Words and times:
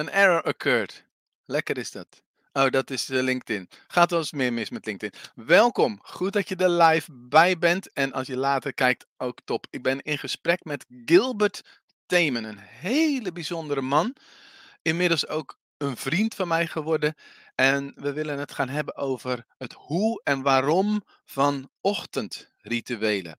Een 0.00 0.10
error 0.10 0.44
occurred. 0.44 1.04
Lekker 1.44 1.78
is 1.78 1.90
dat. 1.90 2.22
Oh, 2.52 2.70
dat 2.70 2.90
is 2.90 3.10
uh, 3.10 3.22
LinkedIn. 3.22 3.68
Gaat 3.88 4.10
wel 4.10 4.18
eens 4.18 4.32
meer 4.32 4.52
mis 4.52 4.70
met 4.70 4.86
LinkedIn. 4.86 5.20
Welkom. 5.34 5.98
Goed 6.02 6.32
dat 6.32 6.48
je 6.48 6.56
er 6.56 6.70
live 6.70 7.12
bij 7.12 7.58
bent. 7.58 7.92
En 7.92 8.12
als 8.12 8.26
je 8.26 8.36
later 8.36 8.74
kijkt, 8.74 9.06
ook 9.16 9.40
top. 9.44 9.66
Ik 9.70 9.82
ben 9.82 10.00
in 10.00 10.18
gesprek 10.18 10.64
met 10.64 10.86
Gilbert 11.04 11.82
Themen. 12.06 12.44
Een 12.44 12.58
hele 12.58 13.32
bijzondere 13.32 13.80
man. 13.80 14.16
Inmiddels 14.82 15.26
ook 15.28 15.58
een 15.76 15.96
vriend 15.96 16.34
van 16.34 16.48
mij 16.48 16.66
geworden. 16.66 17.14
En 17.54 17.92
we 17.96 18.12
willen 18.12 18.38
het 18.38 18.52
gaan 18.52 18.68
hebben 18.68 18.96
over 18.96 19.46
het 19.58 19.72
hoe 19.72 20.20
en 20.24 20.42
waarom 20.42 21.02
van 21.24 21.70
ochtendrituelen. 21.80 23.38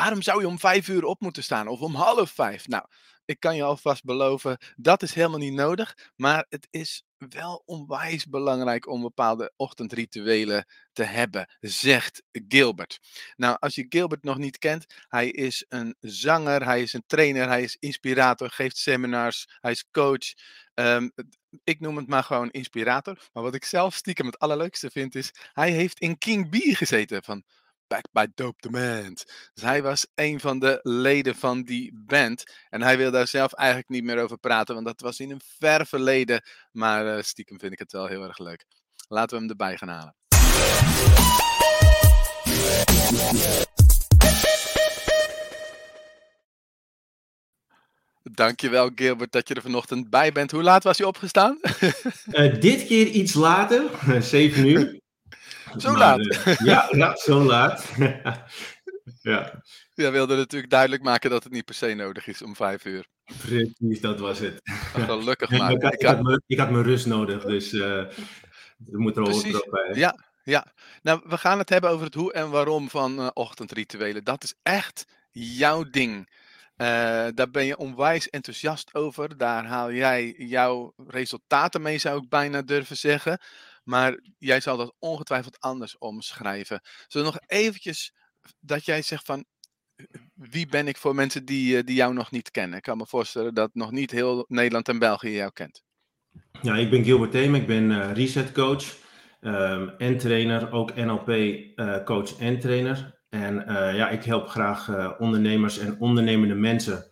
Waarom 0.00 0.22
zou 0.22 0.40
je 0.40 0.46
om 0.46 0.58
vijf 0.58 0.88
uur 0.88 1.04
op 1.04 1.20
moeten 1.20 1.42
staan 1.42 1.68
of 1.68 1.80
om 1.80 1.94
half 1.94 2.30
vijf? 2.30 2.68
Nou, 2.68 2.84
ik 3.24 3.40
kan 3.40 3.56
je 3.56 3.62
alvast 3.62 4.04
beloven, 4.04 4.58
dat 4.76 5.02
is 5.02 5.14
helemaal 5.14 5.38
niet 5.38 5.52
nodig. 5.52 6.10
Maar 6.16 6.46
het 6.48 6.66
is 6.70 7.04
wel 7.18 7.62
onwijs 7.64 8.26
belangrijk 8.26 8.88
om 8.88 9.02
bepaalde 9.02 9.52
ochtendrituelen 9.56 10.66
te 10.92 11.02
hebben, 11.02 11.56
zegt 11.60 12.22
Gilbert. 12.32 12.98
Nou, 13.36 13.56
als 13.58 13.74
je 13.74 13.86
Gilbert 13.88 14.22
nog 14.22 14.38
niet 14.38 14.58
kent, 14.58 14.86
hij 15.08 15.28
is 15.28 15.64
een 15.68 15.96
zanger, 16.00 16.64
hij 16.64 16.82
is 16.82 16.92
een 16.92 17.04
trainer, 17.06 17.48
hij 17.48 17.62
is 17.62 17.76
inspirator, 17.78 18.50
geeft 18.50 18.76
seminars, 18.76 19.46
hij 19.60 19.70
is 19.70 19.84
coach. 19.90 20.32
Ehm, 20.74 21.08
ik 21.64 21.80
noem 21.80 21.96
het 21.96 22.08
maar 22.08 22.24
gewoon 22.24 22.50
inspirator. 22.50 23.28
Maar 23.32 23.42
wat 23.42 23.54
ik 23.54 23.64
zelf 23.64 23.94
stiekem 23.94 24.26
het 24.26 24.38
allerleukste 24.38 24.90
vind 24.90 25.14
is, 25.14 25.30
hij 25.52 25.70
heeft 25.70 26.00
in 26.00 26.18
King 26.18 26.48
B 26.50 26.56
gezeten 26.76 27.22
van 27.22 27.44
Back 27.90 28.04
by 28.12 28.26
Dope 28.34 28.68
Demand. 28.68 29.24
Dus 29.54 29.62
hij 29.62 29.82
was 29.82 30.06
een 30.14 30.40
van 30.40 30.58
de 30.58 30.78
leden 30.82 31.34
van 31.34 31.62
die 31.62 31.92
band. 32.06 32.42
En 32.68 32.82
hij 32.82 32.96
wil 32.96 33.10
daar 33.10 33.26
zelf 33.26 33.52
eigenlijk 33.52 33.88
niet 33.88 34.04
meer 34.04 34.18
over 34.22 34.38
praten, 34.38 34.74
want 34.74 34.86
dat 34.86 35.00
was 35.00 35.20
in 35.20 35.30
een 35.30 35.40
ver 35.58 35.86
verleden. 35.86 36.42
Maar 36.72 37.16
uh, 37.16 37.22
stiekem 37.22 37.58
vind 37.58 37.72
ik 37.72 37.78
het 37.78 37.92
wel 37.92 38.06
heel 38.06 38.22
erg 38.22 38.38
leuk. 38.38 38.64
Laten 39.08 39.36
we 39.36 39.42
hem 39.42 39.50
erbij 39.50 39.76
gaan 39.76 39.88
halen. 39.88 40.14
Dankjewel 48.22 48.90
Gilbert 48.94 49.32
dat 49.32 49.48
je 49.48 49.54
er 49.54 49.62
vanochtend 49.62 50.10
bij 50.10 50.32
bent. 50.32 50.50
Hoe 50.50 50.62
laat 50.62 50.84
was 50.84 50.96
je 50.96 51.06
opgestaan? 51.06 51.58
uh, 51.60 52.60
dit 52.60 52.86
keer 52.86 53.06
iets 53.06 53.34
later, 53.34 53.90
7 54.22 54.66
uur. 54.66 54.98
Zo 55.76 55.96
laat? 55.96 56.18
Uh, 56.18 56.56
ja, 56.56 56.88
ja, 56.90 57.16
zo 57.16 57.42
laat. 57.42 57.84
ja. 59.22 59.62
Jij 59.94 60.12
wilde 60.12 60.36
natuurlijk 60.36 60.70
duidelijk 60.70 61.02
maken 61.02 61.30
dat 61.30 61.44
het 61.44 61.52
niet 61.52 61.64
per 61.64 61.74
se 61.74 61.94
nodig 61.94 62.26
is 62.26 62.42
om 62.42 62.56
vijf 62.56 62.84
uur. 62.84 63.06
Precies, 63.38 64.00
dat 64.00 64.18
was 64.18 64.38
het. 64.38 64.60
Gelukkig 64.94 65.50
maar. 65.58 65.70
ik, 65.70 65.82
had, 65.82 65.92
ik, 65.92 66.06
had 66.06 66.22
mijn, 66.22 66.42
ik, 66.46 66.58
had 66.58 66.70
mijn, 66.70 66.84
rust 66.84 67.06
nodig, 67.06 67.44
dus 67.44 67.72
uh, 67.72 67.98
er 67.98 68.10
moet 68.88 69.16
er 69.16 69.22
ook 69.22 69.70
bij. 69.70 69.90
Ja, 69.94 70.18
ja. 70.42 70.66
Nou, 71.02 71.20
we 71.24 71.38
gaan 71.38 71.58
het 71.58 71.68
hebben 71.68 71.90
over 71.90 72.04
het 72.04 72.14
hoe 72.14 72.32
en 72.32 72.50
waarom 72.50 72.90
van 72.90 73.20
uh, 73.20 73.28
ochtendrituelen. 73.34 74.24
Dat 74.24 74.42
is 74.42 74.54
echt 74.62 75.04
jouw 75.32 75.84
ding. 75.84 76.28
Uh, 76.76 76.86
daar 77.34 77.50
ben 77.50 77.64
je 77.64 77.76
onwijs 77.76 78.30
enthousiast 78.30 78.94
over. 78.94 79.36
Daar 79.36 79.64
haal 79.64 79.92
jij 79.92 80.34
jouw 80.38 80.92
resultaten 81.06 81.82
mee, 81.82 81.98
zou 81.98 82.22
ik 82.22 82.28
bijna 82.28 82.62
durven 82.62 82.96
zeggen. 82.96 83.40
Maar 83.90 84.20
jij 84.38 84.60
zal 84.60 84.76
dat 84.76 84.94
ongetwijfeld 84.98 85.60
anders 85.60 85.98
omschrijven. 85.98 86.80
Zullen 87.06 87.26
nog 87.26 87.40
eventjes 87.46 88.14
dat 88.60 88.84
jij 88.84 89.02
zegt 89.02 89.24
van 89.24 89.44
wie 90.34 90.66
ben 90.66 90.88
ik 90.88 90.96
voor 90.96 91.14
mensen 91.14 91.44
die, 91.44 91.76
eh, 91.76 91.84
die 91.84 91.94
jou 91.94 92.14
nog 92.14 92.30
niet 92.30 92.50
kennen? 92.50 92.76
Ik 92.76 92.82
kan 92.82 92.96
me 92.96 93.06
voorstellen 93.06 93.54
dat 93.54 93.70
nog 93.72 93.90
niet 93.90 94.10
heel 94.10 94.44
Nederland 94.48 94.88
en 94.88 94.98
België 94.98 95.30
jou 95.30 95.52
kent. 95.52 95.82
Ja, 96.62 96.76
ik 96.76 96.90
ben 96.90 97.04
Gilbert 97.04 97.30
Theem, 97.30 97.54
ik 97.54 97.66
ben 97.66 97.90
uh, 97.90 98.12
reset 98.12 98.52
coach 98.52 98.96
um, 99.40 99.88
en 99.88 100.18
trainer, 100.18 100.72
ook 100.72 100.94
NLP 100.94 101.28
eh, 101.28 102.04
coach 102.04 102.38
en 102.38 102.58
trainer. 102.58 103.18
En 103.28 103.54
ja, 103.94 104.08
ik 104.08 104.24
help 104.24 104.48
graag 104.48 105.18
ondernemers 105.18 105.78
en 105.78 106.00
ondernemende 106.00 106.54
mensen, 106.54 107.10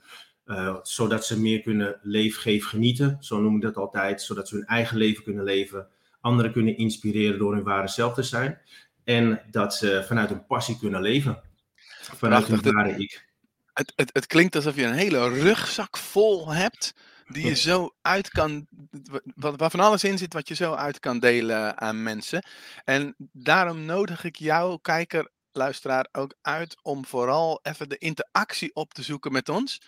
zodat 0.83 1.27
ze 1.27 1.41
meer 1.41 1.63
kunnen 1.63 1.99
leven, 2.03 2.41
geven, 2.41 2.69
genieten. 2.69 3.17
Zo 3.21 3.41
noem 3.41 3.55
ik 3.55 3.63
dat 3.63 3.77
altijd, 3.77 4.23
zodat 4.23 4.49
ze 4.49 4.55
hun 4.55 4.65
eigen 4.65 4.97
leven 4.97 5.25
kunnen 5.25 5.45
leven 5.45 5.89
anderen 6.21 6.53
kunnen 6.53 6.77
inspireren 6.77 7.39
door 7.39 7.55
hun 7.55 7.65
ware 7.65 7.89
zelf 7.89 8.15
te 8.15 8.23
zijn. 8.23 8.59
En 9.05 9.43
dat 9.51 9.75
ze 9.75 10.05
vanuit 10.07 10.29
hun 10.29 10.47
passie 10.47 10.79
kunnen 10.79 11.03
leven. 11.03 11.43
Vanuit 12.01 12.47
hun 12.47 12.73
ware 12.73 12.99
ik. 12.99 13.27
Het, 13.73 13.93
het, 13.97 14.11
het 14.13 14.27
klinkt 14.27 14.57
alsof 14.57 14.77
je 14.77 14.85
een 14.85 14.93
hele 14.93 15.29
rugzak 15.29 15.97
vol 15.97 16.53
hebt 16.53 16.95
die 17.29 17.47
je 17.47 17.55
zo 17.55 17.95
uit 18.03 18.29
kan, 18.29 18.67
waar 19.35 19.71
van 19.71 19.81
alles 19.81 20.05
in 20.05 20.19
zit 20.19 20.33
wat 20.33 20.49
je 20.49 20.55
zo 20.55 20.75
uit 20.75 21.01
kan 21.01 21.19
delen 21.19 21.81
aan 21.81 22.03
mensen. 22.03 22.47
En 22.85 23.15
daarom 23.33 23.85
nodig 23.85 24.25
ik 24.25 24.37
jou, 24.37 24.79
kijker, 24.83 25.31
luisteraar, 25.53 26.09
ook 26.13 26.35
uit 26.43 26.77
om 26.83 27.07
vooral 27.07 27.61
even 27.63 27.89
de 27.89 27.99
interactie 27.99 28.75
op 28.75 28.95
te 28.95 29.03
zoeken 29.03 29.33
met 29.33 29.49
ons. 29.49 29.81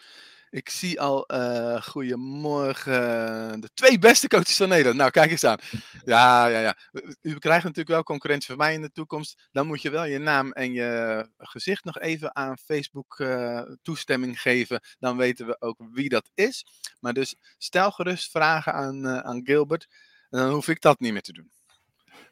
Ik 0.51 0.69
zie 0.69 1.01
al, 1.01 1.35
uh, 1.35 1.83
goedemorgen, 1.83 3.61
de 3.61 3.71
twee 3.75 3.99
beste 3.99 4.29
coaches 4.29 4.57
van 4.57 4.69
Nederland. 4.69 4.97
Nou, 4.97 5.11
kijk 5.11 5.31
eens 5.31 5.45
aan. 5.45 5.59
Ja, 6.05 6.47
ja, 6.47 6.61
ja. 6.61 6.77
U 7.21 7.39
krijgt 7.39 7.63
natuurlijk 7.63 7.89
wel 7.89 8.03
concurrentie 8.03 8.49
van 8.49 8.57
mij 8.57 8.75
in 8.75 8.81
de 8.81 8.93
toekomst. 8.93 9.49
Dan 9.53 9.67
moet 9.67 9.83
je 9.83 9.91
wel 9.91 10.05
je 10.05 10.19
naam 10.19 10.53
en 10.53 10.73
je 10.73 11.29
gezicht 11.39 11.85
nog 11.85 11.99
even 11.99 12.37
aan 12.37 12.59
Facebook 12.59 13.19
uh, 13.19 13.63
toestemming 13.83 14.41
geven. 14.41 14.81
Dan 14.99 15.17
weten 15.17 15.47
we 15.47 15.57
ook 15.61 15.79
wie 15.93 16.09
dat 16.09 16.31
is. 16.35 16.67
Maar 17.01 17.13
dus 17.13 17.37
stel 17.59 17.91
gerust 17.91 18.31
vragen 18.31 18.73
aan, 18.73 19.07
uh, 19.07 19.19
aan 19.19 19.41
Gilbert. 19.45 19.87
En 20.31 20.39
dan 20.39 20.53
hoef 20.53 20.69
ik 20.69 20.81
dat 20.81 21.01
niet 21.01 21.13
meer 21.13 21.23
te 21.23 21.33
doen. 21.33 21.51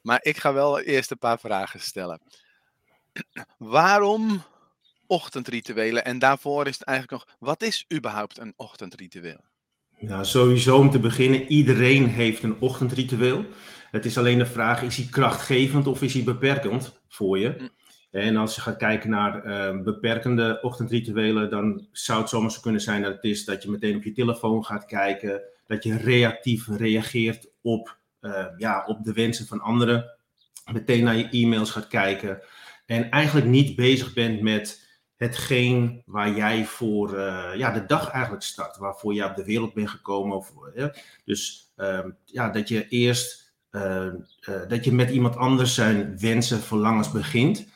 Maar 0.03 0.19
ik 0.23 0.37
ga 0.37 0.53
wel 0.53 0.81
eerst 0.81 1.11
een 1.11 1.19
paar 1.19 1.39
vragen 1.39 1.81
stellen. 1.81 2.21
Waarom 3.59 4.45
ochtendrituelen. 5.09 6.05
En 6.05 6.19
daarvoor 6.19 6.67
is 6.67 6.79
het 6.79 6.87
eigenlijk 6.87 7.25
nog, 7.25 7.37
wat 7.39 7.63
is 7.63 7.85
überhaupt 7.95 8.39
een 8.39 8.53
ochtendritueel? 8.57 9.45
Nou, 9.99 10.25
sowieso 10.25 10.79
om 10.79 10.91
te 10.91 10.99
beginnen, 10.99 11.47
iedereen 11.47 12.09
heeft 12.09 12.43
een 12.43 12.61
ochtendritueel. 12.61 13.45
Het 13.91 14.05
is 14.05 14.19
alleen 14.19 14.39
de 14.39 14.47
vraag, 14.47 14.83
is 14.83 14.97
hij 14.97 15.07
krachtgevend 15.11 15.87
of 15.87 16.03
is 16.03 16.15
hij 16.15 16.23
beperkend 16.23 17.01
voor 17.09 17.39
je? 17.39 17.55
Hm. 17.59 17.69
En 18.11 18.37
als 18.37 18.55
je 18.55 18.61
gaat 18.61 18.77
kijken 18.77 19.11
naar 19.11 19.47
uh, 19.47 19.83
beperkende 19.83 20.59
ochtendrituelen, 20.63 21.51
dan 21.51 21.87
zou 21.93 22.21
het 22.21 22.29
zomaar 22.29 22.51
zo 22.51 22.61
kunnen 22.61 22.81
zijn 22.81 23.03
dat 23.03 23.15
het 23.15 23.25
is 23.25 23.45
dat 23.45 23.63
je 23.63 23.71
meteen 23.71 23.97
op 23.97 24.03
je 24.03 24.13
telefoon 24.13 24.65
gaat 24.65 24.85
kijken, 24.85 25.43
dat 25.67 25.85
je 25.85 25.97
reactief 25.97 26.69
reageert 26.69 27.51
op, 27.61 27.99
uh, 28.21 28.47
ja, 28.57 28.85
op 28.87 29.05
de 29.05 29.13
wensen 29.13 29.47
van 29.47 29.61
anderen, 29.61 30.19
meteen 30.73 31.05
naar 31.05 31.17
je 31.17 31.29
e-mails 31.31 31.71
gaat 31.71 31.87
kijken 31.87 32.43
en 32.89 33.11
eigenlijk 33.11 33.47
niet 33.47 33.77
bezig 33.77 34.13
bent 34.13 34.41
met 34.41 34.88
hetgeen 35.19 36.03
waar 36.06 36.37
jij 36.37 36.65
voor 36.65 37.15
uh, 37.15 37.51
ja, 37.55 37.71
de 37.71 37.87
dag 37.87 38.11
eigenlijk 38.11 38.43
start, 38.43 38.77
waarvoor 38.77 39.15
je 39.15 39.25
op 39.25 39.37
de 39.37 39.45
wereld 39.45 39.75
bent 39.75 39.91
gekomen. 39.91 40.37
Of, 40.37 40.53
ja. 40.75 40.95
Dus 41.25 41.73
uh, 41.77 42.05
ja, 42.25 42.49
dat 42.49 42.69
je 42.69 42.89
eerst 42.89 43.53
uh, 43.71 44.06
dat 44.69 44.84
je 44.84 44.93
met 44.93 45.11
iemand 45.11 45.37
anders 45.37 45.75
zijn 45.75 46.19
wensen, 46.19 46.61
verlangens 46.61 47.11
begint. 47.11 47.69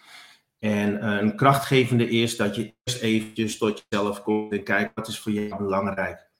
En 0.58 1.08
een 1.08 1.36
krachtgevende 1.36 2.08
is 2.08 2.36
dat 2.36 2.54
je 2.54 2.74
eerst 2.84 3.02
eventjes 3.02 3.58
tot 3.58 3.84
jezelf 3.88 4.22
komt 4.22 4.52
en 4.52 4.64
kijkt 4.64 4.94
wat 4.94 5.08
is 5.08 5.18
voor 5.18 5.32
jou 5.32 5.56
belangrijk. 5.56 6.30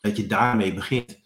Dat 0.00 0.16
je 0.16 0.26
daarmee 0.26 0.74
begint. 0.74 1.18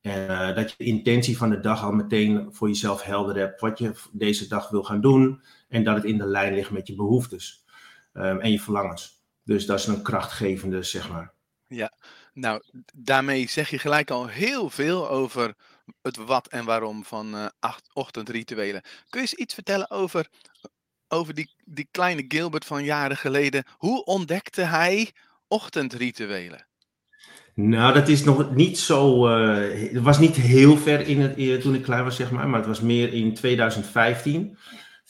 En 0.00 0.54
dat 0.54 0.70
je 0.70 0.76
de 0.78 0.84
intentie 0.84 1.36
van 1.36 1.50
de 1.50 1.60
dag 1.60 1.82
al 1.82 1.92
meteen 1.92 2.48
voor 2.50 2.68
jezelf 2.68 3.02
helder 3.02 3.36
hebt, 3.36 3.60
wat 3.60 3.78
je 3.78 3.92
deze 4.12 4.48
dag 4.48 4.70
wil 4.70 4.82
gaan 4.82 5.00
doen. 5.00 5.42
En 5.68 5.84
dat 5.84 5.96
het 5.96 6.04
in 6.04 6.18
de 6.18 6.26
lijn 6.26 6.54
ligt 6.54 6.70
met 6.70 6.86
je 6.86 6.94
behoeftes. 6.94 7.63
Ehm, 8.14 8.38
en 8.38 8.50
je 8.50 8.60
verlangens. 8.60 9.22
Dus 9.42 9.66
dat 9.66 9.78
is 9.78 9.86
een 9.86 10.02
krachtgevende, 10.02 10.82
zeg 10.82 11.10
maar. 11.10 11.32
Ja, 11.66 11.92
nou, 12.32 12.62
daarmee 12.94 13.48
zeg 13.48 13.70
je 13.70 13.78
gelijk 13.78 14.10
al 14.10 14.26
heel 14.26 14.70
veel 14.70 15.08
over 15.10 15.54
het 16.02 16.16
wat 16.16 16.46
en 16.46 16.64
waarom 16.64 17.04
van 17.04 17.34
uh, 17.34 17.46
ochtendrituelen. 17.92 18.82
Kun 18.82 19.20
je 19.20 19.26
eens 19.26 19.34
iets 19.34 19.54
vertellen 19.54 19.90
over, 19.90 20.28
over 21.08 21.34
die, 21.34 21.54
die 21.64 21.88
kleine 21.90 22.24
Gilbert 22.28 22.64
van 22.64 22.84
jaren 22.84 23.16
geleden? 23.16 23.64
Hoe 23.76 24.04
ontdekte 24.04 24.62
hij 24.62 25.12
ochtendrituelen? 25.48 26.66
Nou, 27.54 27.94
dat 27.94 28.08
is 28.08 28.24
nog 28.24 28.54
niet 28.54 28.78
zo. 28.78 29.28
Uh, 29.28 29.92
het 29.92 30.02
was 30.02 30.18
niet 30.18 30.36
heel 30.36 30.76
ver 30.76 31.00
in 31.00 31.20
het, 31.20 31.36
eh, 31.36 31.60
toen 31.60 31.74
ik 31.74 31.82
klein 31.82 32.04
was, 32.04 32.16
zeg 32.16 32.30
maar. 32.30 32.48
Maar 32.48 32.58
het 32.58 32.68
was 32.68 32.80
meer 32.80 33.12
in 33.12 33.34
2015. 33.34 34.58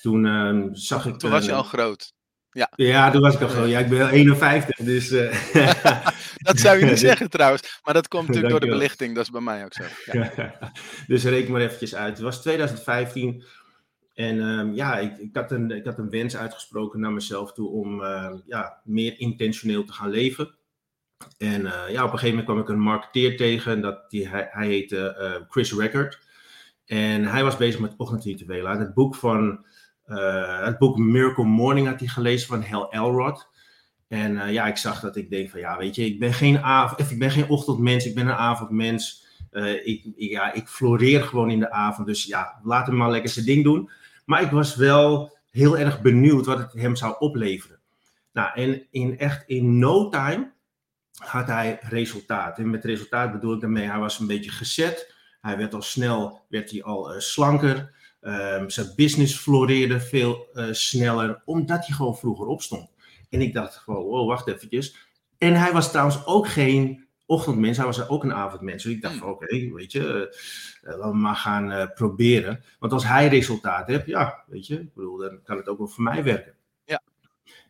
Toen 0.01 0.25
uh, 0.25 0.65
zag 0.73 1.07
ik. 1.07 1.19
Toen 1.19 1.31
was 1.31 1.45
je 1.45 1.53
al 1.53 1.63
groot. 1.63 2.13
Ja. 2.55 2.71
ja, 2.77 3.11
toen 3.11 3.21
was 3.21 3.35
ik 3.35 3.41
al 3.41 3.49
gewoon. 3.49 3.69
Ja, 3.69 3.79
ik 3.79 3.89
ben 3.89 4.09
51, 4.09 4.77
dus... 4.77 5.11
Uh... 5.11 5.33
dat 6.49 6.59
zou 6.59 6.79
je 6.79 6.85
niet 6.85 6.99
zeggen 7.09 7.31
trouwens, 7.31 7.81
maar 7.85 7.95
dat 7.95 8.09
komt 8.09 8.27
natuurlijk 8.27 8.53
door 8.53 8.61
de 8.61 8.77
belichting, 8.77 9.15
dat 9.15 9.25
is 9.25 9.31
bij 9.31 9.41
mij 9.41 9.65
ook 9.65 9.73
zo. 9.73 9.83
Ja. 10.13 10.55
dus 11.07 11.25
reken 11.25 11.53
maar 11.53 11.61
eventjes 11.61 11.95
uit. 11.95 12.13
Het 12.13 12.21
was 12.21 12.41
2015 12.41 13.45
en 14.15 14.41
um, 14.41 14.75
ja, 14.75 14.99
ik, 14.99 15.19
ik, 15.19 15.37
had 15.37 15.51
een, 15.51 15.71
ik 15.71 15.85
had 15.85 15.99
een 15.99 16.11
wens 16.11 16.37
uitgesproken 16.37 17.01
naar 17.01 17.13
mezelf 17.13 17.53
toe 17.53 17.69
om 17.69 18.01
uh, 18.01 18.33
ja, 18.47 18.81
meer 18.85 19.21
intentioneel 19.21 19.85
te 19.85 19.93
gaan 19.93 20.11
leven. 20.11 20.55
En 21.39 21.63
ja, 21.89 22.05
op 22.05 22.13
een 22.13 22.19
gegeven 22.19 22.29
moment 22.29 22.45
kwam 22.45 22.59
ik 22.59 22.69
een 22.69 22.81
marketeer 22.81 23.37
tegen. 23.37 23.81
Dat 23.81 24.11
die, 24.11 24.29
hij, 24.29 24.49
hij 24.51 24.67
heette 24.67 25.47
Chris 25.49 25.73
Record. 25.73 26.19
En 26.87 27.25
hij 27.25 27.43
was 27.43 27.57
bezig 27.57 27.81
met 27.81 27.95
ochtendrituelen. 27.97 28.79
Het 28.79 28.95
boek 28.95 29.15
van 29.15 29.65
het 30.65 30.79
boek 30.79 30.97
Miracle 30.97 31.45
Morning 31.45 31.87
had 31.87 31.99
hij 31.99 32.09
gelezen 32.09 32.49
van 32.49 32.65
Hal 32.65 32.93
Elrod. 32.93 33.49
En 34.09 34.53
ja, 34.53 34.67
ik 34.67 34.77
zag 34.77 35.01
dat 35.01 35.17
ik 35.17 35.31
denk 35.31 35.51
van 35.51 35.61
ja, 35.61 35.77
weet 35.77 35.95
je, 35.95 36.05
ik 36.05 36.19
ben 36.19 36.33
geen, 36.33 36.59
avond, 36.59 37.11
ik 37.11 37.19
ben 37.19 37.31
geen 37.31 37.49
ochtendmens, 37.49 38.07
ik 38.07 38.15
ben 38.15 38.27
een 38.27 38.35
avondmens. 38.35 39.23
Uh, 39.53 39.87
ik, 39.87 40.13
ja, 40.17 40.53
ik 40.53 40.69
floreer 40.69 41.23
gewoon 41.23 41.51
in 41.51 41.59
de 41.59 41.71
avond. 41.71 42.07
Dus 42.07 42.25
ja, 42.25 42.61
laat 42.63 42.87
hem 42.87 42.97
maar 42.97 43.11
lekker 43.11 43.31
zijn 43.31 43.45
ding 43.45 43.65
doen. 43.65 43.91
Maar 44.25 44.43
ik 44.43 44.51
was 44.51 44.77
wel 44.77 45.37
heel 45.51 45.79
erg 45.79 46.01
benieuwd 46.01 46.47
wat 46.47 46.59
het 46.59 46.73
hem 46.73 46.97
zou 46.97 47.15
opleveren. 47.19 47.81
Nou, 48.33 48.51
en 48.55 48.87
in 48.91 49.19
echt 49.19 49.49
in 49.49 49.79
no 49.79 50.09
time 50.09 50.53
had 51.15 51.47
hij 51.47 51.79
resultaat. 51.81 52.59
En 52.59 52.71
met 52.71 52.85
resultaat 52.85 53.33
bedoel 53.33 53.55
ik 53.55 53.61
daarmee, 53.61 53.87
hij 53.87 53.99
was 53.99 54.19
een 54.19 54.27
beetje 54.27 54.51
gezet. 54.51 55.15
Hij 55.41 55.57
werd 55.57 55.75
al 55.75 55.83
snel, 55.83 56.45
werd 56.49 56.71
hij 56.71 56.83
al 56.83 57.15
slanker. 57.21 57.95
Um, 58.27 58.71
zijn 58.71 58.93
business 58.97 59.37
floreerde 59.37 60.01
veel 60.01 60.47
uh, 60.55 60.73
sneller, 60.73 61.43
omdat 61.45 61.87
hij 61.87 61.97
gewoon 61.97 62.17
vroeger 62.17 62.47
opstond. 62.47 62.91
En 63.31 63.41
ik 63.41 63.55
dacht 63.55 63.77
gewoon, 63.77 64.05
wow, 64.05 64.29
wacht 64.29 64.49
eventjes. 64.49 64.97
En 65.39 65.55
hij 65.55 65.73
was 65.73 65.91
trouwens 65.91 66.27
ook 66.27 66.49
geen 66.49 67.07
ochtendmens, 67.27 67.77
hij 67.77 67.87
was 67.87 68.09
ook 68.09 68.25
een 68.25 68.35
avondmens. 68.35 68.83
Dus 68.83 68.93
ik 68.93 69.03
dacht 69.03 69.17
van 69.17 69.29
oké, 69.29 69.73
weet 69.73 69.93
je, 69.93 70.35
uh, 70.83 70.91
laten 70.91 71.11
we 71.11 71.17
maar 71.17 71.37
gaan 71.37 71.73
uh, 71.73 71.87
proberen. 71.95 72.65
Want 72.79 72.93
als 72.93 73.05
hij 73.05 73.29
resultaat 73.29 73.87
heeft, 73.87 74.07
ja, 74.07 74.45
weet 74.47 74.67
je, 74.67 74.81
ik 74.81 74.95
bedoel, 74.95 75.17
dan 75.17 75.43
kan 75.43 75.57
het 75.57 75.69
ook 75.69 75.79
wel 75.79 75.87
voor 75.87 76.05
mij 76.05 76.25
werken. 76.25 76.55
Ja. 76.85 77.03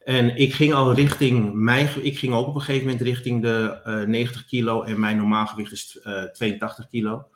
En 0.05 0.37
ik 0.37 0.55
ging 0.55 0.73
al 0.73 0.95
richting 0.95 1.53
mijn, 1.53 1.89
ik 2.05 2.19
ging 2.19 2.35
ook 2.35 2.47
op 2.47 2.55
een 2.55 2.61
gegeven 2.61 2.87
moment 2.87 3.03
richting 3.03 3.43
de 3.43 3.81
uh, 3.87 4.03
90 4.03 4.47
kilo 4.47 4.83
en 4.83 5.01
mijn 5.01 5.17
normaalgewicht 5.17 5.73
is 5.73 5.99
82 6.33 6.89
kilo. 6.89 7.27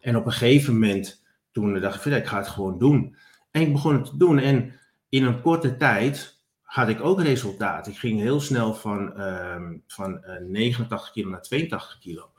En 0.00 0.16
op 0.16 0.26
een 0.26 0.32
gegeven 0.32 0.72
moment, 0.72 1.26
toen 1.52 1.80
dacht 1.80 1.94
ik 1.94 2.00
van, 2.02 2.12
ik 2.12 2.26
ga 2.26 2.36
het 2.36 2.48
gewoon 2.48 2.78
doen. 2.78 3.16
En 3.50 3.62
ik 3.62 3.72
begon 3.72 3.94
het 3.94 4.04
te 4.04 4.16
doen 4.16 4.38
en 4.38 4.74
in 5.08 5.24
een 5.24 5.40
korte 5.40 5.76
tijd 5.76 6.38
had 6.62 6.88
ik 6.88 7.00
ook 7.00 7.22
resultaat. 7.22 7.86
Ik 7.86 7.98
ging 7.98 8.20
heel 8.20 8.40
snel 8.40 8.74
van, 8.74 9.20
um, 9.20 9.82
van 9.86 10.24
uh, 10.26 10.48
89 10.48 11.10
kilo 11.10 11.30
naar 11.30 11.42
82 11.42 11.98
kilo. 12.00 12.30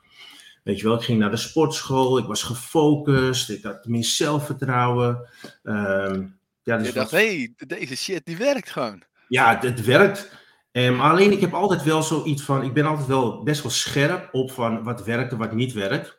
Weet 0.64 0.78
je 0.80 0.86
wel, 0.86 0.96
ik 0.96 1.02
ging 1.02 1.18
naar 1.18 1.30
de 1.30 1.36
sportschool, 1.36 2.18
ik 2.18 2.26
was 2.26 2.42
gefocust, 2.42 3.50
ik 3.50 3.62
had 3.62 3.86
meer 3.86 4.04
zelfvertrouwen. 4.04 5.28
Um, 5.62 6.38
ja, 6.62 6.76
dus 6.76 6.86
je 6.86 6.92
dacht, 6.92 7.10
hé, 7.10 7.36
hey, 7.36 7.54
deze 7.66 7.96
shit 7.96 8.24
die 8.24 8.36
werkt 8.36 8.70
gewoon. 8.70 9.02
Ja, 9.28 9.54
het, 9.54 9.62
het 9.62 9.84
werkt. 9.84 10.32
Um, 10.72 11.00
alleen 11.00 11.32
ik 11.32 11.40
heb 11.40 11.54
altijd 11.54 11.82
wel 11.82 12.02
zoiets 12.02 12.42
van, 12.42 12.62
ik 12.62 12.72
ben 12.72 12.86
altijd 12.86 13.06
wel 13.06 13.42
best 13.42 13.62
wel 13.62 13.72
scherp 13.72 14.28
op 14.32 14.50
van 14.50 14.82
wat 14.82 15.04
werkt 15.04 15.32
en 15.32 15.38
wat 15.38 15.52
niet 15.52 15.72
werkt. 15.72 16.18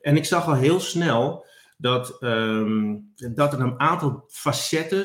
En 0.00 0.16
ik 0.16 0.24
zag 0.24 0.46
al 0.46 0.54
heel 0.54 0.80
snel 0.80 1.46
dat, 1.80 2.22
um, 2.22 3.12
dat 3.14 3.52
er 3.52 3.60
een 3.60 3.80
aantal 3.80 4.24
facetten 4.28 5.04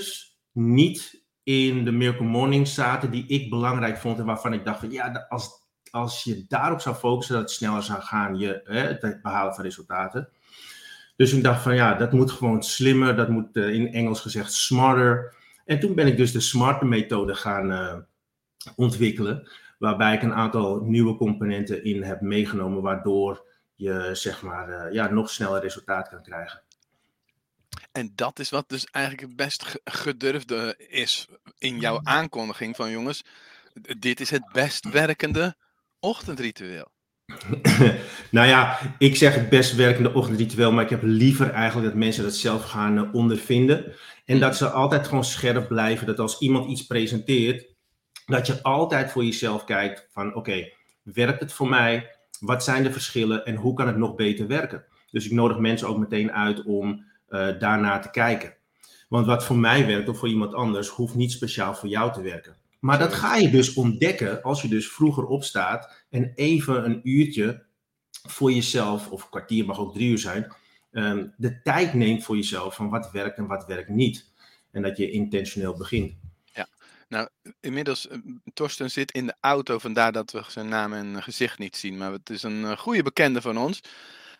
niet 0.51 1.23
in 1.43 1.85
de 1.85 1.91
Miracle 1.91 2.25
Morning 2.25 2.67
zaten 2.67 3.11
die 3.11 3.27
ik 3.27 3.49
belangrijk 3.49 3.97
vond 3.97 4.19
en 4.19 4.25
waarvan 4.25 4.53
ik 4.53 4.65
dacht 4.65 4.79
van 4.79 4.91
ja, 4.91 5.25
als, 5.29 5.49
als 5.91 6.23
je 6.23 6.45
daarop 6.47 6.81
zou 6.81 6.95
focussen, 6.95 7.35
dat 7.35 7.43
het 7.43 7.51
sneller 7.51 7.83
zou 7.83 8.01
gaan, 8.01 8.37
je, 8.37 8.61
hè, 8.63 8.79
het 8.79 9.21
behalen 9.21 9.53
van 9.53 9.63
resultaten. 9.63 10.29
Dus 11.15 11.33
ik 11.33 11.43
dacht 11.43 11.61
van 11.61 11.75
ja, 11.75 11.93
dat 11.93 12.11
moet 12.11 12.31
gewoon 12.31 12.63
slimmer, 12.63 13.15
dat 13.15 13.29
moet 13.29 13.55
uh, 13.55 13.73
in 13.73 13.93
Engels 13.93 14.21
gezegd 14.21 14.53
smarter. 14.53 15.35
En 15.65 15.79
toen 15.79 15.95
ben 15.95 16.07
ik 16.07 16.17
dus 16.17 16.31
de 16.31 16.39
smarter 16.39 16.87
methode 16.87 17.35
gaan 17.35 17.71
uh, 17.71 17.95
ontwikkelen, 18.75 19.49
waarbij 19.79 20.13
ik 20.13 20.21
een 20.21 20.33
aantal 20.33 20.79
nieuwe 20.81 21.15
componenten 21.15 21.83
in 21.83 22.03
heb 22.03 22.21
meegenomen, 22.21 22.81
waardoor 22.81 23.45
je 23.75 24.09
zeg 24.13 24.41
maar 24.41 24.69
uh, 24.69 24.93
ja, 24.93 25.11
nog 25.11 25.29
sneller 25.29 25.61
resultaat 25.61 26.09
kan 26.09 26.21
krijgen. 26.21 26.61
En 27.95 28.11
dat 28.15 28.39
is 28.39 28.49
wat 28.49 28.69
dus 28.69 28.85
eigenlijk 28.91 29.27
het 29.27 29.35
best 29.35 29.79
gedurfde 29.83 30.75
is 30.87 31.27
in 31.57 31.79
jouw 31.79 31.99
mm. 31.99 32.07
aankondiging 32.07 32.75
van 32.75 32.91
jongens, 32.91 33.23
dit 33.99 34.19
is 34.19 34.29
het 34.29 34.43
best 34.51 34.89
werkende 34.89 35.55
ochtendritueel. 35.99 36.91
nou 38.31 38.47
ja, 38.47 38.79
ik 38.97 39.15
zeg 39.15 39.35
het 39.35 39.49
best 39.49 39.75
werkende 39.75 40.13
ochtendritueel, 40.13 40.71
maar 40.71 40.83
ik 40.83 40.89
heb 40.89 41.03
liever 41.03 41.51
eigenlijk 41.51 41.87
dat 41.87 41.97
mensen 41.99 42.23
dat 42.23 42.35
zelf 42.35 42.63
gaan 42.63 42.97
uh, 42.97 43.13
ondervinden. 43.13 43.93
En 44.25 44.39
dat 44.39 44.49
mm. 44.49 44.55
ze 44.55 44.69
altijd 44.69 45.07
gewoon 45.07 45.25
scherp 45.25 45.67
blijven, 45.67 46.07
dat 46.07 46.19
als 46.19 46.39
iemand 46.39 46.69
iets 46.69 46.85
presenteert, 46.85 47.67
dat 48.25 48.47
je 48.47 48.63
altijd 48.63 49.11
voor 49.11 49.23
jezelf 49.23 49.63
kijkt 49.63 50.07
van 50.11 50.35
oké, 50.35 50.71
werkt 51.03 51.39
het 51.39 51.53
voor 51.53 51.69
mij? 51.69 52.15
Wat 52.39 52.63
zijn 52.63 52.83
de 52.83 52.91
verschillen 52.91 53.45
en 53.45 53.55
hoe 53.55 53.73
kan 53.73 53.87
het 53.87 53.97
nog 53.97 54.15
beter 54.15 54.47
werken? 54.47 54.85
Dus 55.11 55.25
ik 55.25 55.31
nodig 55.31 55.57
mensen 55.57 55.87
ook 55.87 55.97
meteen 55.97 56.31
uit 56.31 56.63
om 56.63 57.13
uh, 57.29 57.59
daarnaar 57.59 58.01
te 58.01 58.09
kijken. 58.09 58.55
Want 59.09 59.25
wat 59.25 59.45
voor 59.45 59.57
mij 59.57 59.85
werkt 59.85 60.09
of 60.09 60.17
voor 60.17 60.29
iemand 60.29 60.53
anders, 60.53 60.87
hoeft 60.87 61.15
niet 61.15 61.31
speciaal 61.31 61.75
voor 61.75 61.89
jou 61.89 62.13
te 62.13 62.21
werken. 62.21 62.55
Maar 62.79 62.99
dat 62.99 63.13
ga 63.13 63.35
je 63.35 63.49
dus 63.49 63.73
ontdekken 63.73 64.41
als 64.41 64.61
je 64.61 64.67
dus 64.67 64.91
vroeger 64.91 65.25
opstaat 65.25 66.05
en 66.09 66.31
even 66.35 66.85
een 66.85 66.99
uurtje 67.03 67.65
voor 68.27 68.51
jezelf, 68.51 69.09
of 69.09 69.23
een 69.23 69.29
kwartier 69.29 69.65
mag 69.65 69.79
ook 69.79 69.93
drie 69.93 70.09
uur 70.09 70.17
zijn, 70.17 70.55
um, 70.91 71.33
de 71.37 71.61
tijd 71.61 71.93
neemt 71.93 72.23
voor 72.23 72.35
jezelf 72.35 72.75
van 72.75 72.89
wat 72.89 73.11
werkt 73.11 73.37
en 73.37 73.47
wat 73.47 73.65
werkt 73.65 73.89
niet. 73.89 74.33
En 74.71 74.81
dat 74.81 74.97
je 74.97 75.11
intentioneel 75.11 75.77
begint. 75.77 76.13
Ja, 76.43 76.67
nou 77.07 77.27
inmiddels, 77.59 78.07
uh, 78.07 78.17
Torsten 78.53 78.91
zit 78.91 79.11
in 79.11 79.25
de 79.25 79.35
auto, 79.39 79.77
vandaar 79.79 80.11
dat 80.11 80.31
we 80.31 80.43
zijn 80.47 80.67
naam 80.67 80.93
en 80.93 81.23
gezicht 81.23 81.59
niet 81.59 81.75
zien. 81.75 81.97
Maar 81.97 82.11
het 82.11 82.29
is 82.29 82.43
een 82.43 82.61
uh, 82.61 82.77
goede 82.77 83.03
bekende 83.03 83.41
van 83.41 83.57
ons. 83.57 83.81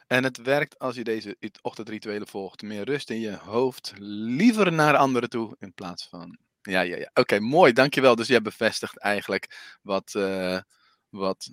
En 0.08 0.24
het 0.24 0.38
werkt 0.38 0.80
als 0.80 0.96
je 0.96 1.04
deze 1.04 1.38
ochtendrituelen 1.62 2.28
volgt. 2.28 2.62
Meer 2.62 2.84
rust 2.84 3.10
in 3.10 3.20
je 3.20 3.36
hoofd. 3.36 3.94
Liever 3.98 4.72
naar 4.72 4.98
anderen 4.98 5.30
toe 5.30 5.56
in 5.60 5.74
plaats 5.74 6.08
van. 6.08 6.38
Ja, 6.62 6.82
ja, 6.82 6.98
ja. 6.98 7.10
Oké, 7.14 7.40
mooi. 7.40 7.74
Dankjewel. 7.74 8.16
Dus 8.16 8.28
jij 8.28 8.42
bevestigt 8.42 9.00
eigenlijk 9.00 9.78
wat, 9.82 10.14
uh, 10.18 10.60
wat 11.10 11.50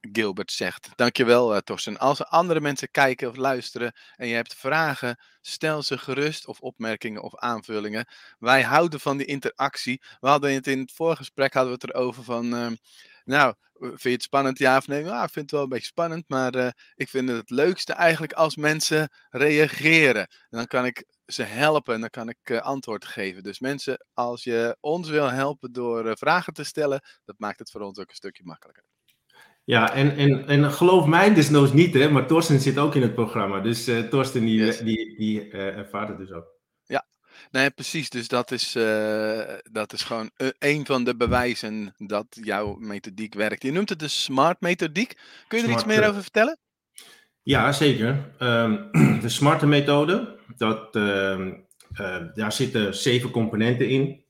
Gilbert 0.00 0.52
zegt. 0.52 0.88
Dankjewel, 0.94 1.54
uh, 1.54 1.58
Torsten. 1.60 1.98
Als 1.98 2.18
er 2.18 2.26
andere 2.26 2.60
mensen 2.60 2.90
kijken 2.90 3.28
of 3.28 3.36
luisteren 3.36 3.92
en 4.16 4.28
je 4.28 4.34
hebt 4.34 4.54
vragen, 4.54 5.18
stel 5.40 5.82
ze 5.82 5.98
gerust 5.98 6.46
of 6.46 6.60
opmerkingen 6.60 7.22
of 7.22 7.36
aanvullingen. 7.36 8.08
Wij 8.38 8.62
houden 8.62 9.00
van 9.00 9.16
die 9.16 9.26
interactie. 9.26 10.02
We 10.20 10.28
hadden 10.28 10.52
het 10.52 10.66
in 10.66 10.78
het 10.78 10.92
vorige 10.92 11.16
gesprek 11.16 11.52
hadden 11.52 11.72
we 11.72 11.78
het 11.80 11.94
erover 11.94 12.24
van. 12.24 12.54
Uh, 12.54 12.70
nou, 13.24 13.54
vind 13.80 14.02
je 14.02 14.10
het 14.10 14.22
spannend, 14.22 14.58
ja 14.58 14.76
of 14.76 14.86
nee? 14.86 15.04
Ja, 15.04 15.22
ik 15.22 15.30
vind 15.30 15.44
het 15.44 15.50
wel 15.50 15.62
een 15.62 15.68
beetje 15.68 15.86
spannend, 15.86 16.24
maar 16.28 16.56
uh, 16.56 16.68
ik 16.94 17.08
vind 17.08 17.28
het 17.28 17.38
het 17.38 17.50
leukste 17.50 17.92
eigenlijk 17.92 18.32
als 18.32 18.56
mensen 18.56 19.08
reageren. 19.30 20.20
En 20.20 20.58
dan 20.58 20.66
kan 20.66 20.86
ik 20.86 21.04
ze 21.26 21.42
helpen 21.42 21.94
en 21.94 22.00
dan 22.00 22.10
kan 22.10 22.28
ik 22.28 22.50
uh, 22.50 22.60
antwoord 22.60 23.04
geven. 23.04 23.42
Dus 23.42 23.60
mensen, 23.60 24.06
als 24.12 24.44
je 24.44 24.76
ons 24.80 25.08
wil 25.08 25.30
helpen 25.30 25.72
door 25.72 26.06
uh, 26.06 26.12
vragen 26.14 26.52
te 26.52 26.64
stellen, 26.64 27.02
dat 27.24 27.38
maakt 27.38 27.58
het 27.58 27.70
voor 27.70 27.80
ons 27.80 27.98
ook 27.98 28.08
een 28.08 28.14
stukje 28.14 28.44
makkelijker. 28.44 28.84
Ja, 29.64 29.94
en, 29.94 30.16
en, 30.16 30.46
en 30.46 30.72
geloof 30.72 31.06
mij 31.06 31.34
desnoods 31.34 31.72
niet, 31.72 31.94
hè, 31.94 32.10
maar 32.10 32.26
Torsten 32.26 32.60
zit 32.60 32.78
ook 32.78 32.94
in 32.94 33.02
het 33.02 33.14
programma. 33.14 33.60
Dus 33.60 33.90
Torsten 34.10 34.40
die, 34.40 34.64
yes. 34.64 34.78
die, 34.78 35.16
die 35.18 35.50
ervaart 35.50 36.08
het 36.08 36.18
dus 36.18 36.32
ook. 36.32 36.53
Nee, 37.50 37.70
precies. 37.70 38.10
Dus 38.10 38.28
dat 38.28 38.50
is, 38.50 38.76
uh, 38.76 39.42
dat 39.72 39.92
is 39.92 40.02
gewoon 40.02 40.30
een 40.58 40.86
van 40.86 41.04
de 41.04 41.16
bewijzen 41.16 41.94
dat 41.98 42.26
jouw 42.30 42.76
methodiek 42.78 43.34
werkt. 43.34 43.62
Je 43.62 43.72
noemt 43.72 43.88
het 43.88 43.98
de 43.98 44.08
SMART 44.08 44.60
methodiek. 44.60 45.18
Kun 45.48 45.58
je 45.58 45.64
er 45.64 45.70
iets 45.70 45.84
meer 45.84 46.02
eh, 46.02 46.08
over 46.08 46.22
vertellen? 46.22 46.58
Ja, 47.42 47.72
zeker. 47.72 48.34
Um, 48.38 48.88
de 49.22 49.28
SMART 49.28 49.62
methode, 49.62 50.38
dat, 50.56 50.96
uh, 50.96 51.46
daar 52.34 52.52
zitten 52.52 52.94
zeven 52.94 53.30
componenten 53.30 53.88
in. 53.88 54.22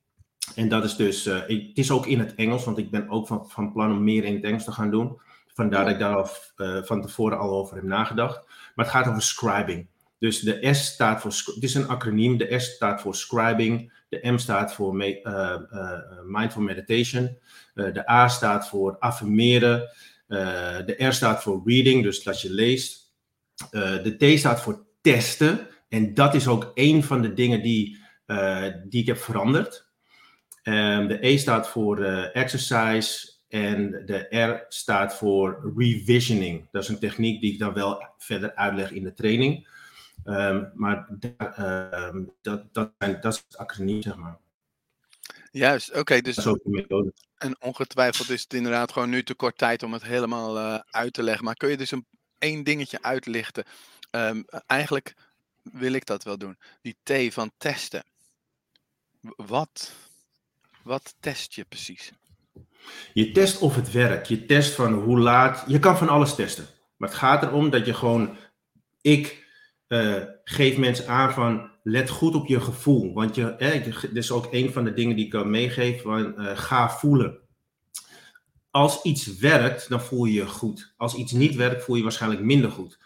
En 0.54 0.68
dat 0.68 0.84
is 0.84 0.96
dus, 0.96 1.26
ik, 1.26 1.68
het 1.68 1.78
is 1.78 1.90
ook 1.90 2.06
in 2.06 2.18
het 2.18 2.34
Engels, 2.34 2.64
want 2.64 2.78
ik 2.78 2.90
ben 2.90 3.08
ook 3.08 3.26
van, 3.26 3.50
van 3.50 3.73
plan 3.73 3.90
om 3.90 4.04
meer 4.04 4.25
in 4.25 4.34
het 4.34 4.44
Engels 4.44 4.64
te 4.64 4.73
gaan 4.73 4.90
doen. 4.90 5.20
Vandaar 5.46 5.84
dat 5.84 5.92
ik 5.92 5.99
daar 5.99 6.16
al, 6.16 6.28
van 6.84 7.02
tevoren 7.02 7.38
al 7.38 7.50
over 7.50 7.75
heb 7.75 7.84
nagedacht. 7.84 8.46
Maar 8.75 8.84
het 8.84 8.94
gaat 8.94 9.08
over 9.08 9.23
scribing. 9.23 9.88
Dus 10.18 10.40
de 10.40 10.75
S 10.75 10.85
staat 10.85 11.21
voor, 11.21 11.54
het 11.54 11.62
is 11.62 11.75
een 11.75 11.88
acroniem, 11.88 12.37
de 12.37 12.59
S 12.59 12.75
staat 12.75 13.00
voor 13.00 13.14
scribing, 13.14 14.02
de 14.09 14.18
M 14.23 14.38
staat 14.38 14.75
voor 14.75 14.94
me, 14.94 15.21
uh, 15.23 15.56
uh, 15.73 15.99
mindful 16.25 16.62
meditation, 16.62 17.38
de 17.75 18.11
A 18.11 18.28
staat 18.28 18.68
voor 18.68 18.99
affirmeren, 18.99 19.90
de 20.87 20.94
R 20.99 21.12
staat 21.12 21.42
voor 21.42 21.62
reading, 21.64 22.02
dus 22.02 22.23
dat 22.23 22.40
je 22.40 22.50
leest, 22.50 23.14
de 23.71 24.14
T 24.18 24.38
staat 24.38 24.61
voor 24.61 24.87
testen, 25.00 25.68
en 25.88 26.14
dat 26.14 26.35
is 26.35 26.49
ook 26.49 26.71
een 26.75 27.04
van 27.04 27.23
de 27.23 27.33
dingen 27.33 27.62
die, 27.62 27.99
die 28.88 29.00
ik 29.00 29.06
heb 29.06 29.18
veranderd. 29.18 29.87
Um, 30.62 31.09
de 31.09 31.26
E 31.26 31.37
staat 31.37 31.68
voor 31.68 32.04
exercise, 32.33 33.33
en 33.49 34.02
de 34.06 34.37
R 34.37 34.64
staat 34.68 35.16
voor 35.16 35.73
revisioning. 35.76 36.68
Dat 36.71 36.83
is 36.83 36.88
een 36.88 36.99
techniek 36.99 37.40
die 37.40 37.52
ik 37.52 37.59
dan 37.59 37.73
wel 37.73 38.06
verder 38.18 38.54
uitleg 38.54 38.90
in 38.90 39.04
de 39.04 39.14
training. 39.14 39.68
Um, 40.25 40.71
maar 40.75 41.09
um, 42.11 42.33
dat, 42.43 42.75
dat, 42.75 42.93
dat 42.99 43.33
is 43.33 43.45
het 43.49 43.57
acroniem, 43.57 44.02
zeg 44.02 44.16
maar. 44.16 44.38
Juist, 45.50 45.93
oké. 45.95 46.21
dus. 46.21 46.47
En 47.37 47.57
ongetwijfeld 47.61 48.31
is 48.31 48.43
het 48.43 48.54
inderdaad 48.54 48.93
gewoon 48.93 49.11
nu 49.11 49.23
te 49.23 49.35
kort 49.35 49.59
tijd 49.59 49.83
om 49.83 49.93
het 49.93 50.02
helemaal 50.02 50.59
eh, 50.59 50.81
uit 50.90 51.12
te 51.12 51.23
leggen. 51.23 51.45
Maar 51.45 51.54
kun 51.54 51.71
je 51.71 51.76
dus 51.76 51.90
een, 51.90 52.07
één 52.38 52.64
dingetje 52.64 53.02
uitlichten? 53.02 53.64
Ehm, 54.11 54.43
eigenlijk 54.66 55.14
wil 55.62 55.93
ik 55.93 56.07
dat 56.07 56.23
wel 56.23 56.38
doen. 56.38 56.59
Die 56.83 56.97
T 57.02 57.35
van 57.35 57.50
testen. 57.59 58.04
Wat, 59.21 59.93
wat 60.83 61.14
test 61.21 61.54
je 61.54 61.64
precies? 61.64 62.12
Je 63.12 63.33
test 63.33 63.59
of 63.59 63.75
het 63.75 63.90
werkt. 63.90 64.28
Je 64.28 64.47
test 64.47 64.75
van 64.75 64.93
hoe 64.93 65.19
laat. 65.19 65.64
Je 65.66 65.78
kan 65.78 65.99
van 65.99 66.09
alles 66.09 66.35
testen. 66.35 66.66
Maar 66.97 67.09
het 67.09 67.19
gaat 67.19 67.43
erom 67.43 67.71
dat 67.71 67.87
je 67.87 67.95
gewoon. 67.95 68.37
Ik 69.00 69.43
eh, 69.94 70.22
geef 70.44 70.76
mensen 70.76 71.08
aan 71.08 71.32
van. 71.32 71.72
Let 71.82 72.10
goed 72.10 72.34
op 72.34 72.46
je 72.46 72.60
gevoel. 72.60 73.12
Want 73.12 73.34
je, 73.34 73.54
dit 74.02 74.16
is 74.16 74.30
ook 74.30 74.48
een 74.50 74.72
van 74.72 74.84
de 74.84 74.92
dingen 74.92 75.16
die 75.16 75.24
ik 75.24 75.30
kan 75.30 75.50
meegeven. 75.50 76.02
Van, 76.02 76.38
eh, 76.38 76.58
ga 76.58 76.90
voelen. 76.90 77.38
Als 78.70 79.02
iets 79.02 79.38
werkt, 79.38 79.88
dan 79.88 80.00
voel 80.00 80.24
je 80.24 80.32
je 80.32 80.46
goed. 80.46 80.94
Als 80.96 81.14
iets 81.14 81.32
niet 81.32 81.54
werkt, 81.54 81.82
voel 81.82 81.94
je 81.94 82.00
je 82.00 82.06
waarschijnlijk 82.06 82.42
minder 82.42 82.70
goed. 82.70 82.98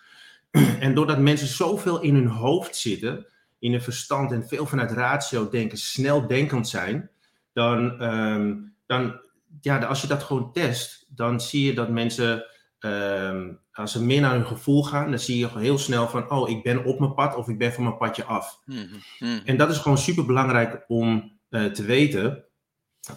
En 0.80 0.94
doordat 0.94 1.18
mensen 1.18 1.46
zoveel 1.46 2.00
in 2.00 2.14
hun 2.14 2.26
hoofd 2.26 2.76
zitten, 2.76 3.26
in 3.58 3.70
hun 3.70 3.82
verstand 3.82 4.32
en 4.32 4.48
veel 4.48 4.66
vanuit 4.66 4.90
ratio 4.90 5.48
denken, 5.48 5.78
snel 5.78 6.26
denkend 6.26 6.68
zijn, 6.68 7.10
dan, 7.52 8.00
ehm, 8.00 8.54
dan 8.86 9.20
ja, 9.60 9.78
als 9.78 10.00
je 10.00 10.06
dat 10.06 10.22
gewoon 10.22 10.52
test, 10.52 11.06
dan 11.08 11.40
zie 11.40 11.64
je 11.64 11.74
dat 11.74 11.88
mensen, 11.88 12.44
ehm, 12.78 13.52
als 13.78 13.92
ze 13.92 14.04
meer 14.04 14.20
naar 14.20 14.34
hun 14.34 14.46
gevoel 14.46 14.84
gaan, 14.84 15.10
dan 15.10 15.18
zie 15.18 15.38
je 15.38 15.58
heel 15.58 15.78
snel 15.78 16.08
van, 16.08 16.30
oh, 16.30 16.48
ik 16.48 16.62
ben 16.62 16.84
op 16.84 16.98
mijn 16.98 17.14
pad 17.14 17.36
of 17.36 17.48
ik 17.48 17.58
ben 17.58 17.72
van 17.72 17.84
mijn 17.84 17.96
padje 17.96 18.24
af. 18.24 18.60
Mhm, 18.64 18.86
mhm. 19.18 19.40
En 19.44 19.56
dat 19.56 19.70
is 19.70 19.78
gewoon 19.78 19.98
super 19.98 20.26
belangrijk 20.26 20.84
om 20.88 21.38
eh, 21.48 21.64
te 21.64 21.82
weten. 21.82 22.44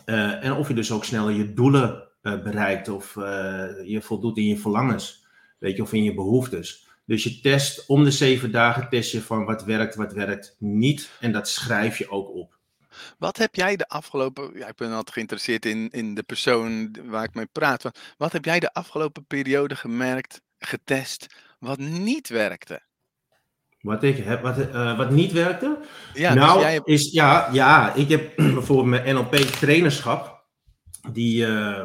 Eh, 0.05 0.43
en 0.43 0.53
of 0.53 0.67
je 0.67 0.73
dus 0.73 0.91
ook 0.91 1.05
sneller 1.05 1.33
je 1.33 1.53
doelen 1.53 2.07
eh, 2.21 2.41
bereikt 2.41 2.89
of 2.89 3.13
je 3.85 3.99
voldoet 4.01 4.37
in 4.37 4.47
je 4.47 4.57
verlangens, 4.57 5.25
weet 5.59 5.75
je, 5.75 5.81
of 5.81 5.93
in 5.93 6.03
je 6.03 6.13
behoeftes. 6.13 6.87
Dus 7.05 7.23
je 7.23 7.39
test 7.39 7.85
om 7.85 8.03
de 8.03 8.11
zeven 8.11 8.51
dagen 8.51 8.89
test 8.89 9.11
je 9.11 9.21
van 9.21 9.45
wat 9.45 9.63
werkt, 9.63 9.95
wat 9.95 10.13
werkt 10.13 10.55
niet. 10.59 11.11
En 11.19 11.31
dat 11.31 11.49
schrijf 11.49 11.97
je 11.97 12.09
ook 12.09 12.29
op. 12.29 12.59
Wat 13.17 13.37
heb 13.37 13.55
jij 13.55 13.75
de 13.75 13.87
afgelopen. 13.87 14.51
Ja, 14.57 14.67
ik 14.67 14.75
ben 14.75 14.89
altijd 14.89 15.11
geïnteresseerd 15.11 15.65
in, 15.65 15.89
in 15.89 16.15
de 16.15 16.23
persoon 16.23 16.95
waar 17.05 17.23
ik 17.23 17.33
mee 17.33 17.45
praat. 17.45 17.91
Wat 18.17 18.31
heb 18.31 18.45
jij 18.45 18.59
de 18.59 18.73
afgelopen 18.73 19.25
periode 19.25 19.75
gemerkt, 19.75 20.41
getest, 20.65 21.27
wat 21.59 21.77
niet 21.77 22.29
werkte? 22.29 22.81
Wat, 23.81 24.03
ik 24.03 24.17
heb, 24.17 24.41
wat, 24.41 24.57
eh, 24.57 24.97
wat 24.97 25.11
niet 25.11 25.31
werkte? 25.31 25.79
Ja, 26.13 26.33
nou, 26.33 26.53
dus 26.53 26.61
jij 26.61 26.73
hebt. 26.73 26.87
is, 26.87 27.11
ja, 27.11 27.49
ja, 27.51 27.93
ik 27.93 28.09
heb 28.09 28.35
bijvoorbeeld 28.57 28.87
mijn 28.87 29.15
NLP 29.15 29.35
trainerschap, 29.35 30.45
die, 31.11 31.45
eh, 31.45 31.79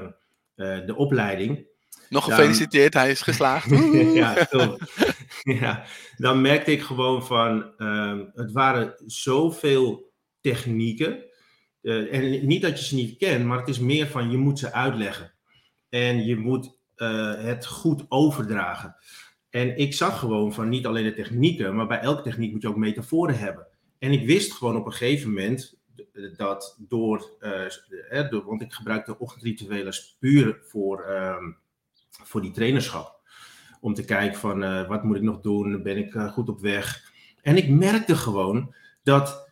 eh, 0.55 0.87
de 0.87 0.95
opleiding. 0.97 1.67
Nog 2.09 2.25
gefeliciteerd, 2.25 2.95
hij 2.95 3.11
is 3.11 3.23
geslaagd. 3.23 3.71
ja, 4.15 4.49
ja, 5.61 5.85
dan 6.17 6.41
merkte 6.41 6.73
ik 6.73 6.83
gewoon 6.83 7.27
van, 7.27 7.73
ehm, 7.77 8.25
het 8.33 8.53
waren 8.53 8.95
zoveel 9.07 10.13
technieken. 10.41 11.25
En 11.83 12.47
niet 12.47 12.63
dat 12.63 12.79
je 12.79 12.85
ze 12.85 12.95
niet 12.95 13.17
kent, 13.17 13.45
maar 13.45 13.59
het 13.59 13.69
is 13.69 13.79
meer 13.79 14.07
van, 14.07 14.31
je 14.31 14.37
moet 14.37 14.59
ze 14.59 14.73
uitleggen. 14.73 15.35
En 15.89 16.25
je 16.25 16.37
moet 16.37 16.77
eh, 16.97 17.35
het 17.35 17.67
goed 17.67 18.05
overdragen. 18.09 18.97
En 19.51 19.79
ik 19.79 19.95
zag 19.95 20.19
gewoon 20.19 20.53
van 20.53 20.69
niet 20.69 20.87
alleen 20.87 21.05
de 21.05 21.15
technieken, 21.15 21.77
maar 21.77 21.87
bij 21.87 22.01
elke 22.01 22.23
techniek 22.23 22.53
moet 22.53 22.63
je 22.63 22.69
ook 22.69 22.77
metaforen 22.77 23.39
hebben. 23.39 23.67
En 23.99 24.13
ik 24.13 24.27
wist 24.27 24.53
gewoon 24.53 24.77
op 24.77 24.87
een 24.87 24.93
gegeven 24.93 25.29
moment 25.29 25.79
dat 26.37 26.77
door, 26.89 27.31
eh, 27.39 28.31
door 28.31 28.45
want 28.45 28.63
ik 28.63 28.73
gebruikte 28.73 29.19
ochtendrituelen 29.19 29.95
puur 30.19 30.59
voor, 30.63 31.03
ehm, 31.03 31.53
voor 32.11 32.43
die 32.43 32.51
trainerschap. 32.51 33.21
Om 33.81 33.95
te 33.95 34.05
kijken 34.05 34.39
van 34.39 34.87
wat 34.87 35.05
moet 35.05 35.17
ik 35.17 35.23
nog 35.23 35.41
doen, 35.41 35.83
ben 35.83 35.97
ik 35.97 36.13
goed 36.13 36.49
op 36.49 36.61
weg. 36.61 37.13
En 37.43 37.57
ik 37.57 37.69
merkte 37.69 38.17
gewoon 38.17 38.75
dat 39.03 39.51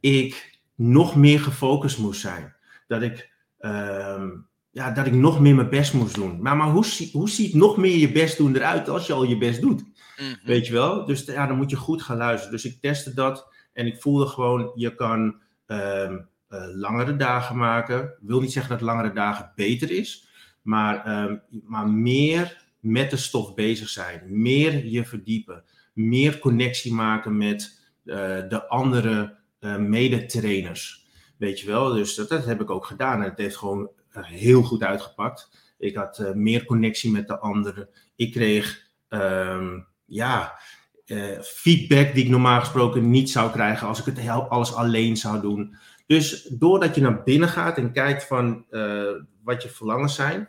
ik 0.00 0.60
nog 0.74 1.16
meer 1.16 1.40
gefocust 1.40 1.98
moest 1.98 2.20
zijn. 2.20 2.54
Dat 2.86 3.02
ik, 3.02 3.32
ehm, 3.58 4.30
ja, 4.74 4.90
dat 4.90 5.06
ik 5.06 5.12
nog 5.12 5.40
meer 5.40 5.54
mijn 5.54 5.68
best 5.68 5.94
moest 5.94 6.14
doen. 6.14 6.42
Maar, 6.42 6.56
maar 6.56 6.70
hoe, 6.70 6.84
hoe 7.12 7.30
ziet 7.30 7.54
nog 7.54 7.76
meer 7.76 7.96
je 7.96 8.12
best 8.12 8.36
doen 8.36 8.56
eruit 8.56 8.88
als 8.88 9.06
je 9.06 9.12
al 9.12 9.24
je 9.24 9.38
best 9.38 9.60
doet? 9.60 9.82
Mhm. 10.16 10.34
Weet 10.44 10.66
je 10.66 10.72
wel? 10.72 11.04
Dus 11.04 11.24
ja, 11.24 11.46
dan 11.46 11.56
moet 11.56 11.70
je 11.70 11.76
goed 11.76 12.02
gaan 12.02 12.16
luisteren. 12.16 12.52
Dus 12.52 12.64
ik 12.64 12.80
testte 12.80 13.14
dat 13.14 13.48
en 13.72 13.86
ik 13.86 14.00
voelde 14.00 14.26
gewoon, 14.26 14.72
je 14.74 14.94
kan 14.94 15.40
ehm, 15.66 16.18
eh, 16.48 16.66
langere 16.74 17.16
dagen 17.16 17.56
maken. 17.56 18.14
Wil 18.20 18.40
niet 18.40 18.52
zeggen 18.52 18.72
dat 18.72 18.80
langere 18.80 19.12
dagen 19.12 19.52
beter 19.54 19.90
is, 19.90 20.28
maar, 20.62 21.04
ehm, 21.04 21.36
maar 21.64 21.88
meer 21.88 22.62
met 22.80 23.10
de 23.10 23.16
stof 23.16 23.54
bezig 23.54 23.88
zijn. 23.88 24.22
Meer 24.26 24.86
je 24.86 25.04
verdiepen. 25.04 25.64
Meer 25.92 26.38
connectie 26.38 26.92
maken 26.92 27.36
met 27.36 27.82
eh, 28.04 28.16
de 28.48 28.68
andere 28.68 29.36
eh, 29.58 29.76
medetrainers. 29.76 31.06
Weet 31.38 31.60
je 31.60 31.66
wel? 31.66 31.92
Dus 31.92 32.14
dat, 32.14 32.28
dat 32.28 32.44
heb 32.44 32.60
ik 32.60 32.70
ook 32.70 32.86
gedaan 32.86 33.22
en 33.22 33.28
het 33.28 33.38
heeft 33.38 33.56
gewoon 33.56 33.90
heel 34.20 34.62
goed 34.62 34.82
uitgepakt. 34.82 35.72
Ik 35.78 35.96
had 35.96 36.18
eh, 36.18 36.32
meer 36.32 36.64
connectie 36.64 37.10
met 37.10 37.28
de 37.28 37.38
anderen. 37.38 37.88
Ik 38.16 38.32
kreeg 38.32 38.90
ehm, 39.08 39.80
ja, 40.04 40.58
eh, 41.04 41.40
feedback 41.40 42.14
die 42.14 42.24
ik 42.24 42.30
normaal 42.30 42.60
gesproken 42.60 43.10
niet 43.10 43.30
zou 43.30 43.50
krijgen 43.50 43.86
als 43.86 43.98
ik 43.98 44.04
het 44.04 44.18
heel, 44.18 44.48
alles 44.48 44.74
alleen 44.74 45.16
zou 45.16 45.40
doen. 45.40 45.76
Dus 46.06 46.42
doordat 46.42 46.94
je 46.94 47.00
naar 47.00 47.22
binnen 47.22 47.48
gaat 47.48 47.78
en 47.78 47.92
kijkt 47.92 48.24
van 48.24 48.64
eh, 48.70 49.12
wat 49.42 49.62
je 49.62 49.68
verlangens 49.68 50.14
zijn, 50.14 50.48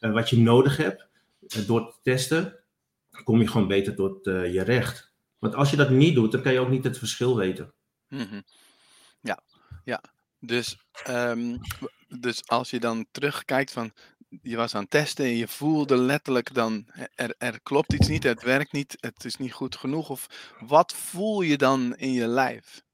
eh, 0.00 0.12
wat 0.12 0.30
je 0.30 0.38
nodig 0.38 0.76
hebt, 0.76 1.08
eh, 1.48 1.66
door 1.66 1.86
te 1.86 1.94
testen, 2.02 2.58
kom 3.24 3.40
je 3.40 3.48
gewoon 3.48 3.68
beter 3.68 3.94
tot 3.94 4.26
eh, 4.26 4.52
je 4.52 4.62
recht. 4.62 5.14
Want 5.38 5.54
als 5.54 5.70
je 5.70 5.76
dat 5.76 5.90
niet 5.90 6.14
doet, 6.14 6.32
dan 6.32 6.42
kan 6.42 6.52
je 6.52 6.60
ook 6.60 6.70
niet 6.70 6.84
het 6.84 6.98
verschil 6.98 7.36
weten. 7.36 7.72
Mhm. 8.08 8.40
Ja, 9.20 9.38
ja. 9.84 10.02
Dus, 10.40 10.78
ehm, 11.04 11.56
dus 12.08 12.48
als 12.48 12.70
je 12.70 12.80
dan 12.80 13.06
terugkijkt 13.10 13.72
van 13.72 13.92
je 14.42 14.56
was 14.56 14.74
aan 14.74 14.80
het 14.80 14.90
testen 14.90 15.24
en 15.24 15.36
je 15.36 15.48
voelde 15.48 15.96
letterlijk 15.96 16.54
dan 16.54 16.86
er, 17.14 17.34
er 17.38 17.60
klopt 17.62 17.92
iets 17.92 18.08
niet, 18.08 18.22
het 18.22 18.42
werkt 18.42 18.72
niet, 18.72 18.96
het 19.00 19.24
is 19.24 19.36
niet 19.36 19.52
goed 19.52 19.76
genoeg. 19.76 20.08
Of 20.08 20.26
wat 20.60 20.92
voel 20.92 21.40
je 21.40 21.56
dan 21.56 21.96
in 21.96 22.12
je 22.12 22.26
lijf? 22.26 22.84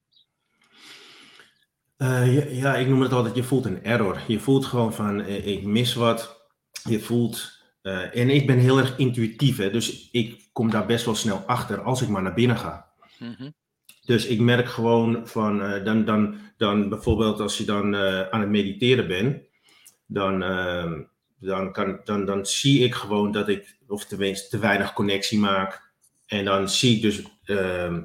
Eh, 1.96 2.34
ja, 2.34 2.44
ja, 2.44 2.76
ik 2.76 2.88
noem 2.88 3.00
het 3.00 3.12
altijd, 3.12 3.34
je 3.34 3.42
voelt 3.42 3.64
een 3.64 3.84
error. 3.84 4.20
Je 4.26 4.40
voelt 4.40 4.66
gewoon 4.66 4.94
van, 4.94 5.20
eh, 5.20 5.46
ik 5.46 5.62
mis 5.62 5.94
wat. 5.94 6.40
Je 6.88 7.00
voelt, 7.00 7.58
eh, 7.82 8.16
en 8.16 8.30
ik 8.30 8.46
ben 8.46 8.58
heel 8.58 8.78
erg 8.78 8.98
intuïtief, 8.98 9.56
hè, 9.56 9.70
dus 9.70 10.10
ik 10.10 10.48
kom 10.52 10.70
daar 10.70 10.86
best 10.86 11.04
wel 11.04 11.14
snel 11.14 11.42
achter 11.46 11.82
als 11.82 12.02
ik 12.02 12.08
maar 12.08 12.22
naar 12.22 12.34
binnen 12.34 12.58
ga. 12.58 12.92
Mhm. 13.18 13.50
Dus 14.04 14.26
ik 14.26 14.40
merk 14.40 14.68
gewoon 14.68 15.26
van, 15.28 15.62
eh, 15.62 15.84
dan, 15.84 16.04
dan, 16.04 16.36
dan 16.56 16.88
bijvoorbeeld 16.88 17.40
als 17.40 17.58
je 17.58 17.64
dan 17.64 17.94
eh, 17.94 18.28
aan 18.28 18.40
het 18.40 18.48
mediteren 18.48 19.08
bent, 19.08 19.42
dan, 20.06 20.42
eh, 20.42 20.92
dan, 21.38 21.72
kan, 21.72 22.00
dan, 22.04 22.24
dan 22.24 22.46
zie 22.46 22.84
ik 22.84 22.94
gewoon 22.94 23.32
dat 23.32 23.48
ik, 23.48 23.76
of 23.88 24.04
tenminste, 24.04 24.48
te 24.48 24.58
weinig 24.58 24.92
connectie 24.92 25.38
maak. 25.38 25.90
En 26.26 26.44
dan 26.44 26.68
zie 26.68 26.96
ik 26.96 27.02
dus 27.02 27.22
eh, 27.44 27.96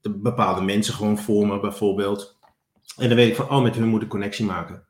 de 0.00 0.10
bepaalde 0.10 0.60
mensen 0.60 0.94
gewoon 0.94 1.18
voor 1.18 1.46
me, 1.46 1.60
bijvoorbeeld. 1.60 2.38
En 2.96 3.08
dan 3.08 3.16
weet 3.16 3.28
ik 3.28 3.36
van, 3.36 3.50
oh, 3.50 3.62
met 3.62 3.74
hun 3.74 3.88
moet 3.88 4.02
ik 4.02 4.08
connectie 4.08 4.44
maken. 4.44 4.85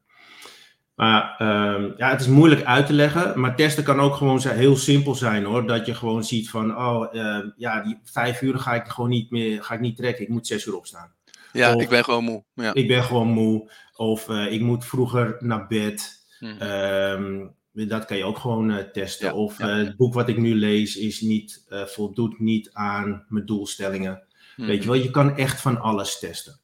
Maar 0.96 1.34
ehm, 1.38 1.90
ja, 1.96 2.10
het 2.10 2.20
is 2.20 2.26
moeilijk 2.26 2.64
uit 2.64 2.86
te 2.86 2.92
leggen. 2.92 3.40
Maar 3.40 3.56
testen 3.56 3.84
kan 3.84 4.00
ook 4.00 4.14
gewoon 4.14 4.40
zijn, 4.40 4.56
heel 4.58 4.76
simpel 4.76 5.14
zijn 5.14 5.44
hoor. 5.44 5.66
Dat 5.66 5.86
je 5.86 5.94
gewoon 5.94 6.24
ziet 6.24 6.50
van, 6.50 6.76
oh, 6.76 7.14
eh, 7.16 7.44
ja, 7.56 7.82
die 7.82 7.98
vijf 8.04 8.42
uur 8.42 8.58
ga 8.58 8.74
ik 8.74 8.86
gewoon 8.86 9.10
niet 9.10 9.30
meer, 9.30 9.62
ga 9.64 9.74
ik 9.74 9.80
niet 9.80 9.96
trekken. 9.96 10.22
Ik 10.24 10.28
moet 10.30 10.46
zes 10.46 10.66
uur 10.66 10.76
opstaan. 10.76 11.12
Ja, 11.52 11.74
Of- 11.74 11.82
ik 11.82 11.88
ben 11.88 12.04
gewoon 12.04 12.24
moe. 12.24 12.44
Ja. 12.54 12.74
Ik 12.74 12.88
ben 12.88 13.02
gewoon 13.02 13.28
moe. 13.28 13.70
Of 13.96 14.28
eh, 14.28 14.52
ik 14.52 14.60
moet 14.60 14.84
vroeger 14.84 15.36
naar 15.38 15.66
bed. 15.66 16.24
Mhm. 16.40 16.60
Ehm, 16.62 17.46
dat 17.72 18.04
kan 18.04 18.16
je 18.16 18.24
ook 18.24 18.38
gewoon 18.38 18.70
eh, 18.70 18.84
testen. 18.84 19.26
Ja, 19.26 19.34
of 19.34 19.58
ja, 19.58 19.64
eh, 19.68 19.70
ja. 19.78 19.84
het 19.84 19.96
boek 19.96 20.14
wat 20.14 20.28
ik 20.28 20.36
nu 20.38 20.54
lees 20.54 20.96
is 20.96 21.20
niet, 21.20 21.66
voldoet 21.86 22.38
niet 22.40 22.70
aan 22.72 23.24
mijn 23.28 23.46
doelstellingen. 23.46 24.22
Weet 24.56 24.68
je 24.68 24.76
Mhm. 24.78 24.86
wel, 24.86 24.94
je 25.02 25.10
kan 25.10 25.36
echt 25.36 25.60
van 25.60 25.80
alles 25.80 26.18
testen. 26.18 26.60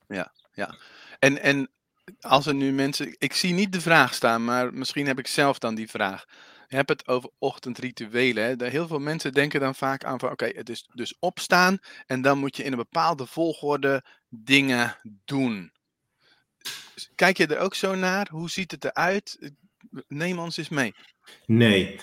En, 1.18 1.42
en 1.42 1.68
als 2.22 2.46
er 2.46 2.54
nu 2.54 2.72
mensen. 2.72 3.14
Ik 3.18 3.32
zie 3.32 3.52
niet 3.52 3.72
de 3.72 3.80
vraag 3.80 4.14
staan, 4.14 4.44
maar 4.44 4.74
misschien 4.74 5.06
heb 5.06 5.18
ik 5.18 5.26
zelf 5.26 5.58
dan 5.58 5.74
die 5.74 5.90
vraag. 5.90 6.24
Je 6.68 6.76
hebt 6.76 6.88
het 6.90 7.08
over 7.08 7.30
ochtendrituelen. 7.38 8.44
Hè? 8.44 8.68
Heel 8.68 8.86
veel 8.86 8.98
mensen 8.98 9.32
denken 9.32 9.60
dan 9.60 9.74
vaak 9.74 10.04
aan 10.04 10.18
van 10.18 10.30
oké, 10.30 10.44
het 10.44 10.68
is 10.68 10.88
dus 10.94 11.14
opstaan 11.18 11.78
en 12.06 12.22
dan 12.22 12.38
moet 12.38 12.56
je 12.56 12.64
in 12.64 12.72
een 12.72 12.78
bepaalde 12.78 13.26
volgorde 13.26 14.04
dingen 14.28 14.96
doen. 15.24 15.72
Kijk 17.14 17.36
je 17.36 17.46
er 17.46 17.58
ook 17.58 17.74
zo 17.74 17.94
naar? 17.94 18.28
Hoe 18.30 18.50
ziet 18.50 18.70
het 18.70 18.84
eruit? 18.84 19.52
Neem 20.08 20.38
ons 20.38 20.56
eens 20.56 20.68
mee. 20.68 20.94
Nee. 21.46 22.00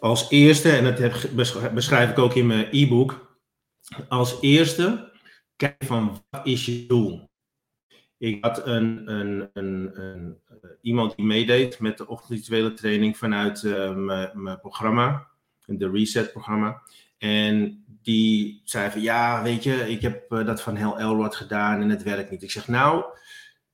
Als 0.00 0.30
eerste, 0.30 0.76
en 0.76 0.84
dat 0.84 0.98
heb, 0.98 1.30
besch- 1.34 1.72
beschrijf 1.72 2.10
ik 2.10 2.18
ook 2.18 2.34
in 2.34 2.46
mijn 2.46 2.68
e-book. 2.70 3.40
Als 4.08 4.40
eerste, 4.40 5.12
kijk 5.56 5.84
van 5.84 6.24
wat 6.30 6.46
is 6.46 6.66
je 6.66 6.86
doel? 6.86 7.30
Ik 8.22 8.44
had 8.44 8.66
een, 8.66 9.10
een, 9.12 9.50
een, 9.52 9.90
een 10.00 10.38
iemand 10.80 11.16
die 11.16 11.24
meedeed 11.24 11.78
met 11.78 11.98
de 11.98 12.06
ochtendrituele 12.06 12.72
training 12.72 13.16
vanuit 13.16 13.62
mijn 14.34 14.58
programma, 14.60 15.26
de 15.66 15.90
Reset-programma. 15.90 16.82
En 17.18 17.84
die 18.02 18.60
zei 18.64 18.90
van 18.90 19.00
ja, 19.00 19.42
weet 19.42 19.62
je, 19.62 19.90
ik 19.90 20.02
heb 20.02 20.28
dat 20.28 20.62
van 20.62 20.76
Hel 20.76 20.98
Elrod 20.98 21.34
gedaan 21.34 21.80
en 21.80 21.88
het 21.88 22.02
werkt 22.02 22.30
niet. 22.30 22.42
Ik 22.42 22.50
zeg 22.50 22.68
nou, 22.68 23.04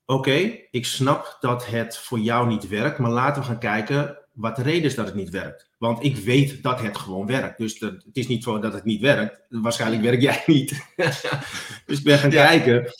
oké, 0.04 0.58
ik 0.70 0.86
snap 0.86 1.36
dat 1.40 1.66
het 1.66 1.98
voor 1.98 2.18
jou 2.18 2.48
niet 2.48 2.68
werkt, 2.68 2.98
maar 2.98 3.10
laten 3.10 3.42
we 3.42 3.48
gaan 3.48 3.58
kijken 3.58 4.18
wat 4.38 4.56
de 4.56 4.62
reden 4.62 4.82
is 4.82 4.94
dat 4.94 5.06
het 5.06 5.14
niet 5.14 5.30
werkt. 5.30 5.70
Want 5.78 6.04
ik 6.04 6.16
weet 6.16 6.62
dat 6.62 6.80
het 6.80 6.98
gewoon 6.98 7.26
werkt. 7.26 7.58
Dus 7.58 7.80
het 7.80 8.04
is 8.12 8.26
niet 8.26 8.42
zo 8.42 8.58
dat 8.58 8.72
het 8.72 8.84
niet 8.84 9.00
werkt. 9.00 9.40
Waarschijnlijk 9.48 10.02
werk 10.02 10.20
jij 10.20 10.42
niet. 10.46 10.86
dus 11.86 11.98
ik 11.98 12.04
ben 12.04 12.18
gaan 12.18 12.30
kijken. 12.30 12.92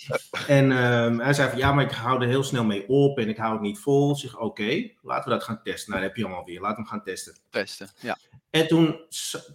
En 0.46 0.70
um, 0.70 1.20
hij 1.20 1.32
zei 1.32 1.48
van 1.50 1.58
ja, 1.58 1.72
maar 1.72 1.84
ik 1.84 1.90
hou 1.90 2.22
er 2.22 2.28
heel 2.28 2.42
snel 2.42 2.64
mee 2.64 2.88
op 2.88 3.18
en 3.18 3.28
ik 3.28 3.36
hou 3.36 3.52
het 3.52 3.60
niet 3.60 3.78
vol. 3.78 4.10
Ik 4.10 4.16
zeg 4.16 4.38
oké, 4.38 4.90
laten 5.02 5.24
we 5.24 5.36
dat 5.36 5.44
gaan 5.44 5.62
testen. 5.62 5.90
Nou, 5.90 6.02
dat 6.02 6.10
heb 6.10 6.18
je 6.18 6.24
allemaal 6.24 6.44
weer. 6.44 6.60
Laten 6.60 6.76
we 6.76 6.82
hem 6.82 6.90
gaan 6.90 7.04
testen. 7.04 7.36
Testen, 7.50 7.90
ja. 8.00 8.18
En 8.50 8.68
toen, 8.68 9.00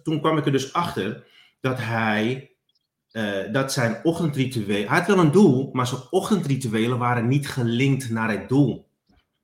toen 0.02 0.20
kwam 0.20 0.38
ik 0.38 0.46
er 0.46 0.52
dus 0.52 0.72
achter 0.72 1.26
dat 1.60 1.78
hij 1.78 2.50
uh, 3.12 3.52
dat 3.52 3.72
zijn 3.72 4.00
ochtendrituelen. 4.02 4.88
Hij 4.88 4.98
had 4.98 5.06
wel 5.06 5.18
een 5.18 5.30
doel, 5.30 5.70
maar 5.72 5.86
zijn 5.86 6.00
ochtendrituelen 6.10 6.98
waren 6.98 7.28
niet 7.28 7.48
gelinkt 7.48 8.10
naar 8.10 8.30
het 8.30 8.48
doel. 8.48 8.88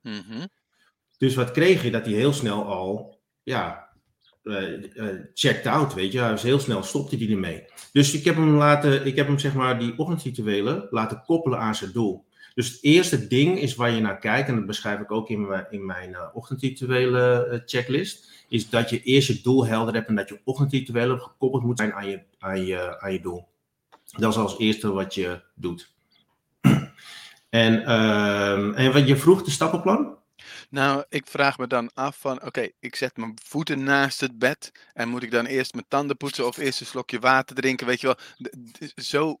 Mm 0.01 0.49
Dus 1.21 1.35
wat 1.35 1.51
kreeg 1.51 1.83
je? 1.83 1.91
Dat 1.91 2.05
hij 2.05 2.13
heel 2.13 2.33
snel 2.33 2.65
al, 2.65 3.19
ja, 3.43 3.89
uh, 4.43 4.83
uh, 4.93 5.07
checked 5.33 5.67
out, 5.67 5.93
weet 5.93 6.11
je. 6.11 6.19
Was 6.19 6.41
heel 6.41 6.59
snel, 6.59 6.83
stopte 6.83 7.17
hij 7.17 7.29
ermee. 7.29 7.65
Dus 7.91 8.13
ik 8.13 8.25
heb 8.25 8.35
hem 8.35 8.55
laten, 8.55 9.05
ik 9.05 9.15
heb 9.15 9.27
hem 9.27 9.39
zeg 9.39 9.53
maar 9.53 9.79
die 9.79 9.97
ochtendrituelen 9.97 10.87
laten 10.89 11.23
koppelen 11.25 11.59
aan 11.59 11.75
zijn 11.75 11.91
doel. 11.91 12.25
Dus 12.53 12.67
het 12.67 12.77
eerste 12.81 13.27
ding 13.27 13.59
is 13.59 13.75
waar 13.75 13.91
je 13.91 14.01
naar 14.01 14.19
kijkt, 14.19 14.49
en 14.49 14.55
dat 14.55 14.65
beschrijf 14.65 14.99
ik 14.99 15.11
ook 15.11 15.29
in 15.29 15.47
mijn, 15.47 15.65
in 15.69 15.85
mijn 15.85 16.15
ochtendrituele 16.33 17.61
checklist, 17.65 18.45
is 18.49 18.69
dat 18.69 18.89
je 18.89 19.03
eerst 19.03 19.27
je 19.27 19.41
doel 19.41 19.65
helder 19.65 19.93
hebt 19.93 20.07
en 20.07 20.15
dat 20.15 20.29
je 20.29 20.41
ochtendrituelen 20.43 21.19
gekoppeld 21.19 21.63
moet 21.63 21.77
zijn 21.77 21.93
aan 21.93 22.09
je, 22.09 22.21
aan 22.39 22.65
je, 22.65 23.01
aan 23.01 23.13
je 23.13 23.21
doel. 23.21 23.47
Dat 24.17 24.31
is 24.31 24.37
als 24.37 24.59
eerste 24.59 24.91
wat 24.91 25.13
je 25.13 25.41
doet. 25.55 25.89
En, 27.49 27.73
uh, 27.73 28.79
en 28.79 28.93
wat 28.93 29.07
je 29.07 29.17
vroeg, 29.17 29.43
de 29.43 29.51
stappenplan? 29.51 30.19
Nou, 30.71 31.03
ik 31.09 31.27
vraag 31.27 31.57
me 31.57 31.67
dan 31.67 31.93
af 31.93 32.17
van, 32.19 32.43
oké, 32.43 32.69
ik 32.79 32.95
zet 32.95 33.17
mijn 33.17 33.37
voeten 33.43 33.83
naast 33.83 34.21
het 34.21 34.39
bed 34.39 34.71
en 34.93 35.09
moet 35.09 35.23
ik 35.23 35.31
dan 35.31 35.45
eerst 35.45 35.73
mijn 35.73 35.85
tanden 35.87 36.17
poetsen 36.17 36.47
of 36.47 36.57
eerst 36.57 36.79
een 36.79 36.85
slokje 36.85 37.19
water 37.19 37.55
drinken, 37.55 37.87
weet 37.87 38.01
je 38.01 38.07
wel. 38.07 38.17
Zo 38.95 39.39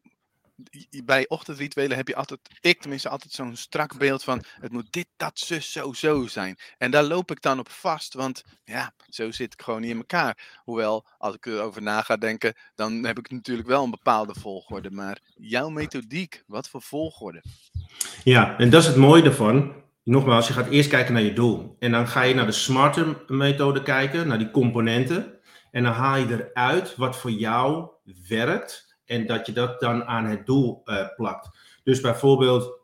bij 1.03 1.27
ochtendrituelen 1.27 1.97
heb 1.97 2.07
je 2.07 2.15
altijd, 2.15 2.39
ik 2.61 2.81
tenminste, 2.81 3.09
altijd 3.09 3.33
zo'n 3.33 3.55
strak 3.55 3.97
beeld 3.97 4.23
van 4.23 4.43
het 4.59 4.71
moet 4.71 4.91
dit, 4.91 5.07
dat, 5.17 5.39
zus, 5.39 5.71
zo, 5.71 5.93
zo 5.93 6.27
zijn. 6.27 6.57
En 6.77 6.91
daar 6.91 7.03
loop 7.03 7.31
ik 7.31 7.41
dan 7.41 7.59
op 7.59 7.69
vast, 7.69 8.13
want 8.13 8.43
ja, 8.63 8.93
zo 9.09 9.31
zit 9.31 9.53
ik 9.53 9.61
gewoon 9.61 9.81
niet 9.81 9.89
in 9.89 9.97
elkaar. 9.97 10.59
Hoewel, 10.63 11.05
als 11.17 11.35
ik 11.35 11.45
erover 11.45 11.81
na 11.81 12.01
ga 12.01 12.17
denken, 12.17 12.53
dan 12.75 13.05
heb 13.05 13.19
ik 13.19 13.31
natuurlijk 13.31 13.67
wel 13.67 13.83
een 13.83 13.91
bepaalde 13.91 14.33
volgorde. 14.39 14.91
Maar 14.91 15.19
jouw 15.35 15.69
methodiek, 15.69 16.43
wat 16.47 16.69
voor 16.69 16.81
volgorde? 16.81 17.43
Ja, 18.23 18.57
en 18.57 18.69
dat 18.69 18.81
is 18.81 18.87
het 18.87 18.97
mooie 18.97 19.23
ervan. 19.23 19.80
Nogmaals, 20.03 20.47
je 20.47 20.53
gaat 20.53 20.69
eerst 20.69 20.89
kijken 20.89 21.13
naar 21.13 21.21
je 21.21 21.33
doel. 21.33 21.75
En 21.79 21.91
dan 21.91 22.07
ga 22.07 22.21
je 22.21 22.33
naar 22.33 22.45
de 22.45 22.51
smarter 22.51 23.23
methode 23.27 23.83
kijken, 23.83 24.27
naar 24.27 24.37
die 24.37 24.51
componenten. 24.51 25.39
En 25.71 25.83
dan 25.83 25.93
haal 25.93 26.17
je 26.17 26.49
eruit 26.53 26.95
wat 26.95 27.17
voor 27.17 27.31
jou 27.31 27.89
werkt 28.27 28.97
en 29.05 29.25
dat 29.27 29.45
je 29.45 29.51
dat 29.51 29.79
dan 29.79 30.03
aan 30.03 30.25
het 30.25 30.45
doel 30.45 30.81
uh, 30.85 31.07
plakt. 31.15 31.49
Dus 31.83 32.01
bijvoorbeeld, 32.01 32.79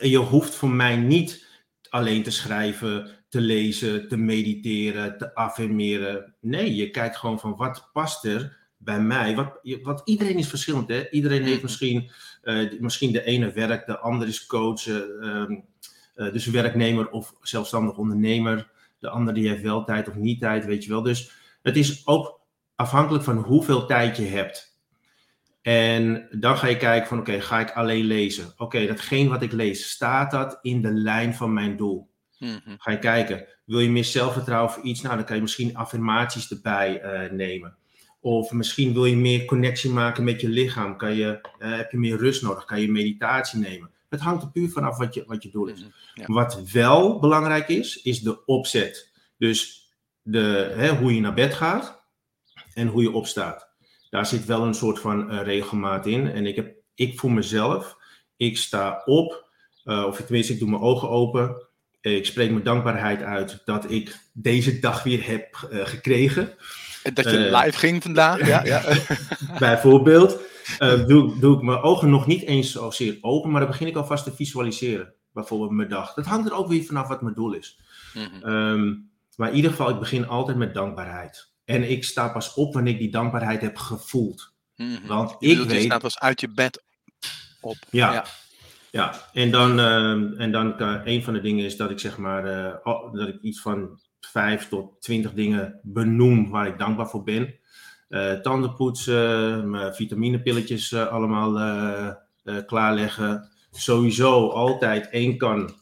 je 0.00 0.16
hoeft 0.16 0.54
voor 0.54 0.70
mij 0.70 0.96
niet 0.96 1.46
alleen 1.88 2.22
te 2.22 2.30
schrijven, 2.30 3.10
te 3.28 3.40
lezen, 3.40 4.08
te 4.08 4.16
mediteren, 4.16 5.18
te 5.18 5.34
affirmeren. 5.34 6.34
Nee, 6.40 6.74
je 6.74 6.90
kijkt 6.90 7.16
gewoon 7.16 7.40
van 7.40 7.56
wat 7.56 7.90
past 7.92 8.24
er 8.24 8.56
bij 8.76 9.00
mij. 9.00 9.34
Wat, 9.34 9.58
wat 9.82 10.02
iedereen 10.04 10.38
is 10.38 10.48
verschillend. 10.48 10.88
Hè? 10.88 11.10
Iedereen 11.10 11.42
heeft 11.42 11.62
mm-hmm. 11.62 11.62
misschien, 11.62 12.10
uh, 12.42 12.80
misschien 12.80 13.12
de 13.12 13.24
ene 13.24 13.52
werk, 13.52 13.86
de 13.86 13.98
andere 13.98 14.30
is 14.30 14.46
coach, 14.46 14.86
uh, 16.16 16.32
dus 16.32 16.46
werknemer 16.46 17.10
of 17.10 17.34
zelfstandig 17.40 17.96
ondernemer. 17.96 18.70
De 18.98 19.08
andere 19.08 19.36
die 19.36 19.48
heeft 19.48 19.62
wel 19.62 19.84
tijd 19.84 20.08
of 20.08 20.14
niet 20.14 20.40
tijd, 20.40 20.64
weet 20.64 20.84
je 20.84 20.90
wel. 20.90 21.02
Dus 21.02 21.30
het 21.62 21.76
is 21.76 22.06
ook 22.06 22.40
afhankelijk 22.74 23.24
van 23.24 23.36
hoeveel 23.36 23.86
tijd 23.86 24.16
je 24.16 24.26
hebt. 24.26 24.78
En 25.62 26.28
dan 26.30 26.56
ga 26.56 26.66
je 26.66 26.76
kijken 26.76 27.08
van 27.08 27.18
oké, 27.18 27.40
ga 27.40 27.60
ik 27.60 27.70
alleen 27.70 28.04
lezen? 28.04 28.52
Oké, 28.56 28.86
datgene 28.86 29.28
wat 29.28 29.42
ik 29.42 29.52
lees, 29.52 29.90
staat 29.90 30.30
dat 30.30 30.58
in 30.62 30.82
de 30.82 30.92
lijn 30.92 31.34
van 31.34 31.52
mijn 31.52 31.76
doel? 31.76 32.10
Mhm. 32.38 32.74
Ga 32.78 32.90
je 32.90 32.98
kijken, 32.98 33.46
wil 33.64 33.80
je 33.80 33.90
meer 33.90 34.04
zelfvertrouwen 34.04 34.72
voor 34.72 34.82
iets? 34.82 35.00
Nou, 35.00 35.16
dan 35.16 35.24
kan 35.24 35.36
je 35.36 35.42
misschien 35.42 35.76
affirmaties 35.76 36.50
erbij 36.50 37.02
uh, 37.02 37.30
nemen. 37.30 37.76
Of 38.20 38.52
misschien 38.52 38.92
wil 38.92 39.04
je 39.04 39.16
meer 39.16 39.44
connectie 39.44 39.90
maken 39.90 40.24
met 40.24 40.40
je 40.40 40.48
lichaam. 40.48 40.96
Kan 40.96 41.14
je, 41.14 41.40
uh, 41.58 41.76
heb 41.76 41.90
je 41.90 41.98
meer 41.98 42.16
rust 42.16 42.42
nodig? 42.42 42.64
Kan 42.64 42.80
je 42.80 42.90
meditatie 42.90 43.58
nemen? 43.58 43.90
Het 44.14 44.24
hangt 44.24 44.42
er 44.42 44.50
puur 44.50 44.70
vanaf 44.70 44.96
wat 44.96 45.14
je, 45.14 45.24
wat 45.26 45.42
je 45.42 45.50
doel 45.50 45.66
is. 45.66 45.84
Mhm, 46.14 46.32
wat 46.32 46.70
wel 46.72 47.18
belangrijk 47.18 47.68
is, 47.68 48.02
is 48.02 48.20
de 48.20 48.44
opzet. 48.44 49.12
Dus 49.38 49.88
de, 50.22 50.72
hè, 50.76 50.88
hoe 50.96 51.14
je 51.14 51.20
naar 51.20 51.34
bed 51.34 51.54
gaat 51.54 52.02
en 52.74 52.86
hoe 52.86 53.02
je 53.02 53.12
opstaat 53.12 53.72
daar 54.14 54.26
zit 54.26 54.44
wel 54.44 54.62
een 54.62 54.74
soort 54.74 54.98
van 54.98 55.32
uh, 55.32 55.42
regelmaat 55.42 56.06
in. 56.06 56.32
En 56.32 56.46
ik, 56.46 56.56
heb, 56.56 56.74
ik 56.94 57.18
voor 57.18 57.32
mezelf, 57.32 57.96
ik 58.36 58.56
sta 58.56 59.02
op, 59.04 59.50
uh, 59.84 60.04
of 60.06 60.16
tenminste, 60.16 60.52
ik 60.52 60.58
doe 60.58 60.70
mijn 60.70 60.82
ogen 60.82 61.08
open. 61.08 61.68
Ik 62.00 62.26
spreek 62.26 62.50
mijn 62.50 62.62
dankbaarheid 62.62 63.22
uit 63.22 63.62
dat 63.64 63.90
ik 63.90 64.18
deze 64.32 64.78
dag 64.78 65.02
weer 65.02 65.26
heb 65.26 65.68
uh, 65.72 65.86
gekregen. 65.86 66.54
Dat 67.12 67.30
je 67.30 67.38
live 67.38 67.78
ging 67.78 68.02
vandaag, 68.02 68.46
ja. 68.46 68.64
ja. 68.64 68.82
bijvoorbeeld. 69.58 70.40
Doe, 71.06 71.38
doe 71.38 71.56
ik 71.56 71.62
mijn 71.62 71.82
ogen 71.82 72.10
nog 72.10 72.26
niet 72.26 72.42
eens 72.42 72.72
zozeer 72.72 73.18
open, 73.20 73.50
maar 73.50 73.60
dan 73.60 73.70
begin 73.70 73.86
ik 73.86 73.96
alvast 73.96 74.24
te 74.24 74.34
visualiseren. 74.34 75.14
Bijvoorbeeld 75.32 75.70
mijn 75.70 75.88
dag. 75.88 76.14
Dat 76.14 76.26
hangt 76.26 76.50
er 76.50 76.56
ook 76.56 76.68
weer 76.68 76.84
vanaf 76.84 77.08
wat 77.08 77.22
mijn 77.22 77.34
doel 77.34 77.52
is. 77.52 77.80
Mm 78.14 78.22
-hmm. 78.22 78.52
um, 78.52 79.10
maar 79.36 79.48
in 79.48 79.56
ieder 79.56 79.70
geval, 79.70 79.88
ik 79.88 79.98
begin 79.98 80.28
altijd 80.28 80.56
met 80.56 80.74
dankbaarheid. 80.74 81.52
En 81.64 81.90
ik 81.90 82.04
sta 82.04 82.28
pas 82.28 82.54
op 82.54 82.74
wanneer 82.74 82.92
ik 82.92 82.98
die 82.98 83.10
dankbaarheid 83.10 83.60
heb 83.60 83.76
gevoeld. 83.76 84.52
Mm 84.76 85.06
Want 85.06 85.30
ik 85.38 85.58
weet... 85.58 85.70
Je 85.70 85.80
staat 85.80 86.00
pas 86.00 86.18
uit 86.18 86.40
je 86.40 86.48
bed 86.48 86.82
op. 87.60 87.76
Ja. 87.90 88.12
ja. 88.12 88.24
ja. 88.90 89.28
en 89.32 89.50
dan, 89.50 89.78
uh, 89.78 90.40
en 90.40 90.52
dan 90.52 90.82
uh, 90.82 91.00
een 91.04 91.22
van 91.22 91.32
de 91.32 91.40
dingen 91.40 91.64
is 91.64 91.76
dat 91.76 91.90
ik 91.90 91.98
zeg 91.98 92.18
maar, 92.18 92.46
uh, 92.84 93.12
dat 93.12 93.28
ik 93.28 93.42
iets 93.42 93.60
van 93.60 94.00
vijf 94.20 94.68
tot 94.68 95.00
twintig 95.02 95.32
dingen 95.32 95.80
benoem 95.82 96.50
waar 96.50 96.66
ik 96.66 96.78
dankbaar 96.78 97.08
voor 97.08 97.22
ben. 97.22 97.58
Uh, 98.08 98.32
tanden 98.32 98.74
poetsen, 98.74 99.70
mijn 99.70 99.94
vitaminepilletjes 99.94 100.94
allemaal 100.94 101.52
klaarleggen. 102.66 103.48
Sowieso 103.70 104.48
altijd 104.48 105.08
één 105.08 105.36
kan 105.36 105.74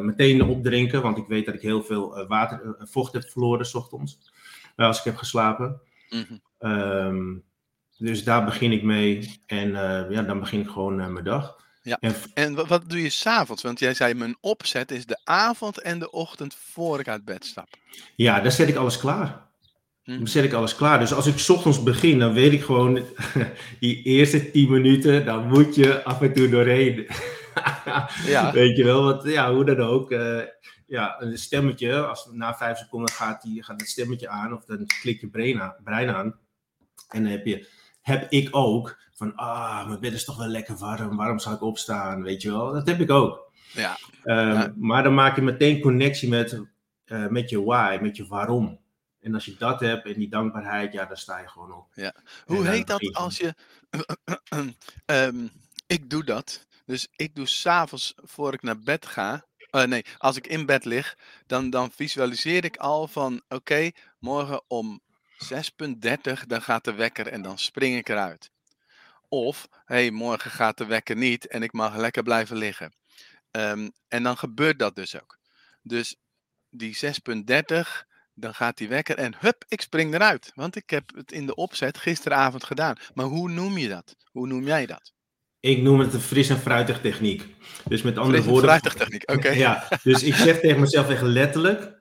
meteen 0.00 0.42
opdrinken, 0.42 1.02
want 1.02 1.18
ik 1.18 1.26
weet 1.26 1.46
dat 1.46 1.54
ik 1.54 1.60
heel 1.60 1.82
veel 1.82 2.26
water, 2.26 2.76
vocht 2.78 3.12
heb 3.12 3.30
verloren 3.30 3.66
s 3.66 3.74
ochtends 3.74 4.18
als 4.76 4.98
ik 4.98 5.04
heb 5.04 5.16
geslapen. 5.16 5.80
Mhm. 6.10 6.36
Ehm, 6.58 7.34
dus 7.98 8.24
daar 8.24 8.44
begin 8.44 8.72
ik 8.72 8.82
mee 8.82 9.40
en 9.46 9.68
uh, 9.68 10.10
ja, 10.10 10.22
dan 10.22 10.40
begin 10.40 10.60
ik 10.60 10.68
gewoon 10.68 11.00
uh, 11.00 11.06
mijn 11.06 11.24
dag. 11.24 11.60
Ja. 11.82 11.96
En, 12.00 12.14
en 12.34 12.66
wat, 12.66 12.90
doe 12.90 13.02
je 13.02 13.10
s'avonds? 13.10 13.62
Want 13.62 13.78
jij 13.78 13.94
zei, 13.94 14.14
mijn 14.14 14.36
opzet 14.40 14.90
is 14.90 15.06
de 15.06 15.20
avond 15.24 15.80
en 15.80 15.98
de 15.98 16.10
ochtend 16.10 16.54
voor 16.54 17.00
ik 17.00 17.08
uit 17.08 17.24
bed 17.24 17.44
stap. 17.44 17.68
Ja, 18.16 18.40
daar 18.40 18.52
zet 18.52 18.68
ik 18.68 18.76
alles 18.76 18.98
klaar. 18.98 19.50
Mhm. 20.04 20.18
Dan 20.18 20.26
zet 20.26 20.44
ik 20.44 20.52
alles 20.52 20.76
klaar. 20.76 20.98
Dus 20.98 21.12
als 21.12 21.26
ik 21.26 21.38
s 21.38 21.48
ochtends 21.48 21.82
begin, 21.82 22.18
dan 22.18 22.32
weet 22.32 22.52
ik 22.52 22.62
gewoon, 22.62 23.04
die 23.80 24.02
eerste 24.02 24.50
tien 24.50 24.70
minuten, 24.70 25.24
dan 25.24 25.48
moet 25.48 25.74
je 25.74 26.04
af 26.04 26.20
en 26.20 26.32
toe 26.32 26.48
doorheen. 26.48 27.06
ja. 28.26 28.52
Weet 28.52 28.76
je 28.76 28.84
wel, 28.84 29.02
want 29.04 29.22
ja, 29.22 29.54
hoe 29.54 29.64
dan 29.64 29.80
ook. 29.80 30.10
Uh, 30.10 30.40
ja, 30.86 31.22
een 31.22 31.38
stemmetje, 31.38 32.06
als 32.06 32.28
na 32.32 32.54
vijf 32.54 32.78
seconden 32.78 33.14
gaat, 33.14 33.42
die, 33.42 33.62
gaat 33.62 33.80
het 33.80 33.88
stemmetje 33.88 34.28
aan, 34.28 34.52
of 34.52 34.64
dan 34.64 34.86
klik 35.00 35.20
je 35.20 35.28
brein 35.28 35.60
aan, 35.60 35.74
brein 35.84 36.08
aan. 36.10 36.38
En 37.08 37.22
dan 37.22 37.32
heb, 37.32 37.46
je, 37.46 37.68
heb 38.00 38.30
ik 38.30 38.48
ook 38.50 38.98
van, 39.12 39.34
ah, 39.34 39.88
mijn 39.88 40.00
bed 40.00 40.12
is 40.12 40.24
toch 40.24 40.36
wel 40.36 40.46
lekker 40.46 40.76
warm, 40.76 41.16
waarom 41.16 41.38
zou 41.38 41.54
ik 41.54 41.62
opstaan, 41.62 42.22
weet 42.22 42.42
je 42.42 42.50
wel. 42.50 42.72
Dat 42.72 42.86
heb 42.86 43.00
ik 43.00 43.10
ook. 43.10 43.52
Ja. 43.72 43.96
Um, 44.24 44.74
Maar 44.76 45.02
dan 45.02 45.14
maak 45.14 45.36
je 45.36 45.42
meteen 45.42 45.80
connectie 45.80 46.28
met, 46.28 46.62
uh, 47.06 47.26
met 47.26 47.50
je 47.50 47.64
why, 47.64 47.98
met 48.00 48.16
je 48.16 48.26
waarom. 48.26 48.80
En 49.22 49.34
als 49.34 49.44
je 49.44 49.56
dat 49.56 49.80
hebt 49.80 50.06
en 50.06 50.14
die 50.14 50.28
dankbaarheid, 50.28 50.92
ja, 50.92 51.04
dan 51.04 51.16
sta 51.16 51.38
je 51.38 51.48
gewoon 51.48 51.72
op. 51.72 51.86
Ja. 51.94 52.14
Hoe 52.44 52.66
heet 52.66 52.86
dat 52.86 53.14
als 53.14 53.36
je. 53.36 53.54
um, 55.06 55.50
ik 55.86 56.10
doe 56.10 56.24
dat. 56.24 56.66
Dus 56.86 57.08
ik 57.16 57.34
doe 57.34 57.46
s'avonds 57.46 58.14
voor 58.16 58.52
ik 58.52 58.62
naar 58.62 58.78
bed 58.78 59.06
ga, 59.06 59.46
uh, 59.70 59.82
nee, 59.82 60.04
als 60.18 60.36
ik 60.36 60.46
in 60.46 60.66
bed 60.66 60.84
lig, 60.84 61.18
dan, 61.46 61.70
dan 61.70 61.90
visualiseer 61.92 62.64
ik 62.64 62.76
al 62.76 63.08
van 63.08 63.42
oké, 63.48 63.90
morgen 64.18 64.62
om 64.66 65.00
6.30 65.54 66.46
dan 66.46 66.62
gaat 66.62 66.84
de 66.84 66.92
wekker 66.92 67.26
en 67.26 67.42
dan 67.42 67.58
spring 67.58 67.96
ik 67.96 68.08
eruit. 68.08 68.50
Of, 69.28 69.68
hé, 69.84 69.94
hey, 69.94 70.10
morgen 70.10 70.50
gaat 70.50 70.78
de 70.78 70.86
wekker 70.86 71.16
niet 71.16 71.46
en 71.46 71.62
ik 71.62 71.72
mag 71.72 71.96
lekker 71.96 72.22
blijven 72.22 72.56
liggen. 72.56 72.92
Ehm, 73.50 73.88
en 74.08 74.22
dan 74.22 74.36
gebeurt 74.38 74.78
dat 74.78 74.96
dus 74.96 75.20
ook. 75.20 75.38
Dus 75.82 76.16
die 76.70 76.96
6.30, 76.96 78.04
dan 78.34 78.54
gaat 78.54 78.76
die 78.76 78.88
wekker 78.88 79.16
en 79.16 79.34
hup, 79.38 79.64
ik 79.68 79.80
spring 79.80 80.14
eruit. 80.14 80.52
Want 80.54 80.76
ik 80.76 80.90
heb 80.90 81.14
het 81.14 81.32
in 81.32 81.46
de 81.46 81.54
opzet 81.54 81.98
gisteravond 81.98 82.64
gedaan. 82.64 82.96
Maar 83.14 83.26
hoe 83.26 83.48
noem 83.48 83.78
je 83.78 83.88
dat? 83.88 84.16
Hoe 84.30 84.46
noem 84.46 84.66
jij 84.66 84.86
dat? 84.86 85.12
Ik 85.60 85.82
noem 85.82 86.00
het 86.00 86.12
de 86.12 86.20
fris 86.20 86.48
en 86.48 86.58
fruitig 86.58 87.00
techniek. 87.00 87.54
Dus 87.88 88.02
met 88.02 88.18
andere 88.18 88.36
fris 88.36 88.50
woorden. 88.50 88.68
Fruitig 88.68 88.94
techniek, 88.94 89.30
oké. 89.30 89.50
Ja, 89.66 89.88
dus 90.02 90.22
ik 90.22 90.34
zeg 90.34 90.60
tegen 90.60 90.80
mezelf 90.80 91.10
echt 91.10 91.22
letterlijk: 91.22 92.00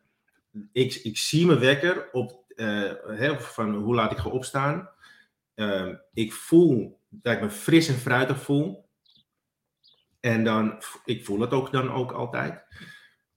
ik, 0.71 0.93
ik 0.93 1.17
zie 1.17 1.45
mijn 1.45 1.59
wekker 1.59 2.09
op 2.11 2.41
uh, 2.55 3.39
van 3.39 3.75
hoe 3.75 3.95
laat 3.95 4.11
ik 4.11 4.17
ga 4.17 4.29
opstaan. 4.29 4.89
Uh, 5.55 5.87
ik 6.13 6.33
voel 6.33 6.99
dat 7.09 7.33
ik 7.33 7.41
me 7.41 7.49
fris 7.49 7.87
en 7.87 7.95
fruitig 7.95 8.41
voel. 8.41 8.89
En 10.19 10.43
dan, 10.43 10.83
ik 11.05 11.25
voel 11.25 11.39
het 11.39 11.51
ook 11.51 11.71
dan 11.71 11.91
ook 11.91 12.11
altijd. 12.11 12.63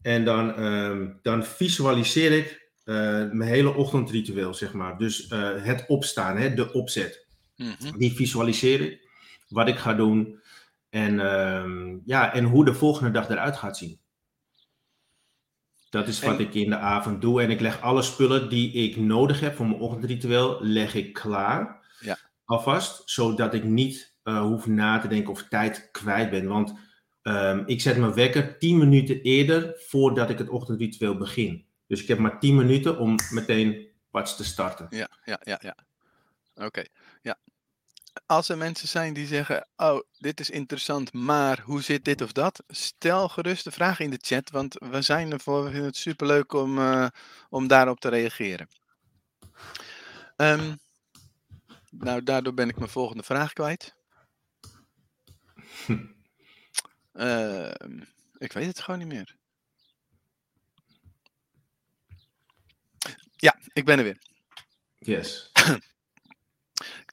En 0.02 0.24
dan, 0.24 0.60
uh, 0.60 1.08
dan 1.22 1.44
visualiseer 1.44 2.32
ik 2.32 2.63
mijn 2.84 3.42
hele 3.42 3.74
ochtendritueel, 3.74 4.54
zeg 4.54 4.72
maar. 4.72 4.98
Dus 4.98 5.26
het 5.62 5.84
opstaan, 5.86 6.36
hè, 6.36 6.54
de 6.54 6.72
opzet. 6.72 7.26
Mm 7.56 7.74
-hmm. 7.78 7.98
Die 7.98 8.12
visualiseer 8.12 8.80
ik. 8.80 9.08
Wat 9.48 9.68
ik 9.68 9.76
ga 9.76 9.94
doen. 9.94 10.40
En, 10.90 11.20
ehm, 11.20 11.98
ja, 12.04 12.34
en 12.34 12.44
hoe 12.44 12.64
de 12.64 12.74
volgende 12.74 13.10
dag 13.10 13.28
eruit 13.28 13.56
gaat 13.56 13.76
zien. 13.76 14.00
Dat 15.90 16.08
is 16.08 16.20
wat 16.20 16.38
ik 16.38 16.54
in 16.54 16.70
de 16.70 16.76
avond 16.76 17.20
doe. 17.20 17.42
En 17.42 17.50
ik 17.50 17.60
leg 17.60 17.80
alle 17.80 18.02
spullen 18.02 18.48
die 18.48 18.72
ik 18.72 18.96
nodig 18.96 19.40
heb 19.40 19.56
voor 19.56 19.66
mijn 19.66 19.80
ochtendritueel, 19.80 20.58
leg 20.60 20.94
ik 20.94 21.12
klaar. 21.12 21.86
Ja. 22.00 22.18
Alvast, 22.44 23.02
zodat 23.04 23.54
ik 23.54 23.64
niet 23.64 24.16
uh, 24.24 24.40
hoef 24.40 24.66
na 24.66 24.98
te 24.98 25.08
denken 25.08 25.30
of 25.30 25.48
tijd 25.48 25.88
kwijt 25.92 26.30
ben. 26.30 26.46
Want 26.46 26.74
um, 27.22 27.62
ik 27.66 27.80
zet 27.80 27.96
mijn 27.96 28.14
wekker 28.14 28.58
10 28.58 28.78
minuten 28.78 29.20
eerder 29.20 29.72
voordat 29.76 30.30
ik 30.30 30.38
het 30.38 30.48
ochtendritueel 30.48 31.16
begin. 31.16 31.63
Dus 31.86 32.02
ik 32.02 32.08
heb 32.08 32.18
maar 32.18 32.40
10 32.40 32.56
minuten 32.56 32.98
om 32.98 33.16
meteen 33.30 33.88
wat 34.10 34.36
te 34.36 34.44
starten. 34.44 34.86
Ja, 34.90 35.08
ja, 35.24 35.40
ja, 35.44 35.58
ja. 35.62 35.76
Oké, 36.54 36.64
okay. 36.64 36.88
ja 37.22 37.38
als 38.26 38.48
er 38.48 38.58
mensen 38.58 38.88
zijn 38.88 39.14
die 39.14 39.26
zeggen: 39.26 39.68
Oh, 39.76 40.00
dit 40.18 40.40
is 40.40 40.50
interessant, 40.50 41.12
maar 41.12 41.60
hoe 41.60 41.82
zit 41.82 42.04
dit 42.04 42.22
of 42.22 42.32
dat? 42.32 42.62
Stel 42.68 43.28
gerust 43.28 43.64
de 43.64 43.70
vraag 43.70 44.00
in 44.00 44.10
de 44.10 44.18
chat, 44.20 44.50
want 44.50 44.74
we 44.78 45.02
zijn 45.02 45.32
ervoor. 45.32 45.64
We 45.64 45.70
vinden 45.70 45.86
het 45.86 45.96
superleuk 45.96 46.52
om, 46.52 46.78
uh, 46.78 47.06
om 47.48 47.66
daarop 47.66 48.00
te 48.00 48.08
reageren. 48.08 48.68
Um, 50.36 50.78
nou, 51.90 52.22
daardoor 52.22 52.54
ben 52.54 52.68
ik 52.68 52.76
mijn 52.76 52.90
volgende 52.90 53.22
vraag 53.22 53.52
kwijt. 53.52 53.94
Uh, 57.12 57.70
ik 58.38 58.52
weet 58.52 58.66
het 58.66 58.80
gewoon 58.80 58.98
niet 58.98 59.08
meer. 59.08 59.36
Ja, 63.44 63.58
ik 63.72 63.84
ben 63.84 63.98
er 63.98 64.04
weer. 64.04 64.18
Yes. 64.98 65.52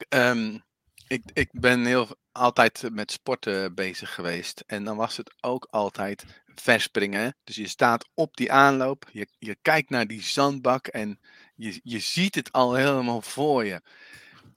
um, 0.09 0.63
ik, 1.07 1.23
ik 1.33 1.49
ben 1.51 1.85
heel 1.85 2.15
altijd 2.31 2.89
met 2.91 3.11
sporten 3.11 3.75
bezig 3.75 4.13
geweest. 4.13 4.63
En 4.67 4.83
dan 4.83 4.97
was 4.97 5.17
het 5.17 5.33
ook 5.41 5.67
altijd 5.69 6.25
verspringen. 6.45 7.35
Dus 7.43 7.55
je 7.55 7.67
staat 7.67 8.09
op 8.13 8.37
die 8.37 8.51
aanloop, 8.51 9.09
je, 9.11 9.27
je 9.39 9.57
kijkt 9.61 9.89
naar 9.89 10.07
die 10.07 10.21
zandbak 10.21 10.87
en 10.87 11.19
je, 11.55 11.79
je 11.83 11.99
ziet 11.99 12.35
het 12.35 12.51
al 12.51 12.73
helemaal 12.73 13.21
voor 13.21 13.65
je. 13.65 13.81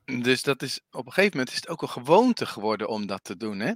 Dus 0.04 0.42
dat 0.42 0.62
is 0.62 0.80
op 0.90 1.06
een 1.06 1.12
gegeven 1.12 1.36
moment 1.36 1.50
is 1.50 1.60
het 1.60 1.68
ook 1.68 1.82
een 1.82 1.88
gewoonte 1.88 2.46
geworden 2.46 2.88
om 2.88 3.06
dat 3.06 3.24
te 3.24 3.36
doen. 3.36 3.58
Hè? 3.58 3.72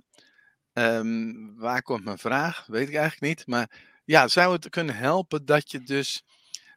Um, 0.97 1.55
waar 1.57 1.83
komt 1.83 2.05
mijn 2.05 2.19
vraag? 2.19 2.67
Weet 2.67 2.89
ik 2.89 2.95
eigenlijk 2.95 3.37
niet. 3.37 3.47
Maar 3.47 3.71
ja, 4.05 4.29
zou 4.29 4.53
het 4.53 4.69
kunnen 4.69 4.97
helpen 4.97 5.45
dat 5.45 5.71
je 5.71 5.83
dus 5.83 6.23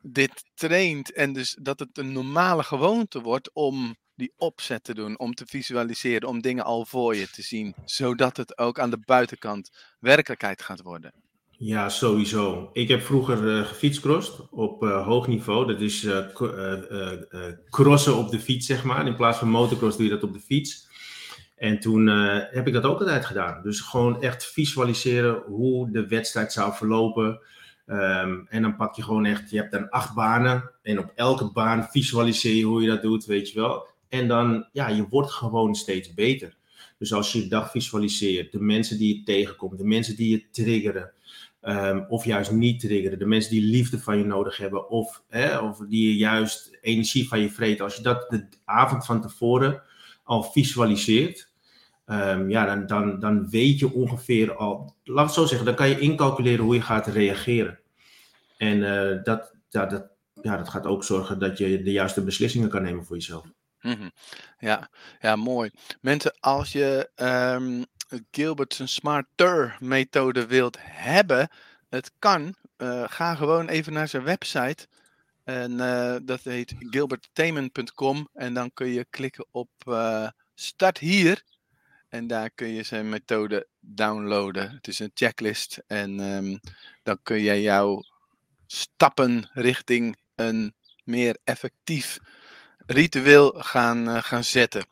dit 0.02 0.44
traint 0.54 1.14
en 1.14 1.34
dus 1.34 1.58
dat 1.62 1.80
het 1.80 1.98
een 1.98 2.12
normale 2.12 2.64
gewoonte 2.64 3.22
wordt 3.22 3.50
om 3.54 3.96
die 4.16 4.34
opzet 4.38 4.84
te 4.84 4.94
doen, 4.94 5.20
om 5.20 5.34
te 5.34 5.46
visualiseren, 5.46 6.30
om 6.30 6.42
dingen 6.42 6.64
al 6.64 6.86
voor 6.86 7.16
je 7.16 7.30
te 7.30 7.42
zien, 7.42 7.76
zodat 7.86 8.38
het 8.38 8.58
ook 8.58 8.80
aan 8.80 8.90
de 8.90 9.00
buitenkant 9.06 9.70
werkelijkheid 10.00 10.62
gaat 10.62 10.82
worden? 10.82 11.14
Ja, 11.64 11.90
sowieso. 11.90 12.70
Ik 12.74 12.88
heb 12.88 13.02
vroeger 13.02 13.44
uh, 13.44 13.66
gefietscrossed 13.68 14.50
op 14.50 14.84
uh, 14.84 15.06
hoog 15.06 15.28
niveau. 15.28 15.68
Dat 15.68 15.82
is 15.82 16.04
uh, 16.04 16.18
crossen 17.70 18.18
op 18.18 18.32
de 18.32 18.40
fiets, 18.40 18.66
zeg 18.66 18.84
maar. 18.84 19.08
In 19.08 19.16
plaats 19.16 19.38
van 19.38 19.50
motocross 19.50 19.98
doe 19.98 20.06
je 20.06 20.12
dat 20.12 20.24
op 20.24 20.34
de 20.34 20.40
fiets. 20.40 20.90
En 21.56 21.80
toen 21.80 22.08
heb 22.08 22.68
ik 22.68 22.74
dat 22.74 22.84
ook 22.84 23.00
altijd 23.00 23.26
gedaan. 23.26 23.62
Dus 23.64 23.80
gewoon 23.80 24.22
echt 24.22 24.46
visualiseren 24.46 25.44
hoe 25.46 25.92
de 25.92 26.08
wedstrijd 26.08 26.52
zou 26.52 26.74
verlopen. 26.74 27.40
Um, 27.92 28.48
en 28.50 28.62
dan 28.62 28.76
pak 28.76 28.96
je 28.96 29.04
gewoon 29.04 29.26
echt, 29.26 29.50
je 29.50 29.58
hebt 29.58 29.72
dan 29.72 29.90
acht 29.90 30.14
banen. 30.14 30.72
En 30.82 31.00
op 31.00 31.12
elke 31.16 31.52
baan 31.52 31.88
visualiseer 31.90 32.56
je 32.56 32.64
hoe 32.64 32.82
je 32.82 32.88
dat 32.88 33.02
doet, 33.02 33.26
weet 33.26 33.50
je 33.50 33.60
wel. 33.60 33.88
En 34.10 34.28
dan, 34.28 34.68
ja, 34.72 34.88
je 34.88 35.08
wordt 35.10 35.32
gewoon 35.32 35.76
steeds 35.76 36.14
beter. 36.14 36.58
Dus 36.98 37.14
als 37.14 37.32
je 37.32 37.44
je 37.44 37.48
dag 37.48 37.72
visualiseert, 37.72 38.52
de 38.52 38.60
mensen 38.60 38.98
die 38.98 39.18
je 39.18 39.24
tegenkomt, 39.24 39.78
de 39.78 39.84
mensen 39.84 40.16
die 40.16 40.30
je 40.30 40.50
triggeren, 40.52 41.12
um, 41.62 42.06
of 42.10 42.26
juist 42.26 42.52
niet 42.52 42.80
triggeren, 42.80 43.20
de 43.20 43.26
mensen 43.26 43.52
die 43.52 43.64
liefde 43.64 44.00
van 44.00 44.18
je 44.18 44.26
nodig 44.26 44.58
hebben, 44.58 44.90
of, 44.90 45.24
hè, 45.28 45.58
of 45.58 45.78
die 45.78 46.16
juist 46.18 46.78
energie 46.82 47.28
van 47.28 47.40
je 47.40 47.50
vreten. 47.50 47.84
Als 47.84 47.96
je 47.96 48.04
dat 48.04 48.30
de 48.30 48.48
avond 48.66 49.06
van 49.06 49.22
tevoren 49.22 49.82
al 50.24 50.44
visualiseert, 50.44 51.52
um, 52.06 52.50
ja, 52.50 52.66
dan, 52.66 52.86
dan, 52.86 53.20
dan 53.20 53.50
weet 53.50 53.80
je 53.80 53.94
ongeveer 53.94 54.56
al, 54.56 54.96
laat 55.04 55.26
het 55.26 55.34
zo 55.34 55.46
zeggen, 55.46 55.66
dan 55.66 55.76
kan 55.76 55.90
je 55.90 56.00
incalculeren 56.00 56.66
hoe 56.66 56.76
je 56.76 56.82
gaat 56.82 57.08
reageren. 57.08 57.80
En 58.62 58.78
uh, 58.78 59.24
dat, 59.24 59.54
ja, 59.70 59.86
dat, 59.86 60.08
ja, 60.42 60.58
dat 60.58 60.70
gaat 60.70 60.86
ook 60.86 61.04
zorgen 61.04 61.40
dat 61.40 61.58
je 61.58 61.82
de 61.82 61.92
juiste 61.92 62.24
beslissingen 62.24 62.70
kan 62.70 62.82
nemen 62.82 63.06
voor 63.06 63.16
jezelf. 63.16 63.46
Mm 63.82 64.12
ja, 64.60 64.90
ja, 65.20 65.36
mooi. 65.36 65.72
Mensen, 66.02 66.38
als 66.40 66.72
je 66.72 67.10
um, 67.16 67.86
Gilbert's 68.32 68.94
Smarter 68.94 69.78
methode 69.80 70.46
wilt 70.46 70.78
hebben, 70.80 71.50
het 71.90 72.12
kan. 72.20 72.56
Uh, 72.78 73.04
ga 73.08 73.36
gewoon 73.36 73.68
even 73.68 73.94
naar 73.94 74.08
zijn 74.08 74.24
website. 74.24 74.88
En 75.44 75.72
uh, 75.72 76.16
dat 76.24 76.42
heet 76.44 76.76
gilberttamen.com. 76.78 78.30
En 78.34 78.54
dan 78.54 78.72
kun 78.74 78.88
je 78.88 79.06
klikken 79.10 79.46
op 79.52 79.70
start 80.56 80.98
hier. 80.98 81.44
En 82.10 82.28
daar 82.28 82.50
kun 82.50 82.68
je 82.68 82.84
zijn 82.84 83.10
methode 83.10 83.68
downloaden. 83.80 84.72
Het 84.72 84.88
is 84.88 85.00
een 85.00 85.12
checklist. 85.14 85.84
En 85.88 86.20
um, 86.20 86.60
dan 87.04 87.20
kun 87.24 87.40
je 87.40 87.62
jouw 87.62 88.04
stappen 88.72 89.50
richting 89.54 90.18
een 90.36 90.74
meer 91.04 91.38
effectief 91.44 92.20
ritueel 92.86 93.52
gaan, 93.58 94.10
uh, 94.10 94.18
gaan 94.24 94.44
zetten. 94.44 94.86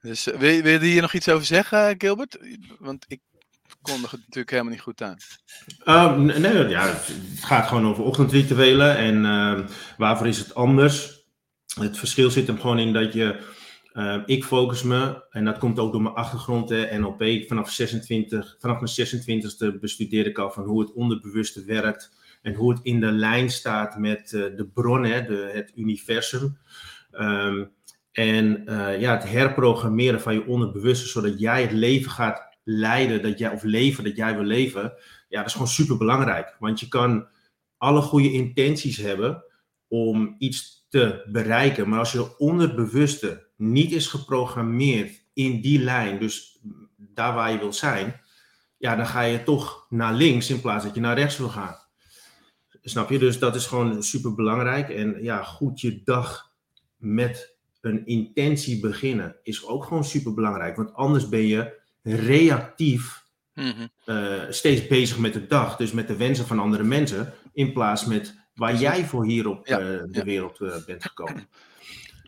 Dus 0.00 0.28
uh, 0.28 0.36
wil, 0.36 0.62
wil 0.62 0.82
je 0.82 0.90
hier 0.90 1.02
nog 1.02 1.12
iets 1.12 1.28
over 1.28 1.46
zeggen, 1.46 1.94
Gilbert? 1.98 2.38
Want 2.78 3.04
ik 3.08 3.20
kondig 3.82 4.10
het 4.10 4.20
natuurlijk 4.20 4.50
helemaal 4.50 4.72
niet 4.72 4.80
goed 4.80 5.02
aan. 5.02 5.16
Uh, 5.84 6.16
nee, 6.16 6.68
ja, 6.68 6.86
het 6.86 7.12
gaat 7.40 7.66
gewoon 7.66 7.86
over 7.86 8.04
ochtendrituelen 8.04 8.96
en 8.96 9.24
uh, 9.24 9.68
waarvoor 9.96 10.26
is 10.26 10.38
het 10.38 10.54
anders? 10.54 11.24
Het 11.80 11.98
verschil 11.98 12.30
zit 12.30 12.46
hem 12.46 12.60
gewoon 12.60 12.78
in 12.78 12.92
dat 12.92 13.12
je, 13.12 13.40
uh, 13.92 14.22
ik 14.26 14.44
focus 14.44 14.82
me, 14.82 15.24
en 15.30 15.44
dat 15.44 15.58
komt 15.58 15.78
ook 15.78 15.92
door 15.92 16.02
mijn 16.02 16.14
achtergrond, 16.14 16.68
hè, 16.68 16.98
NLP, 16.98 17.48
vanaf, 17.48 17.70
26, 17.70 18.56
vanaf 18.58 18.80
mijn 18.80 19.74
26e 19.74 19.80
bestudeer 19.80 20.26
ik 20.26 20.38
al 20.38 20.50
van 20.50 20.64
hoe 20.64 20.80
het 20.80 20.92
onderbewuste 20.92 21.64
werkt 21.64 22.10
en 22.42 22.54
hoe 22.54 22.72
het 22.72 22.80
in 22.82 23.00
de 23.00 23.10
lijn 23.12 23.50
staat 23.50 23.98
met 23.98 24.28
de 24.28 24.70
bron, 24.74 25.04
hè, 25.04 25.24
de, 25.24 25.50
het 25.52 25.72
universum. 25.74 26.58
Um, 27.12 27.72
en 28.12 28.62
uh, 28.66 29.00
ja, 29.00 29.12
het 29.12 29.30
herprogrammeren 29.30 30.20
van 30.20 30.34
je 30.34 30.46
onderbewuste, 30.46 31.08
zodat 31.08 31.40
jij 31.40 31.62
het 31.62 31.72
leven 31.72 32.10
gaat 32.10 32.58
leiden, 32.64 33.22
dat 33.22 33.38
jij, 33.38 33.50
of 33.50 33.62
leven 33.62 34.04
dat 34.04 34.16
jij 34.16 34.34
wil 34.34 34.44
leven, 34.44 34.92
ja, 35.28 35.38
dat 35.38 35.46
is 35.46 35.52
gewoon 35.52 35.68
super 35.68 35.96
belangrijk. 35.96 36.56
Want 36.58 36.80
je 36.80 36.88
kan 36.88 37.28
alle 37.76 38.00
goede 38.00 38.32
intenties 38.32 38.96
hebben 38.96 39.44
om 39.88 40.34
iets 40.38 40.86
te 40.88 41.28
bereiken, 41.32 41.88
maar 41.88 41.98
als 41.98 42.12
je 42.12 42.38
onderbewuste 42.38 43.48
niet 43.56 43.92
is 43.92 44.06
geprogrammeerd 44.06 45.24
in 45.32 45.60
die 45.60 45.82
lijn, 45.82 46.18
dus 46.18 46.60
daar 46.96 47.34
waar 47.34 47.52
je 47.52 47.58
wil 47.58 47.72
zijn, 47.72 48.20
ja, 48.76 48.96
dan 48.96 49.06
ga 49.06 49.20
je 49.20 49.42
toch 49.42 49.86
naar 49.88 50.14
links 50.14 50.50
in 50.50 50.60
plaats 50.60 50.84
dat 50.84 50.94
je 50.94 51.00
naar 51.00 51.18
rechts 51.18 51.38
wil 51.38 51.48
gaan. 51.48 51.76
Snap 52.82 53.10
je? 53.10 53.18
Dus 53.18 53.38
dat 53.38 53.54
is 53.54 53.66
gewoon 53.66 54.02
super 54.02 54.34
belangrijk. 54.34 54.88
En 54.88 55.22
ja, 55.22 55.42
goed 55.42 55.80
je 55.80 56.00
dag 56.04 56.52
met 56.96 57.54
een 57.80 58.06
intentie 58.06 58.80
beginnen 58.80 59.36
is 59.42 59.66
ook 59.66 59.84
gewoon 59.84 60.04
super 60.04 60.34
belangrijk. 60.34 60.76
Want 60.76 60.94
anders 60.94 61.28
ben 61.28 61.46
je 61.46 61.78
reactief 62.02 63.24
mm 63.54 63.90
steeds 64.50 64.86
bezig 64.86 65.18
met 65.18 65.32
de 65.32 65.46
dag. 65.46 65.76
Dus 65.76 65.92
met 65.92 66.08
de 66.08 66.16
wensen 66.16 66.46
van 66.46 66.58
andere 66.58 66.82
mensen. 66.82 67.32
In 67.52 67.72
plaats 67.72 68.04
met 68.04 68.34
waar 68.54 68.76
jij 68.76 69.04
voor 69.04 69.24
hier 69.24 69.48
op 69.48 69.66
ja, 69.66 69.80
uh, 69.80 69.86
de 69.86 70.08
ja. 70.10 70.24
wereld 70.24 70.60
uh, 70.60 70.74
bent 70.86 71.02
gekomen. 71.04 71.48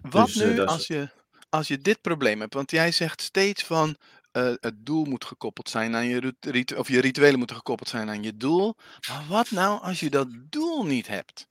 Wat 0.03 0.27
dus, 0.27 0.37
nu 0.37 0.61
als, 0.61 0.87
je, 0.87 1.09
als 1.49 1.69
je 1.69 1.79
dit 1.79 2.01
probleem 2.01 2.41
hebt, 2.41 2.55
want 2.55 2.71
jij 2.71 2.93
zegt 2.93 3.21
steeds 3.21 3.65
van 3.65 3.97
uh, 4.33 4.53
het 4.61 4.87
doel 4.87 5.05
moet 5.05 5.25
gekoppeld 5.25 5.69
zijn 5.69 5.95
aan 5.95 6.07
je 6.07 6.35
rituelen, 6.41 6.79
of 6.79 6.89
je 6.89 7.01
rituelen 7.01 7.39
moeten 7.39 7.57
gekoppeld 7.57 7.89
zijn 7.89 8.09
aan 8.09 8.23
je 8.23 8.37
doel. 8.37 8.77
Maar 9.09 9.25
wat 9.29 9.51
nou 9.51 9.83
als 9.83 10.01
je 10.01 10.11
dat 10.11 10.29
doel 10.51 10.85
niet 10.85 11.09
hebt? 11.09 11.47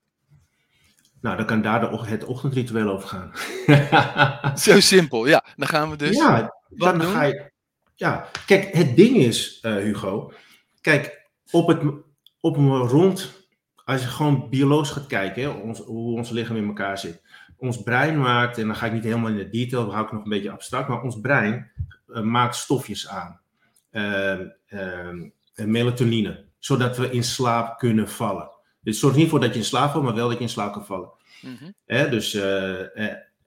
Nou, 1.22 1.38
dan 1.38 1.46
kan 1.46 1.62
daar 1.62 1.80
de, 1.80 2.06
het 2.06 2.24
ochtendritueel 2.24 2.90
over 2.90 3.08
gaan. 3.08 3.32
Zo 4.58 4.80
simpel, 4.80 5.28
ja. 5.28 5.46
Dan 5.56 5.68
gaan 5.68 5.90
we 5.90 5.96
dus. 5.96 6.18
Ja, 6.18 6.56
dan 6.70 7.00
doen? 7.00 7.12
ga 7.12 7.24
je. 7.24 7.52
Ja, 7.96 8.30
kijk, 8.46 8.74
het 8.74 8.96
ding 8.96 9.16
is, 9.18 9.60
uh, 9.62 9.76
Hugo. 9.76 10.34
Kijk, 10.82 11.30
op, 11.52 11.68
het, 11.68 11.82
op 12.40 12.58
een 12.58 12.78
rond. 12.78 13.40
Als 13.86 14.02
je 14.02 14.08
gewoon 14.08 14.50
biologisch 14.50 14.90
gaat 14.90 15.08
kijken, 15.08 15.42
hè, 15.42 15.50
ons, 15.50 15.80
hoe 15.80 16.18
ons 16.18 16.30
lichaam 16.30 16.56
in 16.56 16.68
elkaar 16.68 16.98
zit. 16.98 17.22
Ons 17.58 17.84
brein 17.84 18.20
maakt, 18.20 18.58
en 18.58 18.68
dan 18.68 18.76
ga 18.76 18.86
ik 18.86 18.94
niet 18.94 19.04
helemaal 19.04 19.30
in 19.30 19.38
de 19.38 19.50
detail, 19.50 19.86
dan 19.86 19.94
hou 19.94 20.06
ik 20.06 20.12
nog 20.12 20.24
een 20.24 20.30
beetje 20.30 20.52
abstract, 20.52 20.88
maar 20.88 21.02
ons 21.02 21.20
brein 21.20 21.72
maakt 22.24 22.56
stofjes 22.56 23.08
aan. 23.08 23.42
Uh, 23.92 24.40
melatonine, 25.56 26.46
zodat 26.60 26.98
we 26.98 27.12
in 27.12 27.24
slaap 27.24 27.78
kunnen 27.78 28.10
vallen. 28.10 28.50
Dit 28.82 28.96
zorgt 28.96 29.18
niet 29.18 29.30
voor 29.30 29.40
dat 29.40 29.54
je 29.54 29.60
in 29.60 29.66
slaap 29.66 29.92
valt, 29.92 30.04
maar 30.04 30.16
wel 30.16 30.28
dat 30.28 30.38
je 30.38 30.44
in 30.44 30.50
slaap 30.50 30.74
kan 30.74 30.86
vallen. 30.86 31.12
Mm 31.42 31.74
dus, 31.86 32.34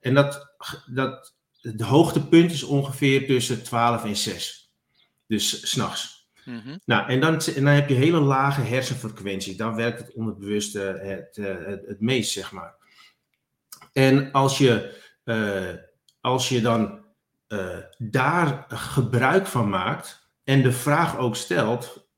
en 0.01 0.15
dat, 0.15 0.55
dat, 0.87 1.35
het 1.61 1.81
hoogtepunt 1.81 2.53
is 2.53 2.63
ongeveer 2.63 3.27
tussen 3.27 3.63
12 3.63 4.05
en 4.05 4.17
6. 4.17 4.73
Dus 5.27 5.71
s'nachts. 5.71 6.29
Mm 6.45 6.61
-hmm. 6.65 6.81
Nou, 6.85 7.09
en 7.09 7.21
dan, 7.21 7.41
en 7.41 7.65
dan 7.65 7.73
heb 7.73 7.89
je 7.89 7.95
hele 7.95 8.21
lage 8.21 8.61
hersenfrequentie. 8.61 9.57
Dan 9.57 9.75
werkt 9.75 9.99
het 9.99 10.15
onderbewuste 10.15 10.79
het, 10.81 11.37
het, 11.37 11.87
het 11.87 12.01
meest, 12.01 12.33
zeg 12.33 12.53
maar. 12.53 12.75
En 13.93 14.33
als 14.33 14.59
je, 14.59 15.03
uh, 15.25 15.75
als 16.21 16.49
je 16.49 16.61
dan 16.61 17.04
uh, 17.55 17.77
daar 17.99 18.65
gebruik 18.69 19.47
van 19.47 19.69
maakt 19.69 20.29
en 20.45 20.63
de 20.63 20.73
vraag 20.73 21.19
ook 21.19 21.37
stelt 21.37 22.09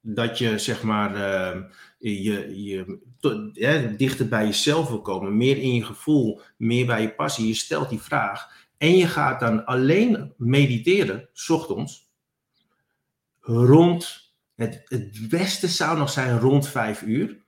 dat 0.00 0.38
je 0.38 0.58
zeg 0.58 0.82
maar 0.82 1.16
uh, 1.16 1.62
je, 1.98 2.64
je 2.64 3.94
dichter 3.96 4.28
bij 4.28 4.44
jezelf 4.44 4.88
wil 4.88 5.00
komen, 5.00 5.36
meer 5.36 5.56
in 5.56 5.74
je 5.74 5.84
gevoel, 5.84 6.40
meer 6.56 6.86
bij 6.86 7.02
je 7.02 7.14
passie. 7.14 7.46
Je 7.46 7.54
stelt 7.54 7.88
die 7.88 8.00
vraag 8.00 8.50
en 8.78 8.96
je 8.96 9.06
gaat 9.06 9.40
dan 9.40 9.64
alleen 9.64 10.32
mediteren, 10.36 11.28
s 11.32 11.50
ochtends, 11.50 12.10
rond, 13.40 14.32
het, 14.54 14.82
het 14.84 15.28
beste 15.28 15.68
zou 15.68 15.98
nog 15.98 16.10
zijn 16.10 16.38
rond 16.38 16.68
vijf 16.68 17.02
uur. 17.02 17.44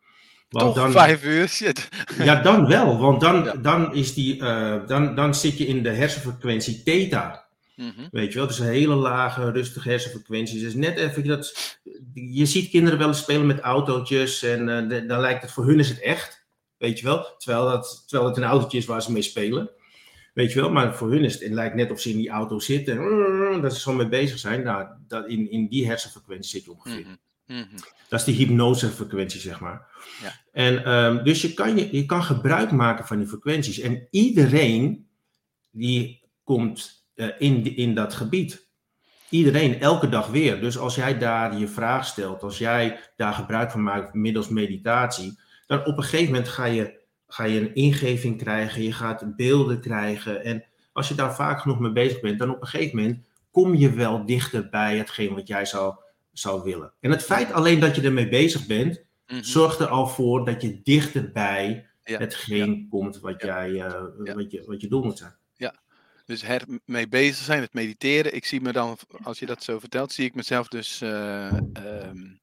Want 0.49 0.75
Toch 0.75 0.75
dan, 0.75 0.93
vijf 0.93 1.25
uur, 1.25 1.49
shit. 1.49 1.89
Ja, 2.19 2.43
dan 2.43 2.67
wel, 2.67 2.99
want 2.99 3.21
dan, 3.21 3.63
dan, 3.63 3.95
is 3.95 4.15
die, 4.15 4.37
uh, 4.37 4.87
dan, 4.87 5.15
dan 5.15 5.35
zit 5.35 5.59
je 5.59 5.67
in 5.67 5.83
de 5.83 5.91
hersenfrequentie 5.91 6.83
theta. 6.83 7.47
Mm 7.77 7.93
-hmm. 7.97 8.09
Weet 8.11 8.33
je 8.33 8.39
wel, 8.39 8.47
dus 8.47 8.59
een 8.59 8.67
hele 8.67 8.95
lage, 8.95 9.51
rustige 9.51 9.89
hersenfrequentie. 9.89 10.61
Dus 10.61 10.75
net 10.75 10.99
even 10.99 11.27
dat. 11.27 11.79
Je 12.15 12.47
ziet 12.47 12.71
kinderen 12.71 12.99
wel 12.99 13.09
eens 13.09 13.19
spelen 13.19 13.47
met 13.47 13.61
autootjes 13.61 14.43
en 14.43 14.69
uh, 14.69 14.89
de, 14.89 15.07
dan 15.07 15.21
lijkt 15.21 15.43
het 15.43 15.51
voor 15.51 15.67
hun 15.67 15.79
is 15.79 15.89
het 15.89 16.01
echt. 16.01 16.47
Weet 16.79 16.99
je 16.99 17.05
wel, 17.05 17.37
terwijl, 17.39 17.65
dat, 17.65 18.05
terwijl 18.07 18.29
het 18.29 18.39
een 18.39 18.45
autootje 18.45 18.79
is 18.79 18.87
waar 18.87 19.03
ze 19.03 19.13
mee 19.13 19.23
spelen. 19.23 19.71
Weet 20.35 20.53
je 20.53 20.61
wel, 20.61 20.71
maar 20.71 20.95
voor 20.95 21.11
hun 21.11 21.25
is 21.25 21.33
het, 21.33 21.43
het 21.43 21.53
lijkt 21.53 21.75
net 21.75 21.91
of 21.91 22.01
ze 22.01 22.11
in 22.11 22.17
die 22.17 22.29
auto 22.29 22.59
zitten 22.59 22.99
en 23.53 23.61
dat 23.61 23.75
ze 23.75 23.81
zo 23.81 23.93
mee 23.93 24.09
bezig 24.09 24.39
zijn. 24.39 24.63
Nou, 24.63 24.87
dat 25.09 25.29
in, 25.29 25.51
in 25.51 25.69
die 25.69 25.87
hersenfrequentie 25.87 26.51
zit 26.51 26.65
je 26.65 26.73
ongeveer. 26.73 26.99
Mm 26.99 27.19
-hmm. 27.47 27.57
Mm 27.57 27.67
-hmm. 27.71 27.79
Dat 28.09 28.21
is 28.21 28.25
de 28.25 28.33
hypnosefrequentie, 28.33 29.41
zeg 29.41 29.61
maar. 29.61 29.88
Ja. 30.23 30.33
En, 30.53 30.93
um, 30.93 31.25
dus 31.25 31.43
je 31.43 31.55
kan, 31.55 31.77
je, 31.77 31.97
je 31.97 32.07
kan 32.07 32.23
gebruik 32.23 32.71
maken 32.71 33.07
van 33.07 33.19
die 33.19 33.27
frequenties. 33.27 33.79
En 33.79 34.09
iedereen 34.11 35.09
die 35.71 36.23
komt 36.45 37.07
uh, 37.15 37.29
in, 37.39 37.77
in 37.77 37.95
dat 37.95 38.15
gebied. 38.15 38.67
Iedereen, 39.31 39.81
elke 39.81 40.09
dag 40.09 40.27
weer. 40.27 40.61
Dus 40.61 40.79
als 40.79 40.95
jij 40.95 41.19
daar 41.19 41.59
je 41.59 41.69
vraag 41.69 42.07
stelt, 42.07 42.43
als 42.43 42.59
jij 42.59 43.01
daar 43.17 43.33
gebruik 43.33 43.71
van 43.71 43.83
maakt 43.83 44.15
middels 44.15 44.49
meditatie, 44.49 45.39
dan 45.67 45.85
op 45.85 45.97
een 45.97 46.03
gegeven 46.03 46.33
moment 46.33 46.49
ga 46.49 46.65
je, 46.65 47.01
ga 47.27 47.45
je 47.45 47.61
een 47.61 47.75
ingeving 47.75 48.39
krijgen, 48.39 48.83
je 48.83 48.93
gaat 48.93 49.37
beelden 49.37 49.81
krijgen. 49.81 50.45
En 50.45 50.65
als 50.93 51.09
je 51.09 51.15
daar 51.15 51.35
vaak 51.35 51.61
genoeg 51.61 51.79
mee 51.79 51.93
bezig 51.93 52.21
bent, 52.21 52.39
dan 52.39 52.51
op 52.51 52.61
een 52.61 52.67
gegeven 52.67 52.97
moment 52.97 53.27
kom 53.51 53.75
je 53.75 53.91
wel 53.91 54.27
dichter 54.27 54.69
bij 54.69 54.97
hetgeen 54.97 55.35
wat 55.35 55.47
jij 55.49 55.65
zou 55.65 55.95
zou 56.39 56.63
willen. 56.63 56.93
En 57.01 57.11
het 57.11 57.23
feit 57.23 57.53
alleen 57.53 57.81
dat 57.81 57.97
je 57.97 58.03
ermee 58.03 58.29
bezig 58.29 58.67
bent, 58.67 59.05
mm-hmm. 59.29 59.45
zorgt 59.45 59.81
er 59.81 59.89
al 59.89 60.07
voor 60.07 60.45
dat 60.45 60.63
je 60.63 60.81
dichterbij 60.83 61.89
ja. 62.05 62.19
hetgeen 62.19 62.75
ja. 62.75 62.87
komt 62.91 63.21
wat, 63.21 63.43
jij, 63.43 63.71
uh, 63.71 64.03
wat, 64.35 64.51
je, 64.51 64.63
wat 64.67 64.81
je 64.81 64.89
doel 64.89 65.05
moet 65.05 65.19
zijn. 65.19 65.37
Ja, 65.57 65.75
dus 66.27 66.43
er 66.43 66.63
mee 66.85 67.09
bezig 67.09 67.45
zijn, 67.45 67.61
het 67.61 67.75
mediteren. 67.75 68.35
Ik 68.35 68.45
zie 68.45 68.61
me 68.61 68.73
dan, 68.73 68.99
als 69.23 69.39
je 69.39 69.47
dat 69.47 69.63
zo 69.63 69.79
vertelt, 69.79 70.13
zie 70.13 70.25
ik 70.25 70.35
mezelf 70.35 70.69
dus 70.69 71.03
uh, 71.03 71.53
um, 71.53 72.41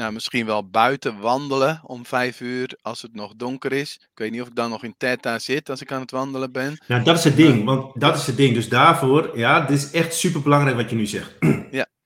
nou, 0.00 0.12
misschien 0.12 0.46
wel 0.46 0.68
buiten 0.68 1.18
wandelen 1.18 1.80
om 1.84 2.06
vijf 2.06 2.40
uur 2.40 2.78
als 2.82 3.02
het 3.02 3.14
nog 3.14 3.34
donker 3.36 3.72
is. 3.72 3.94
Ik 3.94 4.18
weet 4.18 4.30
niet 4.30 4.40
of 4.40 4.48
ik 4.48 4.54
dan 4.54 4.70
nog 4.70 4.84
in 4.84 4.94
Theta 4.98 5.38
zit 5.38 5.70
als 5.70 5.80
ik 5.80 5.92
aan 5.92 6.00
het 6.00 6.10
wandelen 6.10 6.52
ben. 6.52 6.78
Nou, 6.88 7.02
dat 7.02 7.18
is 7.18 7.24
het 7.24 7.36
ding, 7.36 7.64
want 7.64 8.00
dat 8.00 8.16
is 8.16 8.26
het 8.26 8.36
ding. 8.36 8.54
Dus 8.54 8.68
daarvoor, 8.68 9.38
ja, 9.38 9.60
dit 9.60 9.76
is 9.76 9.90
echt 9.90 10.14
super 10.14 10.42
belangrijk 10.42 10.76
wat 10.76 10.90
je 10.90 10.96
nu 10.96 11.06
zegt. 11.06 11.36
Ja. 11.70 11.86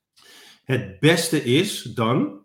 Het 0.65 1.01
beste 1.01 1.45
is 1.45 1.83
dan, 1.83 2.44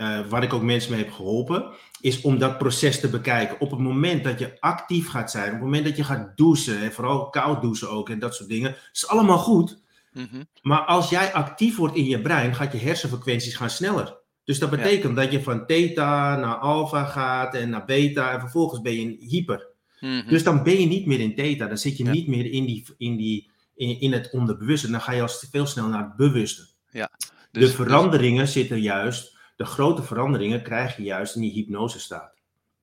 uh, 0.00 0.20
waar 0.28 0.42
ik 0.42 0.52
ook 0.52 0.62
mensen 0.62 0.90
mee 0.92 1.04
heb 1.04 1.12
geholpen, 1.12 1.72
is 2.00 2.20
om 2.20 2.38
dat 2.38 2.58
proces 2.58 3.00
te 3.00 3.08
bekijken. 3.08 3.60
Op 3.60 3.70
het 3.70 3.80
moment 3.80 4.24
dat 4.24 4.38
je 4.38 4.60
actief 4.60 5.08
gaat 5.08 5.30
zijn, 5.30 5.46
op 5.46 5.52
het 5.52 5.60
moment 5.60 5.84
dat 5.84 5.96
je 5.96 6.04
gaat 6.04 6.36
douchen, 6.36 6.80
en 6.80 6.92
vooral 6.92 7.30
koud 7.30 7.62
douchen 7.62 7.90
ook 7.90 8.08
en 8.08 8.18
dat 8.18 8.34
soort 8.34 8.48
dingen, 8.48 8.76
is 8.92 9.08
allemaal 9.08 9.38
goed. 9.38 9.82
Mm-hmm. 10.12 10.48
Maar 10.62 10.80
als 10.80 11.10
jij 11.10 11.32
actief 11.32 11.76
wordt 11.76 11.96
in 11.96 12.04
je 12.04 12.20
brein, 12.20 12.54
gaat 12.54 12.72
je 12.72 12.78
hersenfrequenties 12.78 13.56
gaan 13.56 13.70
sneller. 13.70 14.18
Dus 14.44 14.58
dat 14.58 14.70
betekent 14.70 15.16
ja. 15.16 15.22
dat 15.22 15.32
je 15.32 15.42
van 15.42 15.66
theta 15.66 16.36
naar 16.36 16.56
alpha 16.56 17.04
gaat 17.04 17.54
en 17.54 17.70
naar 17.70 17.84
beta 17.84 18.32
en 18.32 18.40
vervolgens 18.40 18.80
ben 18.80 18.92
je 18.92 19.00
in 19.00 19.16
hyper. 19.28 19.68
Mm-hmm. 20.00 20.28
Dus 20.28 20.42
dan 20.44 20.62
ben 20.62 20.80
je 20.80 20.86
niet 20.86 21.06
meer 21.06 21.20
in 21.20 21.34
theta, 21.34 21.66
dan 21.66 21.78
zit 21.78 21.96
je 21.96 22.04
ja. 22.04 22.10
niet 22.10 22.26
meer 22.26 22.52
in, 22.52 22.64
die, 22.64 22.86
in, 22.98 23.16
die, 23.16 23.50
in, 23.74 24.00
in 24.00 24.12
het 24.12 24.30
onderbewuste, 24.32 24.90
dan 24.90 25.00
ga 25.00 25.12
je 25.12 25.22
al 25.22 25.28
veel 25.50 25.66
snel 25.66 25.88
naar 25.88 26.02
het 26.02 26.16
bewuste. 26.16 26.66
Ja. 26.90 27.10
Dus, 27.50 27.70
de 27.70 27.76
veranderingen 27.76 28.44
dus... 28.44 28.52
zitten 28.52 28.80
juist, 28.80 29.38
de 29.60 29.66
grote 29.66 30.02
veranderingen 30.02 30.62
krijg 30.62 30.96
je 30.96 31.02
juist 31.02 31.34
in 31.34 31.40
die 31.40 31.52
hypnosestaat. 31.52 32.34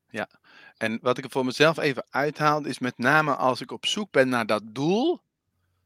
Ja, 0.10 0.30
en 0.78 1.00
wat 1.02 1.18
ik 1.18 1.24
er 1.24 1.30
voor 1.30 1.46
mezelf 1.46 1.78
even 1.78 2.06
uithaal, 2.10 2.66
is 2.66 2.80
met 2.80 2.98
name 2.98 3.36
als 3.36 3.62
ik 3.62 3.72
op 3.72 3.86
zoek 3.86 4.12
ben 4.12 4.30
naar 4.30 4.46
dat 4.46 4.64
doel, 4.66 5.22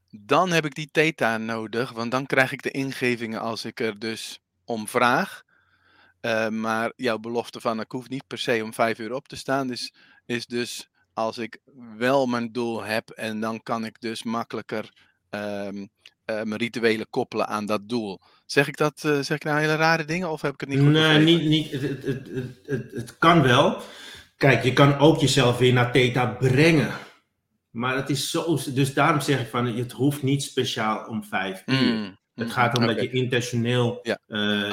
dan 0.10 0.52
heb 0.52 0.66
ik 0.66 0.76
die 0.76 0.90
theta 0.92 1.38
nodig, 1.38 1.92
want 1.92 2.12
dan 2.12 2.26
krijg 2.26 2.52
ik 2.52 2.62
de 2.62 2.72
ingevingen 2.72 3.40
als 3.40 3.66
ik 3.66 3.80
er 3.80 4.00
dus 4.00 4.42
om 4.66 4.88
vraag. 4.88 5.44
Uh, 6.22 6.48
maar 6.48 6.94
jouw 6.96 7.18
belofte 7.18 7.62
van 7.62 7.80
ik 7.80 7.92
hoef 7.92 8.10
niet 8.10 8.28
per 8.28 8.38
se 8.38 8.62
om 8.64 8.74
vijf 8.74 9.00
uur 9.00 9.14
op 9.14 9.28
te 9.28 9.36
staan, 9.36 9.72
is 10.26 10.46
dus 10.46 10.90
als 11.14 11.38
ik 11.38 11.58
wel 11.98 12.26
mijn 12.26 12.52
doel 12.52 12.84
heb 12.84 13.10
en 13.10 13.40
dan 13.40 13.64
kan 13.64 13.86
ik 13.86 14.02
dus 14.02 14.24
makkelijker 14.24 14.94
um, 15.36 15.89
uh, 16.26 16.44
mijn 16.44 16.58
rituelen 16.58 17.10
koppelen 17.10 17.48
aan 17.48 17.65
dat 17.65 17.89
doel. 17.89 18.20
Zeg 18.46 18.67
ik 18.67 18.78
dat, 18.78 19.04
uh, 19.06 19.20
zeg 19.20 19.38
ik 19.38 19.44
nou 19.44 19.60
hele 19.60 19.76
rare 19.76 20.06
dingen 20.06 20.30
of 20.30 20.41
heb 20.41 20.54
ik 20.54 20.60
het 20.60 20.70
niet 20.70 20.80
goed 20.80 20.88
Nee, 20.88 21.20
niet, 21.20 21.44
niet, 21.44 21.72
het, 21.72 22.04
het, 22.65 22.91
het, 22.91 23.17
kan 23.17 23.41
wel. 23.41 23.82
Kijk, 24.38 24.63
je 24.63 24.74
kan 24.74 24.98
ook 24.98 25.20
jezelf 25.20 25.58
weer 25.58 25.74
naar 25.74 25.91
theta 25.91 26.26
brengen. 26.26 26.91
Maar 27.70 27.96
het 27.96 28.10
is 28.10 28.32
zo, 28.32 28.60
dus 28.74 28.94
daarom 28.94 29.22
zeg 29.22 29.41
ik 29.41 29.48
van, 29.48 29.65
het 29.65 29.91
hoeft 29.91 30.24
niet 30.24 30.44
speciaal 30.44 31.08
om 31.08 31.24
vijf 31.24 31.63
uur. 31.65 31.94
Mm, 31.94 32.17
het 32.36 32.48
mm, 32.48 32.54
gaat 32.54 32.78
om 32.78 32.88
dat 32.88 33.02
je 33.02 33.10
intentioneel 33.10 33.89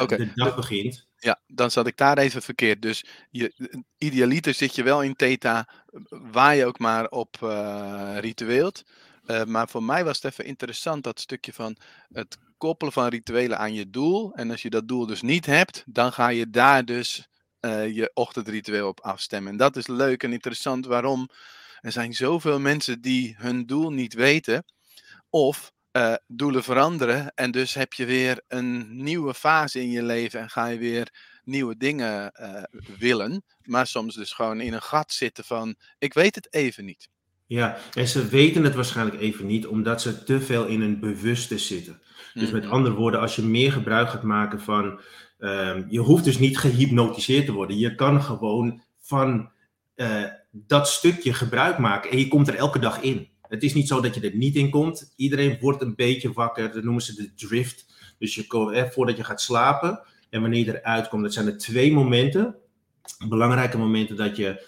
okay. 0.01 0.19
de 0.19 0.31
dag 0.35 0.57
begint. 0.57 1.07
Ja, 1.19 1.41
dan 1.47 1.71
zat 1.71 1.87
ik 1.87 1.97
daar 1.97 2.19
even 2.19 2.43
verkeerd. 2.43 2.83
Dus 2.83 3.05
je, 3.31 3.73
idealiter 3.99 4.55
zit 4.55 4.75
je 4.75 4.83
wel 4.83 5.03
in 5.03 5.15
theta, 5.15 5.69
waar 6.09 6.57
je 6.57 6.67
ook 6.67 6.79
maar 6.79 7.09
op 7.09 7.37
ritueelt. 8.21 8.85
Uh, 9.31 9.45
maar 9.45 9.69
voor 9.69 9.83
mij 9.83 10.05
was 10.05 10.23
het 10.23 10.33
even 10.33 10.45
interessant 10.45 11.05
dat 11.05 11.21
stukje 11.21 11.53
van 11.53 11.77
het 12.13 12.39
koppelen 12.59 12.93
van 12.93 13.09
rituelen 13.09 13.59
aan 13.59 13.75
je 13.75 13.91
doel. 13.91 14.35
En 14.35 14.51
als 14.51 14.63
je 14.63 14.71
dat 14.71 14.89
doel 14.89 15.07
dus 15.07 15.23
niet 15.23 15.47
hebt, 15.47 15.85
dan 15.87 16.13
ga 16.13 16.29
je 16.29 16.51
daar 16.51 16.85
dus 16.85 17.29
uh, 17.61 17.95
je 17.95 18.11
ochtendritueel 18.15 18.89
op 18.89 19.01
afstemmen. 19.01 19.53
En 19.53 19.59
dat 19.59 19.77
is 19.77 19.87
leuk 19.87 20.23
en 20.23 20.33
interessant. 20.33 20.87
Waarom? 20.87 21.29
Er 21.81 21.93
zijn 21.93 22.15
zoveel 22.15 22.61
mensen 22.61 23.01
die 23.01 23.35
hun 23.39 23.67
doel 23.67 23.91
niet 23.93 24.15
weten. 24.15 24.65
Of 25.31 25.73
uh, 25.93 26.15
doelen 26.27 26.63
veranderen. 26.63 27.33
En 27.35 27.51
dus 27.51 27.75
heb 27.75 27.93
je 27.93 28.05
weer 28.05 28.43
een 28.49 29.03
nieuwe 29.03 29.35
fase 29.35 29.81
in 29.81 29.91
je 29.91 30.03
leven. 30.03 30.41
En 30.41 30.51
ga 30.51 30.67
je 30.67 30.79
weer 30.79 31.15
nieuwe 31.45 31.77
dingen 31.77 32.33
willen. 32.99 33.45
Maar 33.63 33.87
soms 33.87 34.15
dus 34.15 34.33
gewoon 34.33 34.61
in 34.61 34.73
een 34.73 34.83
gat 34.83 35.13
zitten 35.13 35.45
van 35.45 35.77
ik 35.99 36.15
weet 36.15 36.35
het 36.35 36.53
even 36.53 36.85
niet. 36.85 37.09
Ja, 37.49 37.77
en 37.95 38.09
ze 38.09 38.29
weten 38.29 38.65
het 38.65 38.75
waarschijnlijk 38.75 39.21
even 39.21 39.47
niet, 39.47 39.67
omdat 39.67 40.03
ze 40.03 40.25
te 40.25 40.41
veel 40.41 40.67
in 40.67 40.81
een 40.81 41.01
bewuste 41.01 41.59
zitten. 41.59 42.01
Dus 42.35 42.51
met 42.51 42.65
mhm. 42.65 42.73
andere 42.73 42.95
woorden, 42.95 43.21
als 43.21 43.37
je 43.37 43.43
meer 43.43 43.73
gebruik 43.73 44.09
gaat 44.09 44.23
maken 44.23 44.61
van. 44.61 45.01
Um, 45.39 45.87
je 45.89 45.99
hoeft 45.99 46.25
dus 46.25 46.39
niet 46.39 46.59
gehypnotiseerd 46.59 47.47
te 47.47 47.53
worden. 47.53 47.79
Je 47.79 47.95
kan 47.95 48.23
gewoon 48.23 48.83
van 49.01 49.51
uh, 49.97 50.25
dat 50.51 50.89
stukje 50.89 51.33
gebruik 51.33 51.79
maken 51.79 52.11
en 52.11 52.19
je 52.19 52.29
komt 52.29 52.49
er 52.49 52.55
elke 52.55 52.79
dag 52.79 53.01
in. 53.01 53.29
Het 53.49 53.63
is 53.63 53.75
niet 53.75 53.89
zo 53.89 54.01
dat 54.01 54.15
je 54.15 54.21
er 54.21 54.37
niet 54.37 54.57
in 54.57 54.71
komt. 54.71 55.13
Iedereen 55.17 55.59
wordt 55.61 55.83
een 55.83 55.95
beetje 55.95 56.33
wakker. 56.33 56.73
Dat 56.73 56.85
noemen 56.85 57.03
ze 57.03 57.15
de 57.15 57.35
drift. 57.35 57.87
Dus 58.19 58.35
je, 58.35 58.71
eh, 58.73 58.91
voordat 58.91 59.17
je 59.17 59.25
gaat 59.25 59.41
slapen 59.41 60.01
en 60.31 60.41
wanneer 60.41 60.65
je 60.65 60.81
eruit 60.81 61.09
komt, 61.09 61.23
dat 61.23 61.33
zijn 61.33 61.47
er 61.47 61.59
twee 61.59 61.93
momenten. 61.93 62.57
Belangrijke 63.29 63.79
momenten 63.79 64.17
dat 64.17 64.37
je, 64.37 64.67